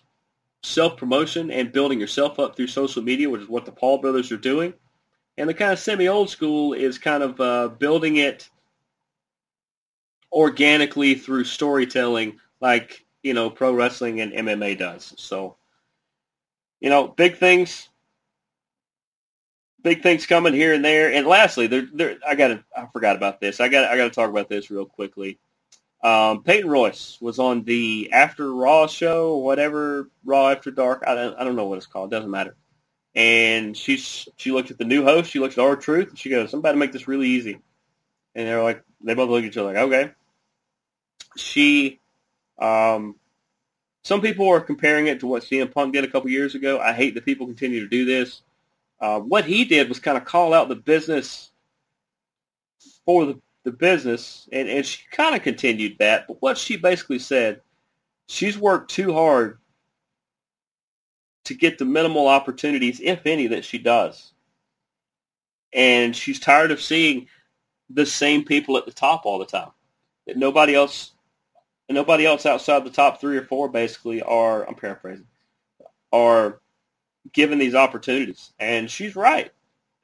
self 0.62 0.96
promotion 0.96 1.50
and 1.50 1.72
building 1.72 2.00
yourself 2.00 2.38
up 2.38 2.56
through 2.56 2.68
social 2.68 3.02
media, 3.02 3.28
which 3.28 3.42
is 3.42 3.48
what 3.48 3.66
the 3.66 3.72
Paul 3.72 3.98
brothers 3.98 4.32
are 4.32 4.36
doing. 4.36 4.74
And 5.38 5.48
the 5.48 5.54
kind 5.54 5.72
of 5.72 5.78
semi-old 5.78 6.28
school 6.28 6.74
is 6.74 6.98
kind 6.98 7.22
of 7.22 7.40
uh, 7.40 7.68
building 7.68 8.16
it 8.16 8.50
organically 10.30 11.14
through 11.14 11.44
storytelling, 11.44 12.38
like 12.60 13.04
you 13.22 13.34
know 13.34 13.48
pro 13.48 13.72
wrestling 13.72 14.20
and 14.20 14.32
MMA 14.32 14.78
does. 14.78 15.14
So, 15.16 15.56
you 16.80 16.90
know, 16.90 17.08
big 17.08 17.38
things, 17.38 17.88
big 19.82 20.02
things 20.02 20.26
coming 20.26 20.52
here 20.52 20.74
and 20.74 20.84
there. 20.84 21.12
And 21.12 21.26
lastly, 21.26 21.66
there, 21.66 21.86
there, 21.92 22.18
I 22.26 22.34
got 22.34 22.62
I 22.76 22.86
forgot 22.92 23.16
about 23.16 23.40
this. 23.40 23.58
I 23.58 23.68
got, 23.68 23.86
I 23.90 23.96
got 23.96 24.04
to 24.04 24.10
talk 24.10 24.28
about 24.28 24.50
this 24.50 24.70
real 24.70 24.86
quickly. 24.86 25.38
Um, 26.02 26.42
Peyton 26.42 26.70
Royce 26.70 27.18
was 27.20 27.38
on 27.38 27.64
the 27.64 28.10
After 28.12 28.52
Raw 28.54 28.86
show, 28.88 29.34
or 29.34 29.44
whatever 29.44 30.10
Raw 30.24 30.50
After 30.50 30.70
Dark. 30.70 31.04
I 31.06 31.14
don't, 31.14 31.36
I 31.38 31.44
don't 31.44 31.56
know 31.56 31.66
what 31.66 31.78
it's 31.78 31.86
called. 31.86 32.12
It 32.12 32.16
Doesn't 32.16 32.30
matter 32.30 32.54
and 33.14 33.76
she's 33.76 34.28
she 34.38 34.52
looked 34.52 34.70
at 34.70 34.78
the 34.78 34.84
new 34.84 35.04
host, 35.04 35.30
she 35.30 35.38
looks 35.40 35.58
at 35.58 35.64
R-Truth. 35.64 36.10
and 36.10 36.18
she 36.18 36.30
goes, 36.30 36.52
"I'm 36.52 36.60
about 36.60 36.72
to 36.72 36.78
make 36.78 36.92
this 36.92 37.08
really 37.08 37.28
easy." 37.28 37.60
And 38.34 38.48
they're 38.48 38.62
like, 38.62 38.82
they 39.02 39.14
both 39.14 39.30
look 39.30 39.44
at 39.44 39.48
each 39.48 39.56
other 39.56 39.72
like, 39.74 39.78
"Okay." 39.82 40.12
She, 41.36 42.00
um, 42.58 43.16
some 44.04 44.20
people 44.20 44.48
are 44.48 44.60
comparing 44.60 45.06
it 45.06 45.20
to 45.20 45.26
what 45.26 45.44
CM 45.44 45.72
Punk 45.72 45.94
did 45.94 46.04
a 46.04 46.08
couple 46.08 46.30
years 46.30 46.54
ago. 46.54 46.78
I 46.80 46.92
hate 46.92 47.14
that 47.14 47.24
people 47.24 47.46
continue 47.46 47.80
to 47.80 47.88
do 47.88 48.04
this. 48.04 48.42
Uh, 49.00 49.20
what 49.20 49.44
he 49.44 49.64
did 49.64 49.88
was 49.88 49.98
kind 49.98 50.16
of 50.16 50.24
call 50.24 50.54
out 50.54 50.68
the 50.68 50.76
business 50.76 51.50
for 53.04 53.26
the, 53.26 53.40
the 53.64 53.72
business, 53.72 54.48
and, 54.52 54.68
and 54.68 54.84
she 54.84 55.02
kind 55.10 55.34
of 55.36 55.42
continued 55.42 55.96
that. 55.98 56.26
But 56.26 56.42
what 56.42 56.58
she 56.58 56.76
basically 56.76 57.18
said, 57.18 57.60
she's 58.28 58.58
worked 58.58 58.90
too 58.90 59.12
hard 59.12 59.58
to 61.44 61.54
get 61.54 61.78
the 61.78 61.84
minimal 61.84 62.28
opportunities, 62.28 63.00
if 63.02 63.26
any, 63.26 63.48
that 63.48 63.64
she 63.64 63.78
does. 63.78 64.32
And 65.72 66.14
she's 66.14 66.40
tired 66.40 66.70
of 66.70 66.80
seeing 66.80 67.28
the 67.90 68.06
same 68.06 68.44
people 68.44 68.76
at 68.76 68.84
the 68.84 68.92
top 68.92 69.26
all 69.26 69.38
the 69.38 69.46
time. 69.46 69.70
That 70.26 70.36
nobody 70.36 70.74
else, 70.74 71.12
nobody 71.88 72.26
else 72.26 72.46
outside 72.46 72.84
the 72.84 72.90
top 72.90 73.20
three 73.20 73.36
or 73.36 73.44
four, 73.44 73.68
basically, 73.68 74.22
are. 74.22 74.68
I'm 74.68 74.74
paraphrasing, 74.74 75.26
are 76.12 76.60
given 77.32 77.58
these 77.58 77.74
opportunities. 77.74 78.52
And 78.58 78.90
she's 78.90 79.16
right. 79.16 79.50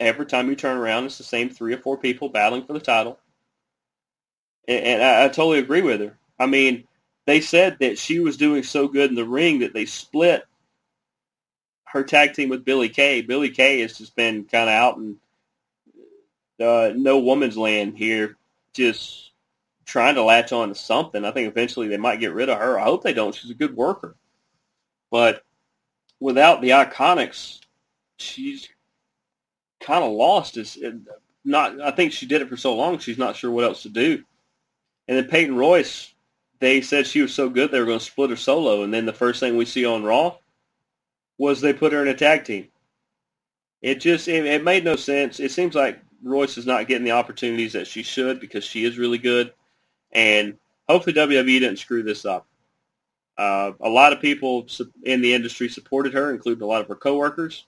Every 0.01 0.27
time 0.27 0.49
you 0.49 0.55
turn 0.55 0.77
around, 0.77 1.07
it's 1.07 1.19
the 1.19 1.25
same 1.25 1.51
three 1.51 1.75
or 1.75 1.79
four 1.79 1.99
people 1.99 2.29
battling 2.29 2.65
for 2.65 2.73
the 2.73 2.81
title. 2.81 3.19
And, 4.69 5.03
I, 5.03 5.25
I 5.25 5.29
totally 5.29 5.59
agree 5.59 5.83
with 5.83 6.01
her. 6.01 6.17
I 6.39 6.47
mean, 6.47 6.85
they 7.27 7.41
said 7.41 7.79
that 7.81 7.99
she 7.99 8.21
was 8.21 8.37
doing 8.37 8.63
so 8.63 8.87
good 8.87 9.11
in 9.11 9.17
the 9.17 9.25
ring 9.25 9.61
that 9.61 9.73
they 9.73 9.87
split 9.87 10.45
her 11.87 12.05
tag 12.05 12.35
team 12.35 12.51
with 12.51 12.65
Billie 12.65 12.91
Kay. 12.91 13.23
Billie 13.23 13.51
Kay 13.51 13.81
has 13.81 13.97
just 13.97 14.15
been 14.15 14.45
kind 14.45 14.69
of 14.69 14.75
out 14.75 14.97
in 14.99 15.17
uh, 16.61 16.93
no 16.95 17.19
woman's 17.19 17.57
land 17.57 17.97
here, 17.97 18.37
just 18.75 19.33
trying 19.87 20.17
to 20.17 20.23
latch 20.23 20.53
on 20.53 20.69
to 20.69 20.75
something. 20.75 21.25
I 21.25 21.31
think 21.31 21.49
eventually 21.49 21.89
they 21.89 21.97
might 21.97 22.21
get 22.21 22.35
rid 22.35 22.51
of 22.51 22.59
her. 22.59 22.79
I 22.79 22.85
hope 22.85 23.03
they 23.03 23.15
don't. 23.15 23.35
She's 23.35 23.51
a 23.51 23.55
good 23.55 23.75
worker. 23.75 24.17
But 25.11 25.43
without 26.21 26.61
the 26.61 26.71
Iconics, 26.71 27.61
she's 28.19 28.69
kind 29.81 30.05
of 30.05 30.13
lost. 30.13 30.59
Is 30.59 30.77
not. 31.45 31.81
I 31.81 31.91
think 31.93 32.13
she 32.13 32.27
did 32.27 32.43
it 32.43 32.49
for 32.49 32.57
so 32.59 32.75
long. 32.75 32.99
She's 32.99 33.19
not 33.19 33.37
sure 33.37 33.51
what 33.51 33.65
else 33.65 33.83
to 33.85 33.89
do. 33.89 34.25
And 35.09 35.17
then 35.17 35.29
Peyton 35.29 35.57
Royce, 35.57 36.13
they 36.61 36.83
said 36.83 37.07
she 37.07 37.23
was 37.23 37.35
so 37.35 37.49
good 37.49 37.71
they 37.71 37.81
were 37.81 37.87
going 37.87 37.99
to 37.99 38.05
split 38.05 38.31
her 38.31 38.37
solo. 38.37 38.83
And 38.83 38.93
then 38.93 39.07
the 39.07 39.13
first 39.13 39.41
thing 39.41 39.57
we 39.57 39.65
see 39.65 39.87
on 39.87 40.05
Raw 40.05 40.37
was 41.39 41.61
they 41.61 41.73
put 41.73 41.93
her 41.93 42.03
in 42.03 42.09
a 42.09 42.15
tag 42.15 42.45
team. 42.45 42.69
It 43.81 44.01
just 44.01 44.29
it, 44.29 44.45
it 44.45 44.65
made 44.65 44.85
no 44.85 44.97
sense. 44.97 45.41
It 45.41 45.53
seems 45.53 45.75
like 45.75 46.01
Royce 46.23 46.59
is 46.59 46.67
not 46.67 46.89
getting 46.89 47.05
the 47.05 47.13
opportunities 47.13 47.73
that 47.73 47.87
she 47.87 48.03
should 48.03 48.41
because 48.41 48.65
she 48.65 48.85
is 48.85 48.99
really 48.99 49.19
good, 49.19 49.53
and 50.11 50.59
hopefully 50.89 51.15
WWE 51.15 51.61
didn't 51.61 51.79
screw 51.79 52.03
this 52.03 52.25
up. 52.25 52.47
Uh, 53.37 53.73
a 53.81 53.89
lot 53.89 54.13
of 54.13 54.21
people 54.21 54.67
in 55.05 55.21
the 55.21 55.33
industry 55.33 55.69
supported 55.69 56.13
her, 56.13 56.33
including 56.33 56.63
a 56.63 56.67
lot 56.67 56.81
of 56.81 56.89
her 56.89 56.97
coworkers. 56.97 57.67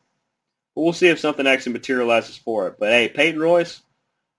But 0.74 0.82
we'll 0.82 0.92
see 0.92 1.06
if 1.06 1.20
something 1.20 1.46
actually 1.46 1.74
materializes 1.74 2.36
for 2.36 2.66
it. 2.66 2.76
But 2.78 2.90
hey, 2.90 3.08
Peyton 3.08 3.40
Royce, 3.40 3.80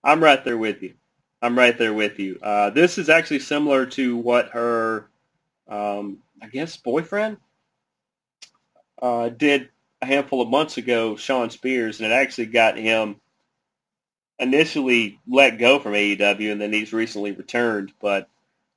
I'm 0.03 0.21
right 0.21 0.43
there 0.43 0.57
with 0.57 0.81
you. 0.81 0.93
I'm 1.41 1.57
right 1.57 1.77
there 1.77 1.93
with 1.93 2.19
you. 2.19 2.39
Uh, 2.43 2.71
this 2.71 2.97
is 2.99 3.09
actually 3.09 3.39
similar 3.39 3.85
to 3.87 4.17
what 4.17 4.49
her, 4.49 5.07
um, 5.69 6.19
I 6.41 6.47
guess, 6.47 6.77
boyfriend 6.77 7.37
uh, 9.01 9.29
did 9.29 9.69
a 10.01 10.07
handful 10.07 10.41
of 10.41 10.49
months 10.49 10.77
ago, 10.77 11.15
Shawn 11.17 11.49
Spears, 11.51 11.99
and 12.01 12.11
it 12.11 12.15
actually 12.15 12.47
got 12.47 12.77
him 12.77 13.17
initially 14.39 15.19
let 15.27 15.59
go 15.59 15.79
from 15.79 15.93
AEW, 15.93 16.51
and 16.51 16.61
then 16.61 16.73
he's 16.73 16.93
recently 16.93 17.31
returned. 17.31 17.93
But 18.01 18.29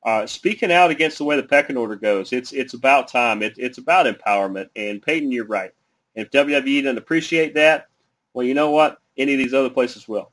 uh, 0.05 0.27
speaking 0.27 0.73
out 0.73 0.91
against 0.91 1.19
the 1.19 1.25
way 1.25 1.37
the 1.37 1.43
pecking 1.43 1.77
order 1.77 1.97
goes, 1.97 2.33
it's 2.33 2.53
it's 2.53 2.75
about 2.75 3.09
time. 3.09 3.43
It, 3.43 3.55
it's 3.59 3.79
about 3.79 4.07
empowerment. 4.07 4.71
And 4.77 5.03
Peyton, 5.03 5.33
you're 5.33 5.47
right. 5.47 5.73
If 6.15 6.31
WWE 6.31 6.85
doesn't 6.85 6.99
appreciate 6.99 7.55
that, 7.55 7.89
well, 8.35 8.47
you 8.47 8.55
know 8.55 8.71
what? 8.71 8.99
Any 9.19 9.35
of 9.35 9.39
these 9.39 9.55
other 9.55 9.71
places 9.71 10.09
will. 10.09 10.31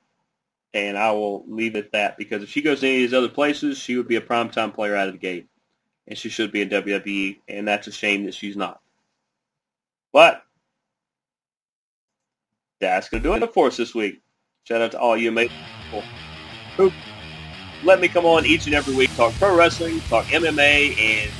And 0.73 0.97
I 0.97 1.11
will 1.11 1.43
leave 1.47 1.75
it 1.75 1.85
at 1.85 1.91
that 1.91 2.17
because 2.17 2.43
if 2.43 2.49
she 2.49 2.61
goes 2.61 2.79
to 2.79 2.87
any 2.87 3.03
of 3.03 3.09
these 3.09 3.17
other 3.17 3.29
places, 3.29 3.77
she 3.77 3.97
would 3.97 4.07
be 4.07 4.15
a 4.15 4.21
primetime 4.21 4.73
player 4.73 4.95
out 4.95 5.07
of 5.07 5.13
the 5.13 5.19
gate. 5.19 5.47
And 6.07 6.17
she 6.17 6.29
should 6.29 6.51
be 6.51 6.61
in 6.61 6.69
WWE, 6.69 7.39
and 7.47 7.67
that's 7.67 7.87
a 7.87 7.91
shame 7.91 8.25
that 8.25 8.33
she's 8.33 8.57
not. 8.57 8.81
But 10.11 10.43
that's 12.79 13.07
going 13.07 13.23
to 13.23 13.29
do 13.29 13.35
it 13.35 13.53
for 13.53 13.67
us 13.67 13.77
this 13.77 13.93
week. 13.93 14.21
Shout 14.63 14.81
out 14.81 14.91
to 14.91 14.99
all 14.99 15.15
you 15.15 15.29
amazing 15.29 15.55
people 15.83 16.03
who 16.75 16.91
let 17.83 17.99
me 17.99 18.07
come 18.07 18.25
on 18.25 18.45
each 18.45 18.65
and 18.65 18.75
every 18.75 18.95
week, 18.95 19.15
talk 19.15 19.33
pro 19.33 19.55
wrestling, 19.55 19.99
talk 20.01 20.25
MMA, 20.25 20.97
and 20.97 21.31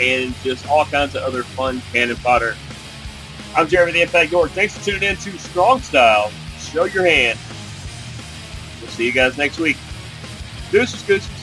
and 0.00 0.34
just 0.42 0.66
all 0.68 0.84
kinds 0.86 1.14
of 1.14 1.22
other 1.22 1.42
fun 1.42 1.82
cannon 1.92 2.16
fodder. 2.16 2.56
I'm 3.54 3.68
Jeremy 3.68 3.92
the 3.92 4.02
Impact 4.02 4.30
York. 4.30 4.50
Thanks 4.52 4.78
for 4.78 4.84
tuning 4.84 5.02
in 5.02 5.16
to 5.16 5.38
Strong 5.38 5.80
Style. 5.82 6.30
Show 6.58 6.84
your 6.84 7.04
hand. 7.04 7.38
See 8.90 9.06
you 9.06 9.12
guys 9.12 9.38
next 9.38 9.58
week. 9.58 9.76
Deuces, 10.70 11.02
gooses. 11.02 11.39